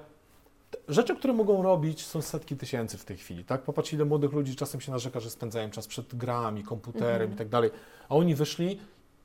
rzeczy, 0.87 1.15
które 1.15 1.33
mogą 1.33 1.61
robić, 1.61 2.05
są 2.05 2.21
setki 2.21 2.55
tysięcy 2.55 2.97
w 2.97 3.05
tej 3.05 3.17
chwili, 3.17 3.43
tak? 3.45 3.61
Popatrz, 3.61 3.93
ile 3.93 4.05
młodych 4.05 4.33
ludzi 4.33 4.55
czasem 4.55 4.81
się 4.81 4.91
narzeka, 4.91 5.19
że 5.19 5.29
spędzają 5.29 5.69
czas 5.69 5.87
przed 5.87 6.15
grami, 6.15 6.63
komputerem 6.63 7.11
Mhm. 7.13 7.33
i 7.33 7.35
tak 7.35 7.49
dalej, 7.49 7.69
a 8.09 8.15
oni 8.15 8.35
wyszli 8.35 8.79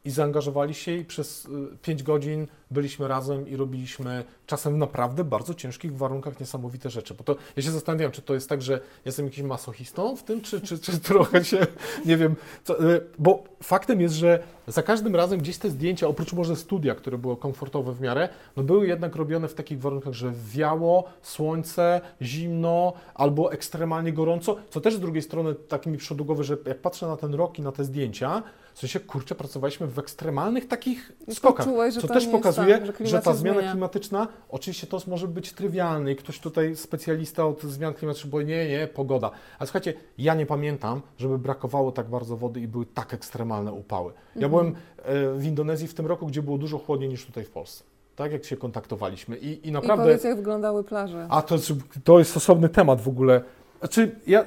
i 0.04 0.10
zaangażowali 0.10 0.74
się 0.74 0.96
i 0.96 1.04
przez 1.04 1.48
5 1.82 2.02
godzin 2.02 2.46
byliśmy 2.70 3.08
razem 3.08 3.48
i 3.48 3.56
robiliśmy 3.56 4.24
czasem 4.46 4.74
w 4.74 4.76
naprawdę 4.76 5.24
bardzo 5.24 5.54
ciężkich 5.54 5.96
warunkach 5.96 6.40
niesamowite 6.40 6.90
rzeczy. 6.90 7.14
Bo 7.14 7.24
to 7.24 7.36
ja 7.56 7.62
się 7.62 7.70
zastanawiam, 7.70 8.12
czy 8.12 8.22
to 8.22 8.34
jest 8.34 8.48
tak, 8.48 8.62
że 8.62 8.80
jestem 9.04 9.26
jakimś 9.26 9.48
masochistą 9.48 10.16
w 10.16 10.22
tym, 10.22 10.40
czy, 10.40 10.60
czy, 10.60 10.78
czy 10.78 11.00
trochę 11.10 11.44
się, 11.44 11.66
nie 12.04 12.16
wiem, 12.16 12.36
co, 12.64 12.94
e, 12.94 13.00
bo 13.18 13.44
faktem 13.62 14.00
jest, 14.00 14.14
że 14.14 14.42
za 14.66 14.82
każdym 14.82 15.16
razem 15.16 15.38
gdzieś 15.38 15.58
te 15.58 15.70
zdjęcia, 15.70 16.08
oprócz 16.08 16.32
może 16.32 16.56
studia, 16.56 16.94
które 16.94 17.18
było 17.18 17.36
komfortowe 17.36 17.92
w 17.92 18.00
miarę, 18.00 18.28
no 18.56 18.62
były 18.62 18.86
jednak 18.86 19.16
robione 19.16 19.48
w 19.48 19.54
takich 19.54 19.80
warunkach, 19.80 20.12
że 20.12 20.32
wiało, 20.46 21.04
słońce, 21.22 22.00
zimno 22.22 22.92
albo 23.14 23.52
ekstremalnie 23.52 24.12
gorąco, 24.12 24.56
co 24.70 24.80
też 24.80 24.94
z 24.94 25.00
drugiej 25.00 25.22
strony 25.22 25.54
tak 25.54 25.86
mi 25.86 25.98
że 26.40 26.56
jak 26.66 26.78
patrzę 26.78 27.06
na 27.06 27.16
ten 27.16 27.34
rok 27.34 27.58
i 27.58 27.62
na 27.62 27.72
te 27.72 27.84
zdjęcia, 27.84 28.42
w 28.74 28.78
sensie, 28.78 29.00
kurczę, 29.00 29.34
pracowaliśmy 29.34 29.86
w 29.86 29.98
ekstremalnych 29.98 30.68
takich 30.68 31.12
I 31.28 31.34
skokach, 31.34 31.66
poczułeś, 31.66 31.94
że 31.94 32.00
co 32.00 32.08
to 32.08 32.14
też 32.14 32.26
pokazuje, 32.26 32.78
tak, 32.78 32.86
że 33.00 33.06
że, 33.06 33.22
ta 33.22 33.34
zmiana 33.34 33.56
zmienia. 33.58 33.72
klimatyczna, 33.72 34.28
oczywiście 34.48 34.86
to 34.86 34.98
może 35.06 35.28
być 35.28 35.52
trywialny 35.52 36.12
i 36.12 36.16
ktoś 36.16 36.38
tutaj, 36.38 36.76
specjalista 36.76 37.46
od 37.46 37.62
zmian 37.62 37.94
klimatycznych, 37.94 38.30
bo 38.30 38.42
nie, 38.42 38.68
nie, 38.68 38.86
pogoda. 38.86 39.30
A 39.58 39.66
słuchajcie, 39.66 39.94
ja 40.18 40.34
nie 40.34 40.46
pamiętam, 40.46 41.02
żeby 41.18 41.38
brakowało 41.38 41.92
tak 41.92 42.08
bardzo 42.08 42.36
wody 42.36 42.60
i 42.60 42.68
były 42.68 42.86
tak 42.86 43.14
ekstremalne 43.14 43.72
upały. 43.72 44.12
Ja 44.36 44.46
Mhm. 44.46 44.50
byłem 44.50 44.74
e, 44.98 45.38
w 45.38 45.44
Indonezji 45.44 45.88
w 45.88 45.94
tym 45.94 46.06
roku, 46.06 46.26
gdzie 46.26 46.42
było 46.42 46.58
dużo 46.58 46.78
chłodniej 46.78 47.08
niż 47.10 47.26
tutaj 47.26 47.44
w 47.44 47.50
Polsce. 47.50 47.84
Tak 48.16 48.32
jak 48.32 48.44
się 48.44 48.56
kontaktowaliśmy 48.56 49.36
i, 49.36 49.46
i 49.46 49.68
I 49.68 49.72
naprawdę... 49.72 50.04
powiedz, 50.04 50.24
jak 50.24 50.36
wyglądały 50.36 50.84
plaże. 50.84 51.26
A 51.30 51.42
to, 51.42 51.56
to 52.04 52.18
jest 52.18 52.36
osobny 52.36 52.68
temat 52.68 53.00
w 53.00 53.08
ogóle. 53.08 53.42
Znaczy, 53.78 54.16
ja, 54.26 54.44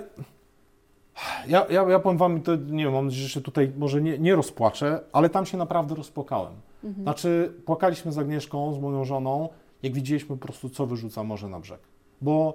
ja, 1.48 1.66
ja, 1.70 1.90
ja 1.90 2.00
powiem 2.00 2.18
Wam, 2.18 2.42
to 2.42 2.56
nie 2.56 2.84
wiem, 2.84 2.94
mam 2.94 3.06
nadzieję, 3.06 3.24
że 3.24 3.30
się 3.30 3.42
tutaj 3.42 3.72
może 3.78 4.02
nie, 4.02 4.20
nie 4.20 4.36
rozpłaczę, 4.36 5.02
ale 5.14 5.30
tam 5.30 5.46
się 5.46 5.58
naprawdę 5.58 5.96
rozpłakałem. 5.96 6.54
Mhm. 6.84 7.04
Znaczy, 7.04 7.54
płakaliśmy 7.66 8.12
z 8.12 8.18
Agnieszką, 8.18 8.74
z 8.74 8.80
moją 8.80 9.06
żoną, 9.06 9.50
jak 9.84 9.94
widzieliśmy 9.94 10.38
po 10.38 10.46
prostu, 10.46 10.70
co 10.70 10.86
wyrzuca 10.86 11.24
morze 11.24 11.50
na 11.50 11.60
brzeg. 11.60 11.80
Bo, 12.22 12.54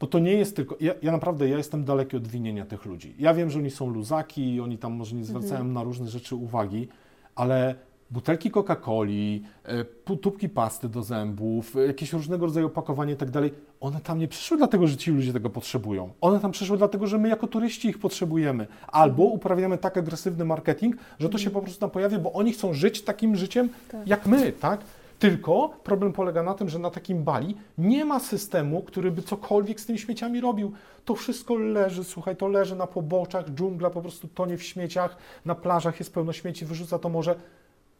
bo 0.00 0.06
to 0.06 0.18
nie 0.18 0.32
jest 0.32 0.56
tylko. 0.56 0.76
Ja, 0.80 0.94
ja 1.02 1.12
naprawdę 1.12 1.48
ja 1.48 1.56
jestem 1.56 1.84
daleki 1.84 2.16
od 2.16 2.28
winienia 2.28 2.66
tych 2.66 2.84
ludzi. 2.84 3.14
Ja 3.18 3.34
wiem, 3.34 3.50
że 3.50 3.58
oni 3.58 3.70
są 3.70 3.90
luzaki 3.90 4.54
i 4.54 4.60
oni 4.60 4.78
tam 4.78 4.92
może 4.92 5.16
nie 5.16 5.24
zwracają 5.24 5.64
na 5.64 5.82
różne 5.82 6.08
rzeczy 6.08 6.36
uwagi, 6.36 6.88
ale 7.34 7.74
butelki 8.10 8.50
Coca-Coli, 8.50 9.42
e, 9.64 9.84
tubki 10.16 10.48
pasty 10.48 10.88
do 10.88 11.02
zębów, 11.02 11.76
e, 11.76 11.86
jakieś 11.86 12.12
różnego 12.12 12.46
rodzaju 12.46 12.66
opakowanie 12.66 13.12
i 13.12 13.16
tak 13.16 13.30
dalej, 13.30 13.54
one 13.80 14.00
tam 14.00 14.18
nie 14.18 14.28
przyszły 14.28 14.56
dlatego, 14.56 14.86
że 14.86 14.96
ci 14.96 15.10
ludzie 15.10 15.32
tego 15.32 15.50
potrzebują. 15.50 16.10
One 16.20 16.40
tam 16.40 16.52
przyszły 16.52 16.78
dlatego, 16.78 17.06
że 17.06 17.18
my 17.18 17.28
jako 17.28 17.46
turyści 17.46 17.88
ich 17.88 17.98
potrzebujemy. 17.98 18.66
Albo 18.86 19.22
uprawiamy 19.22 19.78
tak 19.78 19.96
agresywny 19.96 20.44
marketing, 20.44 20.96
że 21.18 21.28
to 21.28 21.38
się 21.38 21.50
po 21.50 21.60
prostu 21.60 21.80
tam 21.80 21.90
pojawi, 21.90 22.18
bo 22.18 22.32
oni 22.32 22.52
chcą 22.52 22.72
żyć 22.72 23.02
takim 23.02 23.36
życiem 23.36 23.68
Tak. 23.90 24.08
jak 24.08 24.26
my, 24.26 24.52
tak? 24.52 24.80
Tylko 25.18 25.68
problem 25.84 26.12
polega 26.12 26.42
na 26.42 26.54
tym, 26.54 26.68
że 26.68 26.78
na 26.78 26.90
takim 26.90 27.24
Bali 27.24 27.56
nie 27.78 28.04
ma 28.04 28.20
systemu, 28.20 28.82
który 28.82 29.10
by 29.10 29.22
cokolwiek 29.22 29.80
z 29.80 29.86
tymi 29.86 29.98
śmieciami 29.98 30.40
robił. 30.40 30.72
To 31.04 31.14
wszystko 31.14 31.54
leży, 31.54 32.04
słuchaj, 32.04 32.36
to 32.36 32.48
leży 32.48 32.76
na 32.76 32.86
poboczach, 32.86 33.50
dżungla 33.50 33.90
po 33.90 34.02
prostu 34.02 34.28
tonie 34.28 34.56
w 34.56 34.62
śmieciach, 34.62 35.16
na 35.44 35.54
plażach 35.54 35.98
jest 35.98 36.14
pełno 36.14 36.32
śmieci, 36.32 36.64
wyrzuca 36.64 36.98
to 36.98 37.08
morze. 37.08 37.34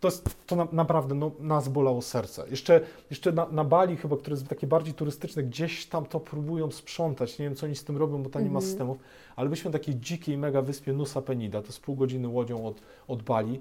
To, 0.00 0.08
jest, 0.08 0.46
to 0.46 0.56
na, 0.56 0.68
naprawdę 0.72 1.14
no, 1.14 1.30
nas 1.40 1.68
bolało 1.68 2.02
serce. 2.02 2.44
Jeszcze, 2.50 2.80
jeszcze 3.10 3.32
na, 3.32 3.46
na 3.46 3.64
Bali 3.64 3.96
chyba, 3.96 4.16
które 4.16 4.34
jest 4.36 4.48
takie 4.48 4.66
bardziej 4.66 4.94
turystyczne, 4.94 5.42
gdzieś 5.42 5.86
tam 5.86 6.06
to 6.06 6.20
próbują 6.20 6.70
sprzątać. 6.70 7.38
Nie 7.38 7.44
wiem, 7.44 7.54
co 7.54 7.66
oni 7.66 7.76
z 7.76 7.84
tym 7.84 7.96
robią, 7.96 8.22
bo 8.22 8.30
tam 8.30 8.42
nie 8.42 8.50
ma 8.50 8.54
Mhm. 8.58 8.70
systemów. 8.70 8.98
Ale 9.36 9.48
byliśmy 9.48 9.70
na 9.70 9.78
takiej 9.78 9.96
dzikiej 9.96 10.38
mega 10.38 10.62
wyspie 10.62 10.92
Nusa 10.92 11.22
Penida, 11.22 11.60
to 11.62 11.66
jest 11.66 11.80
pół 11.80 11.96
godziny 11.96 12.28
łodzią 12.28 12.66
od, 12.66 12.82
od 13.08 13.22
Bali. 13.22 13.60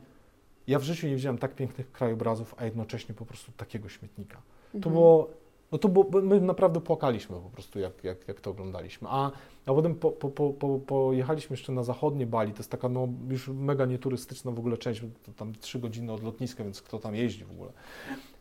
Ja 0.68 0.80
w 0.80 0.84
życiu 0.84 1.08
nie 1.08 1.16
widziałem 1.16 1.38
tak 1.38 1.56
pięknych 1.56 1.92
krajobrazów, 1.92 2.56
a 2.58 2.66
jednocześnie 2.66 3.16
po 3.16 3.26
prostu 3.26 3.52
takiego 3.58 3.90
śmietnika. 3.90 4.36
To 4.72 4.78
Mhm. 4.78 4.94
było, 4.94 5.28
no 5.76 5.80
to 5.80 5.90
bo 5.90 6.22
my 6.22 6.42
naprawdę 6.42 6.82
płakaliśmy 6.82 7.36
po 7.36 7.50
prostu, 7.50 7.80
jak, 7.80 8.04
jak, 8.04 8.28
jak 8.28 8.42
to 8.42 8.52
oglądaliśmy. 8.52 9.08
A, 9.12 9.32
a 9.66 9.74
potem 9.74 9.96
po, 9.96 10.12
po, 10.12 10.30
po, 10.30 10.50
po, 10.50 10.80
pojechaliśmy 10.80 11.54
jeszcze 11.54 11.72
na 11.72 11.84
zachodnie 11.84 12.26
Bali, 12.28 12.52
to 12.52 12.58
jest 12.58 12.72
taka 12.72 12.90
no, 12.90 13.08
już 13.30 13.48
mega 13.48 13.86
nieturystyczna 13.86 14.52
w 14.52 14.60
ogóle 14.60 14.78
część, 14.78 15.02
tam 15.38 15.54
trzy 15.56 15.80
godziny 15.80 16.12
od 16.12 16.24
lotniska, 16.24 16.64
więc 16.64 16.82
kto 16.82 17.00
tam 17.00 17.16
jeździ 17.16 17.46
w 17.46 17.52
ogóle. 17.52 17.72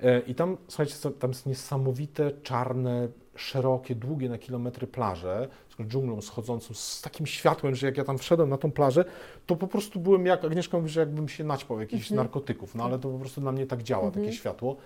E, 0.02 0.20
I 0.20 0.34
tam, 0.34 0.56
słuchajcie, 0.68 0.94
tam 1.18 1.30
jest 1.30 1.46
niesamowite, 1.46 2.32
czarne, 2.42 3.08
szerokie, 3.36 3.94
długie 3.94 4.28
na 4.28 4.38
kilometry 4.38 4.86
plaże, 4.86 5.48
z 5.70 5.86
dżunglą 5.86 6.20
schodzącą, 6.20 6.74
z 6.74 7.02
takim 7.02 7.26
światłem, 7.26 7.74
że 7.74 7.86
jak 7.86 7.96
ja 7.96 8.04
tam 8.04 8.18
wszedłem 8.18 8.48
na 8.50 8.58
tą 8.58 8.72
plażę, 8.72 9.04
to 9.46 9.56
po 9.56 9.66
prostu 9.66 10.00
byłem 10.00 10.26
jak, 10.26 10.44
Agnieszka 10.44 10.76
mówi, 10.78 10.88
że 10.90 11.00
jakbym 11.00 11.28
się 11.28 11.44
naćpał 11.44 11.80
jakichś 11.80 12.10
Mhm. 12.10 12.16
narkotyków, 12.16 12.74
no 12.74 12.84
ale 12.84 12.98
to 12.98 13.08
po 13.08 13.18
prostu 13.18 13.40
na 13.40 13.52
mnie 13.52 13.66
tak 13.66 13.82
działa, 13.82 14.06
Mhm. 14.06 14.24
takie 14.24 14.36
światło. 14.36 14.76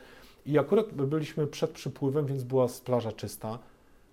I 0.49 0.59
akurat 0.59 0.95
byliśmy 0.95 1.47
przed 1.47 1.71
przypływem, 1.71 2.27
więc 2.27 2.43
była 2.43 2.67
plaża 2.85 3.13
czysta. 3.13 3.59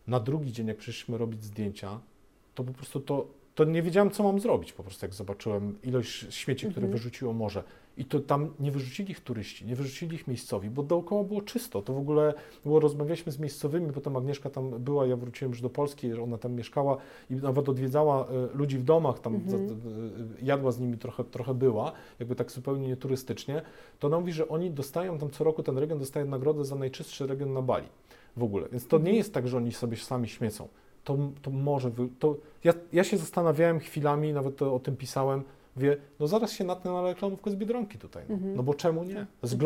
Na 0.08 0.20
drugi 0.20 0.52
dzień, 0.52 0.68
jak 0.68 0.78
przyszliśmy 0.78 1.18
robić 1.18 1.44
zdjęcia, 1.44 2.00
to 2.56 2.64
po 2.64 2.74
prostu 2.74 3.00
to, 3.00 3.28
to 3.56 3.64
nie 3.64 3.82
wiedziałem, 3.82 4.12
co 4.12 4.24
mam 4.24 4.40
zrobić. 4.40 4.74
Po 4.74 4.84
prostu 4.84 5.06
jak 5.06 5.14
zobaczyłem 5.14 5.78
ilość 5.84 6.26
śmieci, 6.30 6.66
które 6.66 6.76
Mhm. 6.86 6.92
wyrzuciło 6.92 7.34
morze. 7.34 7.64
I 7.98 8.06
to 8.06 8.20
tam 8.20 8.50
nie 8.60 8.72
wyrzucili 8.72 9.12
ich 9.12 9.20
turyści, 9.20 9.66
nie 9.66 9.76
wyrzucili 9.76 10.16
ich 10.16 10.28
miejscowi, 10.28 10.70
bo 10.70 10.84
dookoła 10.84 11.24
było 11.24 11.42
czysto. 11.42 11.82
To 11.82 11.94
w 11.94 11.98
ogóle 11.98 12.34
było, 12.64 12.80
rozmawialiśmy 12.80 13.32
z 13.32 13.40
miejscowymi, 13.40 13.92
potem 13.94 14.16
Agnieszka 14.18 14.50
tam 14.50 14.70
była, 14.70 15.06
ja 15.06 15.16
wróciłem 15.16 15.52
już 15.52 15.62
do 15.62 15.70
Polski, 15.70 16.14
ona 16.14 16.38
tam 16.38 16.54
mieszkała 16.54 16.98
i 17.30 17.36
nawet 17.36 17.70
odwiedzała 17.70 18.28
e, 18.28 18.58
ludzi 18.58 18.78
w 18.78 18.84
domach, 18.84 19.20
tam 19.20 19.36
Mhm. 19.36 19.64
e, 20.42 20.46
jadła 20.46 20.72
z 20.72 20.80
nimi 20.80 20.98
trochę, 20.98 21.24
trochę 21.24 21.54
była, 21.54 21.92
jakby 22.20 22.36
tak 22.36 22.52
zupełnie 22.52 22.88
nieturystycznie. 22.88 23.62
To 24.00 24.08
ona 24.08 24.20
mówi, 24.20 24.32
że 24.34 24.48
oni 24.48 24.72
dostają 24.72 25.18
tam 25.18 25.30
co 25.30 25.44
roku, 25.44 25.64
ten 25.64 25.78
region 25.78 26.00
dostaje 26.00 26.26
nagrodę 26.26 26.66
za 26.66 26.76
najczystszy 26.76 27.28
region 27.28 27.54
na 27.54 27.62
Bali 27.62 27.88
w 28.38 28.44
ogóle. 28.44 28.68
Więc 28.72 28.88
to 28.88 28.98
nie 28.98 29.02
Mhm. 29.02 29.16
jest 29.18 29.34
tak, 29.34 29.48
że 29.48 29.58
oni 29.58 29.72
sobie 29.72 29.98
sami 29.98 30.28
śmiecą. 30.28 30.68
To, 31.04 31.18
to 31.42 31.52
może, 31.52 31.92
to 32.20 32.38
ja, 32.64 32.74
ja 32.94 33.04
się 33.04 33.18
zastanawiałem 33.18 33.80
chwilami, 33.80 34.34
nawet 34.34 34.62
o 34.62 34.80
tym 34.80 34.98
pisałem, 34.98 35.44
wie, 35.76 35.98
no 36.20 36.28
zaraz 36.28 36.52
się 36.52 36.64
natnę 36.64 36.92
na 36.92 37.02
reklamówkę 37.02 37.52
z 37.52 37.56
Biedronki 37.56 37.98
tutaj, 37.98 38.24
no, 38.30 38.36
Mhm. 38.36 38.56
no 38.56 38.64
bo 38.64 38.74
czemu 38.74 39.04
nie? 39.04 39.16
Tak. 39.16 39.26
Z 39.42 39.54
Mhm. 39.54 39.60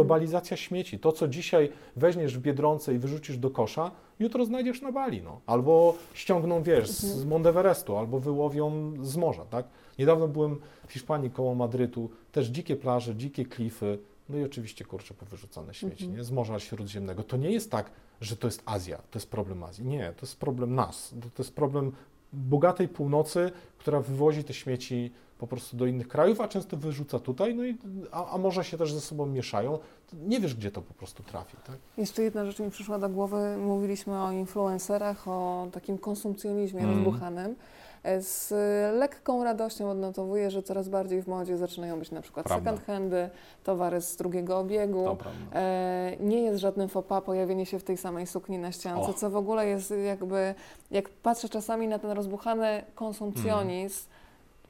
śmieci. 0.58 1.00
To, 1.00 1.12
co 1.12 1.28
dzisiaj 1.28 1.70
weźmiesz 1.96 2.38
w 2.38 2.42
Biedronce 2.42 2.94
i 2.94 2.98
wyrzucisz 3.00 3.38
do 3.38 3.50
kosza, 3.50 3.92
jutro 4.20 4.46
znajdziesz 4.46 4.82
na 4.82 4.92
Bali, 4.92 5.22
no. 5.22 5.42
Albo 5.46 5.96
ściągną, 6.14 6.64
wiesz, 6.64 6.90
z, 6.90 7.04
Mhm. 7.04 7.22
z 7.22 7.26
Monteverestu, 7.26 7.98
albo 7.98 8.20
wyłowią 8.20 8.94
z 9.02 9.18
morza, 9.18 9.46
tak? 9.46 9.66
Niedawno 10.00 10.28
byłem 10.28 10.60
w 10.88 10.92
Hiszpanii 10.94 11.32
koło 11.32 11.56
Madrytu, 11.56 12.10
też 12.32 12.48
dzikie 12.48 12.76
plaże, 12.76 13.16
dzikie 13.16 13.46
klify, 13.46 14.00
no 14.30 14.38
i 14.38 14.44
oczywiście, 14.44 14.86
kurczę, 14.86 15.14
powyrzucane 15.14 15.74
śmieci, 15.74 16.04
Mhm. 16.04 16.18
nie? 16.18 16.24
Z 16.24 16.32
Morza 16.32 16.60
Śródziemnego. 16.60 17.24
To 17.24 17.38
nie 17.38 17.52
jest 17.52 17.72
tak, 17.72 17.92
że 18.22 18.38
to 18.38 18.48
jest 18.48 18.62
Azja, 18.66 18.98
to 18.98 19.20
jest 19.20 19.30
problem 19.30 19.64
Azji. 19.64 19.86
Nie, 19.86 20.14
to 20.18 20.26
jest 20.26 20.40
problem 20.40 20.76
nas. 20.76 21.14
To 21.36 21.44
jest 21.44 21.56
problem 21.56 21.92
bogatej 22.34 22.88
północy, 22.88 23.52
która 23.78 24.00
wywozi 24.02 24.44
te 24.44 24.54
śmieci 24.54 25.12
po 25.40 25.48
prostu 25.48 25.78
do 25.78 25.86
innych 25.86 26.08
krajów, 26.08 26.42
a 26.42 26.48
często 26.48 26.78
wyrzuca 26.78 27.20
tutaj, 27.20 27.56
no 27.56 27.64
i, 27.66 27.78
a, 28.12 28.30
a 28.34 28.38
może 28.38 28.64
się 28.64 28.78
też 28.78 28.94
ze 28.94 29.02
sobą 29.02 29.26
mieszają. 29.26 29.80
Nie 30.14 30.40
wiesz, 30.40 30.56
gdzie 30.56 30.72
to 30.72 30.82
po 30.82 30.94
prostu 30.94 31.24
trafi. 31.24 31.58
Tak? 31.68 31.76
Jeszcze 31.98 32.24
jedna 32.24 32.46
rzecz 32.46 32.60
mi 32.60 32.70
przyszła 32.70 33.00
do 33.00 33.10
głowy. 33.10 33.58
Mówiliśmy 33.58 34.24
o 34.24 34.32
influencerach, 34.32 35.28
o 35.28 35.68
takim 35.72 35.98
konsumpcjonizmie 35.98 36.82
Mm. 36.82 36.96
rozbuchanym. 36.96 37.56
E, 38.04 38.22
Z 38.22 38.52
lekką 39.00 39.44
radością 39.44 39.90
odnotowuję, 39.92 40.52
że 40.52 40.64
coraz 40.64 40.90
bardziej 40.90 41.22
w 41.22 41.28
modzie 41.28 41.58
zaczynają 41.58 42.00
być 42.00 42.12
na 42.12 42.22
przykład 42.22 42.46
Prawda. 42.46 42.72
second 42.72 42.88
handy, 42.88 43.30
towary 43.64 44.02
z 44.02 44.16
drugiego 44.16 44.60
obiegu. 44.60 45.18
E, 45.54 46.18
nie 46.20 46.42
jest 46.42 46.60
żadnym 46.60 46.90
pas 46.90 47.24
pojawienie 47.24 47.66
się 47.66 47.80
w 47.80 47.84
tej 47.84 47.98
samej 47.98 48.28
sukni 48.28 48.58
na 48.58 48.72
ściance, 48.72 49.10
O. 49.10 49.14
co 49.14 49.30
w 49.30 49.36
ogóle 49.36 49.68
jest 49.68 49.94
jakby, 50.06 50.56
jak 50.92 51.10
patrzę 51.10 51.50
czasami 51.50 51.88
na 51.88 52.00
ten 52.00 52.12
rozbuchany 52.12 52.84
konsumpcjonizm, 52.96 54.08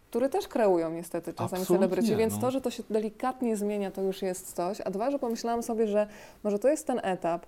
który 0.10 0.30
też 0.30 0.48
kreują 0.48 0.92
niestety 0.92 1.34
czasami 1.34 1.62
Absolutnie, 1.62 1.88
celebryci, 1.88 2.16
więc 2.16 2.34
no. 2.34 2.42
to, 2.42 2.52
że 2.52 2.62
to 2.62 2.72
się 2.72 2.84
delikatnie 2.90 3.56
zmienia, 3.58 3.92
to 3.92 4.02
już 4.02 4.22
jest 4.22 4.56
coś. 4.56 4.82
A 4.82 4.90
dwa, 4.90 5.12
że 5.12 5.20
pomyślałam 5.20 5.64
sobie, 5.64 5.88
że 5.88 6.08
może 6.44 6.60
to 6.60 6.68
jest 6.70 6.88
ten 6.88 7.00
etap, 7.04 7.46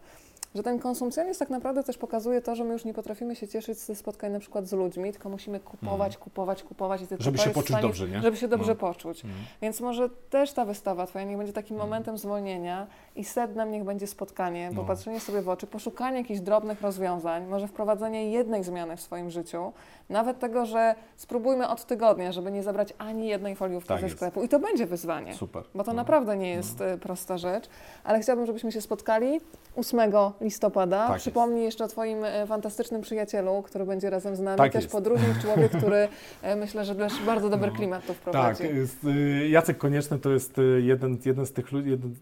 że 0.56 0.64
ten 0.64 0.80
konsumpcjonizm 0.80 1.40
tak 1.40 1.50
naprawdę 1.50 1.84
też 1.84 1.98
pokazuje 1.98 2.42
to, 2.42 2.56
że 2.56 2.64
my 2.64 2.74
już 2.74 2.86
nie 2.86 2.94
potrafimy 2.94 3.36
się 3.36 3.48
cieszyć 3.48 3.78
ze 3.78 3.96
spotkań 3.96 4.32
na 4.32 4.40
przykład 4.40 4.68
z 4.68 4.74
ludźmi, 4.74 5.12
tylko 5.12 5.30
musimy 5.30 5.60
kupować, 5.60 6.18
kupować, 6.18 6.64
kupować. 6.64 7.02
I. 7.02 7.06
Żeby 7.20 7.38
się 7.38 7.50
poczuć 7.50 7.70
stanie, 7.70 7.82
dobrze, 7.82 8.08
nie? 8.08 8.22
Żeby 8.22 8.38
się 8.38 8.48
dobrze 8.48 8.72
No. 8.72 8.76
poczuć. 8.76 9.26
Mm. 9.26 9.36
Więc 9.62 9.82
może 9.82 10.10
też 10.10 10.54
ta 10.54 10.66
wystawa 10.66 11.08
Twoja 11.08 11.26
niech 11.26 11.38
będzie 11.38 11.54
takim 11.54 11.76
Mm. 11.76 11.88
momentem 11.88 12.18
zwolnienia 12.18 12.88
i 13.16 13.24
sednem 13.24 13.72
niech 13.72 13.84
będzie 13.84 14.08
spotkanie, 14.08 14.70
No. 14.74 14.82
popatrzenie 14.82 15.20
sobie 15.20 15.42
w 15.42 15.50
oczy, 15.50 15.68
poszukanie 15.68 16.18
jakichś 16.18 16.40
drobnych 16.40 16.82
rozwiązań, 16.82 17.46
może 17.48 17.68
wprowadzenie 17.68 18.32
jednej 18.32 18.64
zmiany 18.64 18.98
w 18.98 19.02
swoim 19.02 19.30
życiu, 19.30 19.72
nawet 20.10 20.40
tego, 20.40 20.66
że 20.66 20.96
spróbujmy 21.18 21.68
od 21.68 21.86
tygodnia, 21.86 22.32
żeby 22.32 22.52
nie 22.52 22.64
zabrać 22.64 22.94
ani 22.98 23.28
jednej 23.28 23.56
foliówki 23.56 23.88
Tak 23.90 24.00
ze 24.00 24.06
jest. 24.06 24.16
sklepu. 24.16 24.44
I 24.44 24.50
to 24.50 24.60
będzie 24.60 24.86
wyzwanie. 24.86 25.34
Super. 25.34 25.64
Bo 25.76 25.84
to 25.84 25.92
No. 25.92 25.96
naprawdę 25.98 26.38
nie 26.38 26.50
jest 26.50 26.82
e, 26.82 26.98
prosta 26.98 27.38
rzecz, 27.38 27.70
ale 28.04 28.20
chciałabym, 28.20 28.46
żebyśmy 28.46 28.72
się 28.72 28.82
spotkali 28.82 29.42
8 29.76 30.12
listopada. 30.42 31.08
Tak 31.08 31.18
Przypomnij 31.18 31.64
jeszcze 31.64 31.84
o 31.84 31.88
Twoim 31.88 32.24
e, 32.24 32.48
fantastycznym 32.48 33.02
przyjacielu, 33.02 33.62
który 33.62 33.86
będzie 33.86 34.10
razem 34.10 34.36
z 34.36 34.40
nami, 34.40 34.58
Tak 34.58 34.72
też 34.72 34.84
jest. 34.84 34.92
podróżnik, 34.96 35.40
człowiek, 35.46 35.72
który 35.72 36.08
e, 36.42 36.56
myślę, 36.56 36.86
że 36.86 36.96
też 36.96 37.14
bardzo 37.26 37.50
dobry 37.50 37.72
No. 37.72 37.78
klimat 37.78 38.02
tu 38.02 38.08
Tak, 38.08 38.18
wprowadzi. 38.18 38.64
jest, 38.64 39.04
y, 39.04 39.48
Jacek 39.50 39.78
Konieczny 39.78 40.20
to 40.20 40.30
jest 40.32 40.58
y, 40.60 40.82
jeden, 40.82 41.18
jeden 41.26 41.46
z 41.46 41.52
tych 41.54 41.66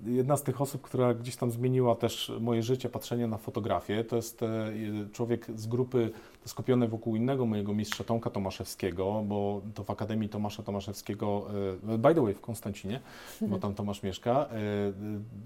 jedna 0.05 0.37
z 0.37 0.43
tych 0.43 0.61
osób, 0.61 0.78
która 0.81 1.13
gdzieś 1.13 1.35
tam 1.35 1.51
zmieniła 1.51 1.95
też 1.95 2.31
moje 2.39 2.63
życie, 2.63 2.89
patrzenie 2.89 3.27
na 3.27 3.37
fotografię. 3.37 4.03
To 4.03 4.15
jest 4.15 4.43
e, 4.43 4.71
człowiek 5.13 5.47
z 5.55 5.67
grupy 5.67 6.11
skupiony 6.45 6.87
wokół 6.87 7.15
innego 7.15 7.45
mojego 7.45 7.73
mistrza 7.73 8.03
Tomka 8.03 8.29
Tomaszewskiego, 8.29 9.23
bo 9.25 9.61
to 9.73 9.83
w 9.83 9.89
Akademii 9.89 10.29
Tomasza 10.29 10.63
Tomaszewskiego, 10.63 11.47
y, 11.93 11.97
by 11.97 12.15
the 12.15 12.21
way 12.21 12.33
w 12.33 12.41
Konstancinie, 12.41 12.99
bo 13.41 13.59
tam 13.59 13.73
Tomasz 13.73 14.03
mieszka, 14.03 14.49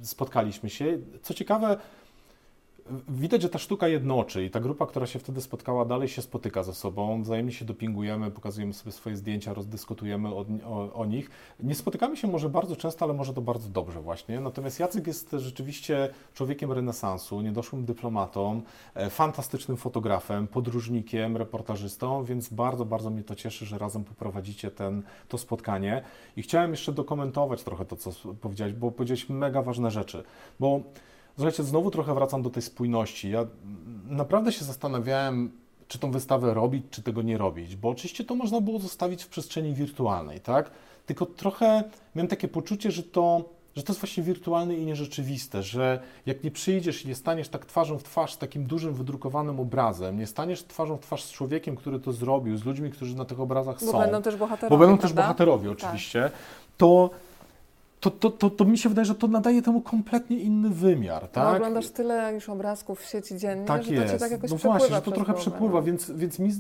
y, 0.02 0.06
spotkaliśmy 0.06 0.70
się. 0.70 0.98
Co 1.22 1.34
ciekawe, 1.34 1.78
Widać, 3.10 3.42
że 3.42 3.50
ta 3.50 3.60
sztuka 3.60 3.88
jednoczy 3.88 4.46
i 4.46 4.50
ta 4.50 4.60
grupa, 4.60 4.86
która 4.86 5.06
się 5.06 5.20
wtedy 5.20 5.42
spotkała, 5.42 5.86
dalej 5.86 6.08
się 6.08 6.22
spotyka 6.22 6.64
ze 6.64 6.74
sobą, 6.74 7.22
wzajemnie 7.22 7.52
się 7.52 7.66
dopingujemy, 7.66 8.32
pokazujemy 8.32 8.74
sobie 8.74 8.92
swoje 8.92 9.18
zdjęcia, 9.18 9.54
rozdyskutujemy 9.54 10.30
o, 10.30 10.46
o, 10.66 10.94
o 10.94 11.06
nich. 11.06 11.30
Nie 11.60 11.76
spotykamy 11.76 12.18
się 12.18 12.28
może 12.28 12.50
bardzo 12.50 12.76
często, 12.76 13.06
ale 13.06 13.14
może 13.14 13.34
to 13.34 13.42
bardzo 13.42 13.70
dobrze 13.70 14.02
właśnie. 14.02 14.40
Natomiast 14.40 14.80
Jacek 14.80 15.08
jest 15.08 15.32
rzeczywiście 15.32 16.10
człowiekiem 16.34 16.72
renesansu, 16.72 17.42
niedoszłym 17.42 17.86
dyplomatą, 17.86 18.62
e, 18.96 19.10
fantastycznym 19.10 19.78
fotografem, 19.78 20.48
podróżnikiem, 20.48 21.38
reportażystą, 21.38 22.24
więc 22.24 22.50
bardzo, 22.50 22.86
bardzo 22.86 23.10
mnie 23.10 23.24
to 23.24 23.36
cieszy, 23.36 23.66
że 23.66 23.78
razem 23.78 24.04
poprowadzicie 24.04 24.72
ten, 24.72 25.04
to 25.28 25.38
spotkanie. 25.38 26.04
I 26.38 26.42
chciałem 26.42 26.72
jeszcze 26.72 26.92
dokumentować 26.92 27.64
trochę 27.64 27.86
to, 27.86 27.96
co 27.96 28.12
powiedziałeś, 28.42 28.74
bo 28.74 28.92
powiedziałeś 28.92 29.30
mega 29.30 29.62
ważne 29.62 29.92
rzeczy, 29.92 30.24
bo 30.60 30.82
Słuchajcie, 31.36 31.64
znowu 31.64 31.92
trochę 31.92 32.14
wracam 32.14 32.42
do 32.42 32.50
tej 32.50 32.64
spójności. 32.64 33.32
Ja 33.32 33.46
naprawdę 34.06 34.52
się 34.52 34.66
zastanawiałem, 34.66 35.52
czy 35.88 36.00
tą 36.00 36.12
wystawę 36.12 36.54
robić, 36.54 36.86
czy 36.90 37.02
tego 37.02 37.22
nie 37.22 37.38
robić, 37.38 37.76
bo 37.76 37.90
oczywiście 37.90 38.24
to 38.24 38.36
można 38.36 38.62
było 38.62 38.80
zostawić 38.80 39.24
w 39.24 39.28
przestrzeni 39.28 39.74
wirtualnej, 39.74 40.40
tak? 40.40 40.72
Tylko 41.06 41.26
trochę 41.26 41.84
miałem 42.16 42.28
takie 42.28 42.48
poczucie, 42.48 42.92
że 42.92 43.04
to, 43.04 43.50
że 43.76 43.84
to 43.84 43.94
jest 43.94 44.02
właśnie 44.02 44.24
wirtualne 44.24 44.76
i 44.76 44.86
nierzeczywiste, 44.86 45.64
że 45.64 46.00
jak 46.26 46.44
nie 46.44 46.52
przyjdziesz 46.52 47.06
i 47.06 47.08
nie 47.08 47.16
staniesz 47.16 47.50
tak 47.50 47.66
twarzą 47.66 47.98
w 47.98 48.04
twarz 48.04 48.34
z 48.34 48.38
takim 48.38 48.66
dużym 48.66 48.94
wydrukowanym 48.94 49.60
obrazem, 49.60 50.20
nie 50.20 50.28
staniesz 50.28 50.64
twarzą 50.64 50.98
w 50.98 51.00
twarz 51.00 51.24
z 51.24 51.32
człowiekiem, 51.32 51.76
który 51.76 52.00
to 52.00 52.12
zrobił, 52.12 52.58
z 52.58 52.66
ludźmi, 52.66 52.92
którzy 52.92 53.16
na 53.16 53.26
tych 53.26 53.40
obrazach 53.40 53.80
Bo 53.86 53.92
są, 53.92 54.00
będą 54.00 54.22
też 54.22 54.36
bohaterowie, 54.36 54.70
bo 54.70 54.78
będą 54.78 54.98
też 54.98 55.14
prawda? 55.14 55.22
bohaterowie 55.22 55.72
oczywiście, 55.72 56.32
to, 56.78 57.10
to, 58.04 58.12
to, 58.12 58.30
to, 58.30 58.50
to 58.50 58.66
mi 58.66 58.78
się 58.78 58.90
wydaje, 58.90 59.06
że 59.06 59.16
to 59.16 59.28
nadaje 59.28 59.62
temu 59.62 59.82
kompletnie 59.82 60.38
inny 60.38 60.70
wymiar, 60.70 61.22
Bo 61.22 61.28
tak? 61.28 61.56
oglądasz 61.56 61.90
tyle 61.90 62.34
już 62.34 62.50
obrazków 62.50 63.00
w 63.00 63.06
sieci 63.06 63.38
dziennie, 63.38 63.66
Tak 63.66 63.84
że 63.84 63.88
to 63.88 63.94
jest. 63.94 64.14
Cię 64.14 64.20
tak 64.20 64.32
jakoś 64.32 64.52
no 64.52 64.58
właśnie, 64.58 64.96
że 64.96 65.02
to 65.02 65.12
trochę 65.12 65.26
głowę, 65.26 65.40
przepływa, 65.42 65.78
no. 65.78 65.84
więc, 65.84 66.12
więc 66.12 66.40
mi, 66.40 66.50
y, 66.50 66.54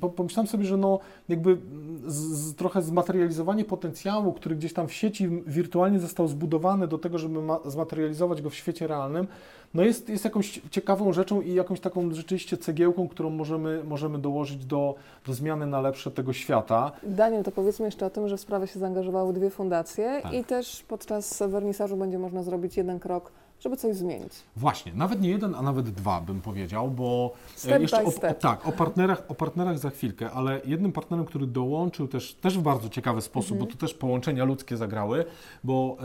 po- 0.00 0.08
pomyślałem 0.08 0.46
sobie, 0.46 0.64
że 0.64 0.76
no 0.76 0.98
jakby 1.28 1.58
z, 2.06 2.14
z, 2.14 2.54
trochę 2.54 2.82
zmaterializowanie 2.82 3.64
potencjału, 3.64 4.32
który 4.32 4.56
gdzieś 4.56 4.72
tam 4.72 4.88
w 4.88 4.92
sieci 4.92 5.28
wirtualnie 5.46 5.98
został 5.98 6.28
zbudowany 6.28 6.88
do 6.88 6.98
tego, 6.98 7.18
żeby 7.18 7.42
ma, 7.42 7.58
zmaterializować 7.64 8.42
go 8.42 8.50
w 8.50 8.54
świecie 8.54 8.86
realnym, 8.86 9.26
no 9.74 9.82
jest, 9.82 10.08
jest 10.08 10.24
jakąś 10.24 10.60
ciekawą 10.70 11.12
rzeczą 11.12 11.40
i 11.40 11.54
jakąś 11.54 11.80
taką 11.80 12.14
rzeczywiście 12.14 12.56
cegiełką, 12.56 13.08
którą 13.08 13.30
możemy, 13.30 13.84
możemy 13.84 14.18
dołożyć 14.18 14.64
do, 14.64 14.94
do 15.26 15.34
zmiany 15.34 15.66
na 15.66 15.80
lepsze 15.80 16.10
tego 16.10 16.32
świata. 16.32 16.92
Daniel, 17.02 17.44
to 17.44 17.50
powiedzmy 17.50 17.84
jeszcze 17.84 18.06
o 18.06 18.10
tym, 18.10 18.28
że 18.28 18.36
w 18.36 18.40
sprawę 18.40 18.66
się 18.66 18.78
zaangażowały 18.78 19.32
dwie 19.32 19.50
fundacje 19.50 20.20
Tak. 20.22 20.32
i 20.32 20.44
też 20.44 20.82
podczas 20.88 21.42
wernisażu 21.48 21.96
będzie 21.96 22.18
można 22.18 22.42
zrobić 22.42 22.76
jeden 22.76 23.00
krok, 23.00 23.32
żeby 23.60 23.76
coś 23.76 23.96
zmienić. 23.96 24.32
Właśnie, 24.56 24.92
nawet 24.94 25.20
nie 25.20 25.28
jeden, 25.30 25.54
a 25.54 25.62
nawet 25.62 25.90
dwa 25.90 26.20
bym 26.20 26.40
powiedział, 26.40 26.90
bo 26.90 27.32
e, 27.54 27.58
Step 27.58 27.82
jeszcze 27.82 28.04
o. 28.04 28.08
O, 28.08 28.34
tak, 28.34 28.68
o 28.68 28.72
partnerach, 28.72 29.22
o 29.28 29.34
partnerach 29.34 29.78
za 29.78 29.90
chwilkę, 29.90 30.30
ale 30.30 30.60
jednym 30.64 30.92
partnerem, 30.92 31.24
który 31.26 31.46
dołączył 31.46 32.08
też, 32.08 32.34
też 32.34 32.58
w 32.58 32.62
bardzo 32.62 32.88
ciekawy 32.88 33.20
sposób, 33.20 33.52
Mhm. 33.52 33.66
bo 33.66 33.72
tu 33.72 33.78
też 33.78 33.94
połączenia 33.94 34.44
ludzkie 34.44 34.76
zagrały, 34.76 35.24
bo 35.64 35.96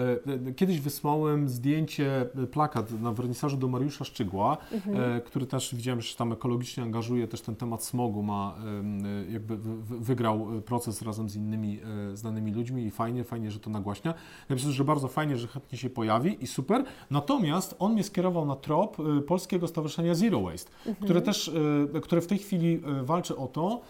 e, 0.45 0.49
e, 0.49 0.53
kiedyś 0.53 0.79
wysłałem 0.79 1.49
zdjęcie, 1.49 2.21
e, 2.43 2.47
plakat 2.47 2.91
na 3.01 3.11
wernisażu 3.11 3.57
do 3.57 3.67
Mariusza 3.67 4.05
Szczygła, 4.05 4.57
Mhm. 4.71 5.17
e, 5.17 5.21
który 5.21 5.45
też 5.45 5.75
widziałem, 5.75 6.01
że 6.01 6.15
tam 6.15 6.31
ekologicznie 6.33 6.83
angażuje, 6.83 7.27
też 7.27 7.41
ten 7.41 7.55
temat 7.55 7.83
smogu 7.83 8.23
ma, 8.23 8.55
e, 9.27 9.31
jakby 9.31 9.57
wy- 9.57 9.99
wygrał 9.99 10.47
proces 10.65 11.01
razem 11.01 11.29
z 11.29 11.35
innymi 11.35 11.79
znanymi 12.13 12.51
ludźmi 12.51 12.83
i 12.85 12.91
fajnie, 12.91 13.23
fajnie, 13.23 13.51
że 13.51 13.59
to 13.59 13.69
nagłaśnia. 13.69 14.13
Ja 14.49 14.55
myślę, 14.55 14.71
że 14.71 14.83
bardzo 14.83 15.07
fajnie, 15.07 15.37
że 15.37 15.47
chętnie 15.47 15.77
się 15.77 15.89
pojawi 15.89 16.43
i 16.43 16.47
super. 16.47 16.83
Natomiast 17.11 17.42
on 17.79 17.93
mnie 17.93 18.03
skierował 18.03 18.45
na 18.45 18.55
trop 18.55 18.97
y, 18.99 19.21
Polskiego 19.21 19.67
Stowarzyszenia 19.67 20.15
Zero 20.15 20.41
Waste, 20.41 20.71
które 21.01 21.21
też, 21.21 21.47
y, 21.95 22.01
które 22.01 22.21
w 22.21 22.27
tej 22.27 22.37
chwili 22.37 22.81
y, 23.01 23.03
walczy 23.03 23.37
o 23.37 23.47
to, 23.47 23.81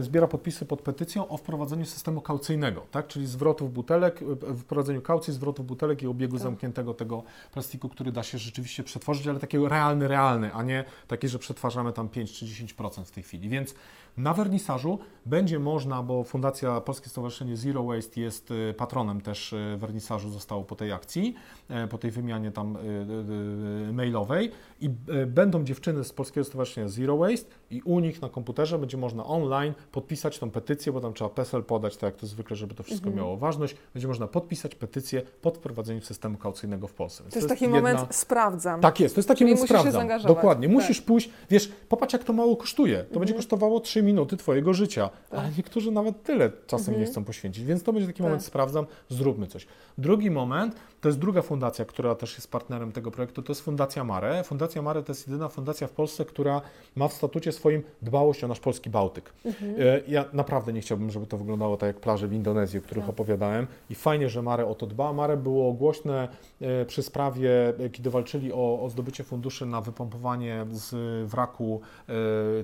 zbiera 0.00 0.28
podpisy 0.28 0.66
pod 0.66 0.82
petycją 0.82 1.28
o 1.28 1.36
wprowadzeniu 1.36 1.86
systemu 1.86 2.20
kaucyjnego, 2.20 2.82
tak? 2.90 3.06
czyli 3.06 3.26
zwrotów 3.26 3.72
butelek, 3.72 4.20
wprowadzeniu 4.58 5.02
kaucji, 5.02 5.32
zwrotów 5.32 5.66
butelek 5.66 6.02
i 6.02 6.06
obiegu 6.06 6.36
Tak. 6.36 6.42
zamkniętego 6.42 6.94
tego 6.94 7.22
plastiku, 7.52 7.88
który 7.88 8.12
da 8.12 8.22
się 8.22 8.38
rzeczywiście 8.38 8.82
przetworzyć, 8.82 9.26
ale 9.26 9.38
takiego 9.38 9.68
realny, 9.68 10.08
realny, 10.08 10.54
a 10.54 10.62
nie 10.62 10.84
taki, 11.08 11.28
że 11.28 11.38
przetwarzamy 11.38 11.92
tam 11.92 12.08
5 12.08 12.32
czy 12.32 12.46
10% 12.46 13.04
w 13.04 13.10
tej 13.10 13.22
chwili. 13.22 13.48
Więc 13.48 13.74
na 14.16 14.34
wernisażu 14.34 14.98
będzie 15.26 15.58
można, 15.58 16.02
bo 16.02 16.24
Fundacja 16.24 16.80
Polskie 16.80 17.08
Stowarzyszenie 17.08 17.56
Zero 17.56 17.84
Waste 17.84 18.20
jest 18.20 18.50
y, 18.50 18.74
patronem 18.76 19.20
też 19.20 19.52
y, 19.52 19.76
wernisażu, 19.78 20.30
zostało 20.30 20.64
po 20.64 20.76
tej 20.76 20.92
akcji, 20.92 21.34
e, 21.68 21.88
po 21.88 21.98
tej 21.98 22.10
wymianie 22.10 22.50
tam 22.50 22.76
y, 22.76 22.80
y, 22.80 23.88
y, 23.88 23.92
mailowej 23.92 24.50
i 24.82 24.90
y, 25.22 25.26
będą 25.26 25.64
dziewczyny 25.64 26.04
z 26.04 26.12
Polskiego 26.12 26.44
Stowarzyszenia 26.44 26.88
Zero 26.88 27.16
Waste 27.16 27.50
i 27.70 27.82
u 27.82 28.00
nich 28.00 28.22
na 28.22 28.28
komputerze 28.28 28.78
będzie 28.78 28.96
można 28.96 29.24
online 29.24 29.72
podpisać 29.92 30.38
tą 30.38 30.50
petycję, 30.50 30.92
bo 30.92 31.00
tam 31.00 31.12
trzeba 31.14 31.30
PESEL 31.30 31.64
podać, 31.64 31.96
tak 31.96 32.02
jak 32.12 32.16
to 32.20 32.26
zwykle, 32.26 32.56
żeby 32.56 32.74
to 32.74 32.82
wszystko 32.82 33.06
Mhm. 33.06 33.24
miało 33.24 33.36
ważność. 33.36 33.76
Będzie 33.94 34.08
można 34.08 34.26
podpisać 34.26 34.74
petycję 34.74 35.22
pod 35.42 35.56
wprowadzeniem 35.58 36.02
systemu 36.02 36.38
kaucyjnego 36.38 36.86
w 36.88 36.92
Polsce. 36.94 37.22
Więc 37.22 37.32
To 37.34 37.38
jest 37.38 37.48
taki 37.48 37.64
jedna- 37.64 37.76
moment, 37.76 38.14
sprawdzam. 38.16 38.80
tak 38.80 39.00
jest, 39.00 39.14
to 39.14 39.18
jest 39.18 39.28
taki 39.28 39.38
Czyli 39.38 39.50
moment 39.54 39.68
sprawdzam. 39.70 40.08
Dokładnie, 40.26 40.66
Tak. 40.68 40.74
musisz 40.74 41.00
pójść, 41.00 41.30
wiesz, 41.50 41.72
popatrz 41.88 42.12
jak 42.12 42.24
to 42.24 42.32
mało 42.32 42.56
kosztuje. 42.56 42.96
To 42.98 43.04
będzie 43.20 43.34
Mhm. 43.34 43.36
kosztowało 43.36 43.80
3 43.80 44.02
minuty 44.02 44.36
Twojego 44.36 44.74
życia, 44.74 45.10
Tak. 45.30 45.40
ale 45.40 45.48
niektórzy 45.56 45.90
nawet 45.92 46.22
tyle 46.22 46.52
czasem 46.66 46.94
nie 46.94 46.98
Mhm. 47.00 47.12
chcą 47.12 47.24
poświęcić, 47.24 47.64
więc 47.64 47.82
to 47.82 47.92
będzie 47.92 48.06
taki 48.06 48.18
Tak. 48.18 48.24
moment 48.24 48.44
sprawdzam, 48.44 48.86
zróbmy 49.08 49.46
coś. 49.46 49.66
Drugi 49.98 50.30
moment, 50.30 50.76
to 51.00 51.08
jest 51.08 51.18
druga 51.18 51.42
fundacja, 51.42 51.84
która 51.84 52.14
też 52.14 52.34
jest 52.34 52.50
partnerem 52.50 52.62
partnerem 52.72 52.92
tego 52.92 53.10
projektu, 53.10 53.42
to 53.42 53.50
jest 53.52 53.60
Fundacja 53.60 54.04
Mare. 54.04 54.44
Fundacja 54.44 54.71
Mare 54.80 55.02
to 55.02 55.12
jest 55.12 55.26
jedyna 55.28 55.48
fundacja 55.48 55.86
w 55.86 55.90
Polsce, 55.90 56.24
która 56.24 56.60
ma 56.96 57.08
w 57.08 57.12
statucie 57.12 57.52
swoim 57.52 57.82
dbałość 58.02 58.44
o 58.44 58.48
nasz 58.48 58.60
polski 58.60 58.90
Bałtyk. 58.90 59.32
Mhm. 59.44 59.74
E, 59.78 60.00
Ja 60.08 60.24
naprawdę 60.32 60.72
nie 60.72 60.80
chciałbym, 60.80 61.10
żeby 61.10 61.26
to 61.26 61.38
wyglądało 61.38 61.76
tak 61.76 61.86
jak 61.86 62.00
plaże 62.00 62.28
w 62.28 62.32
Indonezji, 62.32 62.78
o 62.78 62.82
których 62.82 63.04
Tak. 63.04 63.10
opowiadałem. 63.10 63.66
I 63.90 63.94
fajnie, 63.94 64.28
że 64.28 64.42
Mare 64.42 64.66
o 64.66 64.74
to 64.74 64.86
dba. 64.86 65.12
Mare 65.12 65.36
było 65.36 65.72
głośne 65.72 66.28
e, 66.60 66.84
przy 66.84 67.02
sprawie, 67.02 67.68
e, 67.78 67.90
kiedy 67.90 68.10
walczyli 68.10 68.52
o, 68.52 68.82
o 68.82 68.88
zdobycie 68.90 69.24
funduszy 69.24 69.66
na 69.66 69.80
wypompowanie 69.80 70.66
z 70.70 70.94
wraku 71.30 71.80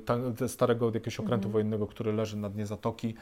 ta, 0.05 0.17
starego 0.49 0.87
jakiegoś 0.87 1.21
okrętu 1.21 1.35
Mhm. 1.49 1.53
wojennego, 1.53 1.87
który 1.87 2.13
leży 2.13 2.37
na 2.37 2.49
dnie 2.49 2.67
zatoki, 2.67 3.15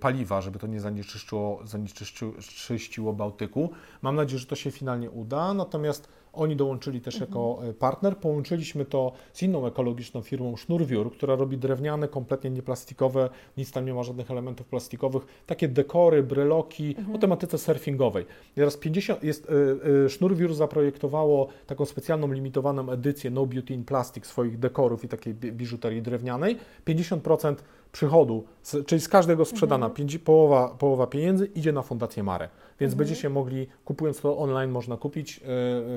paliwa, 0.00 0.40
żeby 0.40 0.58
to 0.58 0.66
nie 0.66 0.80
zanieczyszczyło, 0.80 1.60
zanieczyściło 1.64 3.12
Bałtyku. 3.12 3.70
Mam 4.02 4.16
nadzieję, 4.16 4.38
że 4.38 4.46
to 4.46 4.56
się 4.56 4.70
finalnie 4.70 5.10
uda, 5.10 5.54
natomiast 5.54 6.08
oni 6.38 6.56
dołączyli 6.56 7.00
też 7.00 7.20
jako 7.20 7.58
e, 7.62 7.72
partner. 7.74 8.16
Połączyliśmy 8.16 8.84
to 8.84 9.12
z 9.32 9.42
inną 9.42 9.66
ekologiczną 9.66 10.22
firmą 10.22 10.56
Sznurwiór, 10.56 11.12
która 11.12 11.36
robi 11.36 11.58
drewniane, 11.58 12.08
kompletnie 12.08 12.50
nieplastikowe, 12.50 13.30
nic 13.56 13.72
tam 13.72 13.86
nie 13.86 13.94
ma 13.94 14.02
żadnych 14.02 14.30
elementów 14.30 14.66
plastikowych, 14.66 15.22
takie 15.46 15.68
dekory, 15.68 16.22
bryloki 16.22 16.96
o 17.14 17.18
tematyce 17.18 17.58
surfingowej. 17.58 18.26
Teraz 18.54 18.76
50 18.76 19.24
jest, 19.24 19.48
e, 19.50 20.04
e, 20.04 20.08
Sznurwiór 20.08 20.54
zaprojektowało 20.54 21.48
taką 21.66 21.84
specjalną, 21.84 22.32
limitowaną 22.32 22.90
edycję 22.90 23.30
No 23.30 23.46
Beauty 23.46 23.74
in 23.74 23.84
Plastic 23.84 24.26
swoich 24.26 24.58
dekorów 24.58 25.04
i 25.04 25.08
takiej 25.08 25.34
bi- 25.34 25.52
biżuterii 25.52 26.02
drewnianej. 26.02 26.56
50% 26.84 27.64
przychodu, 27.92 28.44
czyli 28.86 29.00
z 29.00 29.08
każdego 29.08 29.44
sprzedana, 29.44 29.90
pięć, 29.90 30.18
połowa, 30.18 30.68
połowa 30.68 31.06
pieniędzy 31.06 31.46
idzie 31.46 31.72
na 31.72 31.82
Fundację 31.82 32.22
Mare. 32.22 32.48
Więc 32.80 32.94
będziecie 32.94 33.28
mogli, 33.28 33.66
kupując 33.84 34.20
to 34.20 34.38
online, 34.38 34.70
można 34.70 34.96
kupić 34.96 35.38
e, 35.38 35.40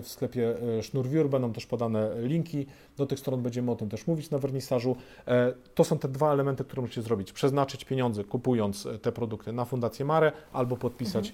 w 0.01 0.07
sklepie 0.07 0.55
e, 0.79 0.84
Sznurwiór, 0.84 1.29
będą 1.29 1.53
też 1.53 1.65
podane 1.65 2.21
linki 2.21 2.65
do 2.97 3.05
tych 3.05 3.19
stron, 3.19 3.41
będziemy 3.41 3.71
o 3.71 3.75
tym 3.75 3.89
też 3.89 4.07
mówić 4.07 4.29
na 4.29 4.38
wernisażu. 4.39 4.95
E, 5.27 5.53
To 5.75 5.84
są 5.84 5.99
te 5.99 6.07
dwa 6.07 6.34
elementy, 6.34 6.63
które 6.63 6.82
musicie 6.82 7.01
zrobić. 7.01 7.32
Przeznaczyć 7.34 7.86
pieniądze, 7.86 8.23
kupując 8.23 8.88
te 9.01 9.11
produkty 9.11 9.53
na 9.53 9.65
Fundację 9.65 10.05
Mare, 10.05 10.32
albo 10.53 10.77
podpisać, 10.77 11.34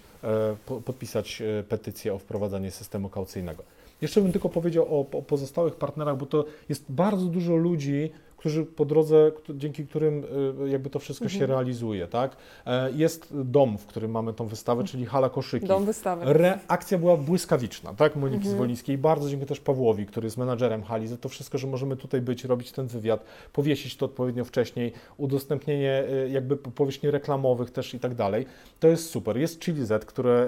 po, 0.66 0.82
podpisać 0.82 1.44
petycję 1.70 2.14
o 2.14 2.18
wprowadzenie 2.18 2.72
systemu 2.72 3.10
kaucyjnego. 3.10 3.64
Jeszcze 4.02 4.22
bym 4.22 4.32
tylko 4.32 4.50
powiedział 4.50 4.86
o, 4.90 5.00
o 5.00 5.22
pozostałych 5.22 5.76
partnerach, 5.76 6.18
bo 6.18 6.26
to 6.26 6.46
jest 6.70 6.86
bardzo 6.90 7.26
dużo 7.26 7.56
ludzi, 7.56 8.12
którzy 8.38 8.66
po 8.66 8.86
drodze, 8.86 9.32
dzięki 9.50 9.88
którym 9.88 10.24
y, 10.66 10.70
jakby 10.70 10.90
to 10.90 11.00
wszystko 11.00 11.30
się 11.30 11.46
realizuje, 11.46 12.08
tak? 12.08 12.38
E, 12.66 12.92
Jest 12.92 13.34
dom, 13.44 13.78
w 13.78 13.86
którym 13.86 14.12
mamy 14.12 14.34
tą 14.34 14.48
wystawę, 14.48 14.84
czyli 14.84 15.06
Hala 15.06 15.30
Koszyki. 15.30 15.68
Dom 15.68 15.86
wystawy. 15.86 16.34
Reakcja 16.34 16.98
była 16.98 17.18
błyskawiczna, 17.18 17.94
tak, 17.94 18.16
Moniki 18.16 18.50
Zwolińskiej. 18.50 18.98
Bardzo 18.98 19.30
dziękuję 19.30 19.48
też 19.48 19.60
Pawłowi, 19.60 20.06
który 20.06 20.26
jest 20.26 20.38
menadżerem 20.38 20.84
hali, 20.84 21.08
za 21.08 21.18
to 21.18 21.30
wszystko, 21.30 21.58
że 21.58 21.68
możemy 21.68 21.96
tutaj 21.96 22.22
być, 22.22 22.44
robić 22.44 22.72
ten 22.72 22.88
wywiad, 22.88 23.24
powiesić 23.54 23.98
to 23.98 24.06
odpowiednio 24.06 24.46
wcześniej, 24.46 24.94
udostępnienie 25.18 26.04
y, 26.26 26.30
jakby 26.30 26.58
powierzchni 26.58 27.12
reklamowych 27.12 27.72
też 27.72 27.94
i 27.94 28.00
tak 28.00 28.16
dalej. 28.16 28.46
To 28.80 28.88
jest 28.88 29.10
super. 29.10 29.38
Jest 29.38 29.60
Chili 29.60 29.86
Z, 29.86 30.06
które 30.06 30.48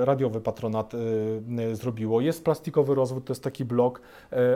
y, 0.00 0.04
radiowy 0.04 0.40
patronat 0.40 0.92
zrobiło. 1.72 2.20
Jest 2.20 2.44
plastikowy 2.44 2.94
rozwód, 2.94 3.24
to 3.24 3.32
jest 3.32 3.42
taki 3.44 3.64
blog 3.64 4.00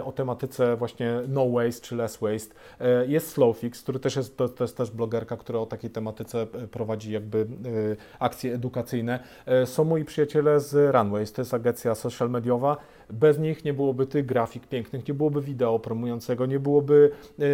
o 0.05 0.13
tematyce 0.13 0.77
właśnie 0.77 1.21
no 1.29 1.51
waste 1.51 1.87
czy 1.87 1.97
less 1.97 2.18
waste. 2.21 2.55
Y, 2.81 3.07
Jest 3.07 3.31
Slowfix, 3.31 3.83
który 3.83 3.99
też 3.99 4.17
jest, 4.17 4.37
to, 4.37 4.49
to 4.49 4.65
jest 4.65 4.77
też 4.77 4.91
blogerka, 4.91 5.37
która 5.37 5.59
o 5.59 5.67
takiej 5.67 5.91
tematyce 5.91 6.47
y, 6.65 6.69
prowadzi 6.69 7.13
jakby 7.13 7.39
y, 7.39 7.97
akcje 8.19 8.55
edukacyjne. 8.55 9.19
Są 9.65 9.85
moi 9.85 10.05
przyjaciele 10.05 10.61
z 10.61 10.95
Runways, 10.95 11.33
to 11.33 11.43
jest 11.43 11.55
agencja 11.55 11.95
social 11.95 12.31
mediowa. 12.31 12.77
Bez 13.11 13.39
nich 13.39 13.65
nie 13.65 13.75
byłoby 13.75 14.07
tych 14.07 14.27
grafik 14.27 14.67
pięknych, 14.67 15.09
nie 15.09 15.15
byłoby 15.15 15.43
wideo 15.43 15.79
promującego, 15.79 16.47
nie 16.47 16.61
byłoby 16.61 17.11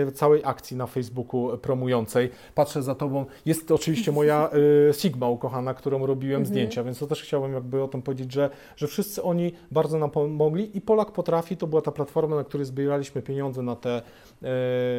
y, 0.09 0.13
całej 0.13 0.41
akcji 0.45 0.77
na 0.77 0.87
Facebooku 0.87 1.59
promującej. 1.59 2.31
Patrzę 2.55 2.83
za 2.83 2.95
tobą, 2.95 3.27
jest 3.47 3.69
to 3.69 3.75
oczywiście 3.75 4.13
moja 4.13 4.51
y, 4.91 4.93
Sigma 4.93 5.29
ukochana, 5.29 5.75
którą 5.75 6.07
robiłem 6.07 6.47
zdjęcia, 6.47 6.85
więc 6.85 6.99
to 6.99 7.07
też 7.07 7.23
chciałem 7.23 7.53
jakby 7.53 7.83
o 7.83 7.89
tym 7.89 8.03
powiedzieć, 8.03 8.33
że, 8.33 8.51
że 8.77 8.87
wszyscy 8.87 9.23
oni 9.23 9.53
bardzo 9.71 9.99
nam 9.99 10.11
pomogli 10.11 10.77
i 10.77 10.81
Polak 10.81 11.13
Potrafi 11.13 11.57
to 11.57 11.67
była 11.67 11.83
ta 11.83 11.93
platforma, 11.93 12.37
na 12.37 12.45
której 12.45 12.67
zbieraliśmy 12.67 13.23
pieniądze 13.23 13.63
na 13.63 13.77
te, 13.77 14.03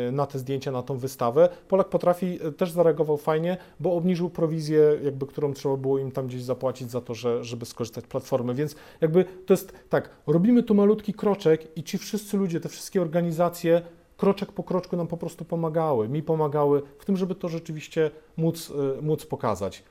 y, 0.07 0.11
na 0.11 0.25
te 0.25 0.39
zdjęcia, 0.39 0.71
na 0.71 0.83
tą 0.83 0.97
wystawę. 0.97 1.49
Polak 1.67 1.89
Potrafi 1.89 2.39
też 2.57 2.71
zareagował 2.71 3.17
fajnie, 3.17 3.57
bo 3.79 3.93
obniżył 3.93 4.29
prowizję, 4.29 4.79
jakby, 5.03 5.25
którą 5.25 5.53
trzeba 5.53 5.77
było 5.77 5.99
im 5.99 6.11
tam 6.11 6.27
gdzieś 6.27 6.43
zapłacić 6.43 6.91
za 6.91 7.01
to, 7.01 7.15
że, 7.15 7.43
żeby 7.43 7.65
skorzystać 7.65 8.03
z 8.03 8.07
platformy, 8.07 8.53
więc 8.53 8.75
jakby 9.01 9.25
to 9.45 9.53
jest 9.53 9.73
tak, 9.89 10.09
robimy 10.27 10.44
tu 10.63 10.75
malutki 10.75 11.13
kroczek 11.13 11.77
i 11.77 11.83
ci 11.83 11.97
wszyscy 11.97 12.37
ludzie, 12.37 12.59
te 12.59 12.69
wszystkie 12.69 13.01
organizacje 13.01 13.81
kroczek 14.17 14.51
po 14.51 14.63
kroczku 14.63 14.97
nam 14.97 15.07
po 15.07 15.17
prostu 15.17 15.45
pomagały, 15.45 16.09
mi 16.09 16.23
pomagały 16.23 16.81
w 16.99 17.05
tym, 17.05 17.17
żeby 17.17 17.35
to 17.35 17.49
rzeczywiście 17.49 18.11
móc, 18.37 18.69
y, 18.69 19.01
móc 19.01 19.25
pokazać. 19.25 19.83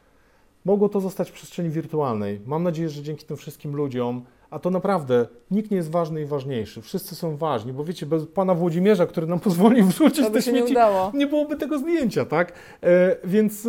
Mogło 0.64 0.88
to 0.88 1.00
zostać 1.00 1.30
w 1.30 1.32
przestrzeni 1.32 1.70
wirtualnej. 1.70 2.40
Mam 2.46 2.62
nadzieję, 2.62 2.88
że 2.88 3.02
dzięki 3.02 3.26
tym 3.26 3.36
wszystkim 3.36 3.76
ludziom, 3.76 4.24
a 4.50 4.58
to 4.58 4.70
naprawdę 4.70 5.26
nikt 5.50 5.70
nie 5.70 5.76
jest 5.76 5.90
ważny 5.90 6.22
i 6.22 6.24
ważniejszy. 6.26 6.82
Wszyscy 6.82 7.14
są 7.14 7.36
ważni, 7.36 7.72
bo 7.72 7.84
wiecie, 7.84 8.06
bez 8.06 8.26
pana 8.26 8.54
Włodzimierza, 8.54 9.06
który 9.06 9.26
nam 9.26 9.40
pozwolił 9.40 9.86
wrzucić 9.90 10.26
te 10.26 10.32
nie 10.32 10.42
śmieci, 10.42 10.72
udało. 10.72 11.10
nie 11.14 11.26
byłoby 11.26 11.56
tego 11.56 11.78
zdjęcia, 11.78 12.24
tak? 12.24 12.52
E, 12.82 13.16
więc, 13.24 13.68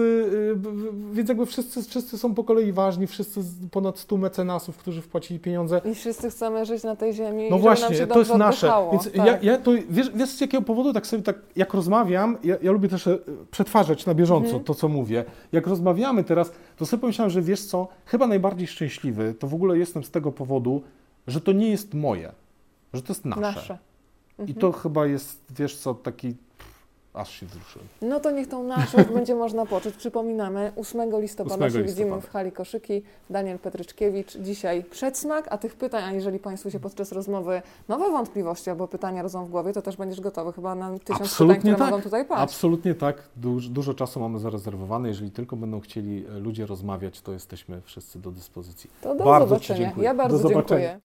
b- 0.56 0.70
więc 1.14 1.30
jakby 1.30 1.46
wszyscy, 1.46 1.84
wszyscy 1.84 2.18
są 2.18 2.34
po 2.36 2.44
kolei 2.44 2.72
ważni, 2.72 3.08
wszyscy 3.08 3.44
z 3.44 3.70
ponad 3.72 4.00
100 4.00 4.18
mecenasów, 4.18 4.78
którzy 4.78 5.02
wpłacili 5.02 5.40
pieniądze. 5.40 5.82
I 5.86 5.96
wszyscy 5.96 6.30
chcemy 6.30 6.66
żyć 6.66 6.84
na 6.84 6.96
tej 6.96 7.14
ziemi 7.14 7.48
No 7.52 7.58
właśnie, 7.58 8.08
to 8.08 8.20
jest 8.20 8.36
nasze. 8.36 8.72
Więc 8.92 9.12
tak. 9.12 9.26
ja, 9.26 9.38
ja 9.42 9.58
to, 9.58 9.72
wiesz, 9.90 10.12
wiesz 10.16 10.30
z 10.30 10.42
jakiego 10.42 10.64
powodu 10.64 10.94
tak 10.94 11.08
sobie 11.08 11.24
tak, 11.24 11.36
jak 11.56 11.74
rozmawiam, 11.74 12.38
ja, 12.44 12.56
ja 12.62 12.72
lubię 12.72 12.90
też 12.90 13.08
e, 13.08 13.18
przetwarzać 13.52 14.06
na 14.06 14.14
bieżąco 14.14 14.46
Mhm. 14.46 14.64
to, 14.64 14.74
co 14.76 14.88
mówię. 14.88 15.26
Jak 15.52 15.68
rozmawiamy 15.68 16.24
teraz, 16.24 16.52
to 16.78 16.86
sobie 16.86 17.02
pomyślałem, 17.02 17.30
że 17.30 17.42
wiesz 17.42 17.62
co, 17.66 17.88
chyba 18.06 18.28
najbardziej 18.28 18.68
szczęśliwy, 18.68 19.34
to 19.40 19.48
w 19.48 19.54
ogóle 19.54 19.78
jestem 19.78 20.04
z 20.04 20.12
tego 20.12 20.32
powodu, 20.32 20.65
że 21.28 21.42
to 21.42 21.52
nie 21.52 21.70
jest 21.70 21.94
moje, 21.94 22.32
że 22.94 23.02
to 23.02 23.14
jest 23.14 23.26
nasze. 23.26 23.42
Nasze. 23.42 23.78
I 24.48 24.56
to 24.56 24.72
chyba 24.72 25.06
jest, 25.06 25.42
wiesz 25.58 25.78
co, 25.78 25.94
taki, 25.94 26.36
aż 27.16 27.32
się 27.32 27.46
wzruszyłem. 27.46 27.88
No 28.02 28.20
to 28.20 28.32
niech 28.32 28.48
tą 28.48 28.64
naszą 28.64 28.98
będzie 29.16 29.36
można 29.36 29.66
poczuć. 29.66 29.96
Przypominamy, 29.96 30.72
8 30.76 31.22
listopada 31.22 31.66
8 31.66 31.72
się 31.72 31.84
widzimy 31.88 32.06
listopada. 32.06 32.28
w 32.28 32.32
hali 32.32 32.52
Koszyki. 32.52 33.02
Daniel 33.30 33.60
Petryczkiewicz. 33.60 34.38
Dzisiaj 34.38 34.84
przedsmak, 34.84 35.48
a 35.50 35.58
tych 35.58 35.76
pytań, 35.76 36.04
a 36.04 36.12
jeżeli 36.12 36.40
Państwu 36.40 36.72
się 36.72 36.80
podczas 36.80 37.12
rozmowy 37.12 37.62
nowe 37.88 38.12
wątpliwości 38.12 38.70
albo 38.70 38.88
pytania 38.88 39.22
rodzą 39.22 39.46
w 39.46 39.50
głowie, 39.50 39.74
to 39.74 39.82
też 39.82 39.98
będziesz 39.98 40.22
gotowy 40.22 40.54
chyba 40.54 40.76
na 40.76 41.00
tysiąc 41.00 41.22
Absolutnie 41.22 41.56
pytań, 41.56 41.72
które 41.74 41.78
tak. 41.86 41.92
mogą 41.92 42.04
tutaj 42.04 42.26
paść. 42.26 42.42
Absolutnie 42.42 42.96
tak. 42.96 43.24
Dużo, 43.36 43.70
dużo 43.70 43.94
czasu 43.94 44.20
mamy 44.20 44.40
zarezerwowane. 44.40 45.08
Jeżeli 45.08 45.32
tylko 45.32 45.56
będą 45.56 45.80
chcieli 45.80 46.26
e, 46.36 46.40
ludzie 46.40 46.66
rozmawiać, 46.66 47.22
to 47.22 47.32
jesteśmy 47.34 47.82
wszyscy 47.82 48.20
do 48.20 48.32
dyspozycji. 48.32 48.90
To 49.02 49.16
do 49.16 49.24
Bardzo 49.24 49.50
zobaczenia. 49.50 49.80
dziękuję. 49.80 50.06
Ja 50.06 50.14
bardzo 50.14 50.38
Do 50.38 50.48
zobaczenia. 50.50 50.82
dziękuję. 50.82 50.94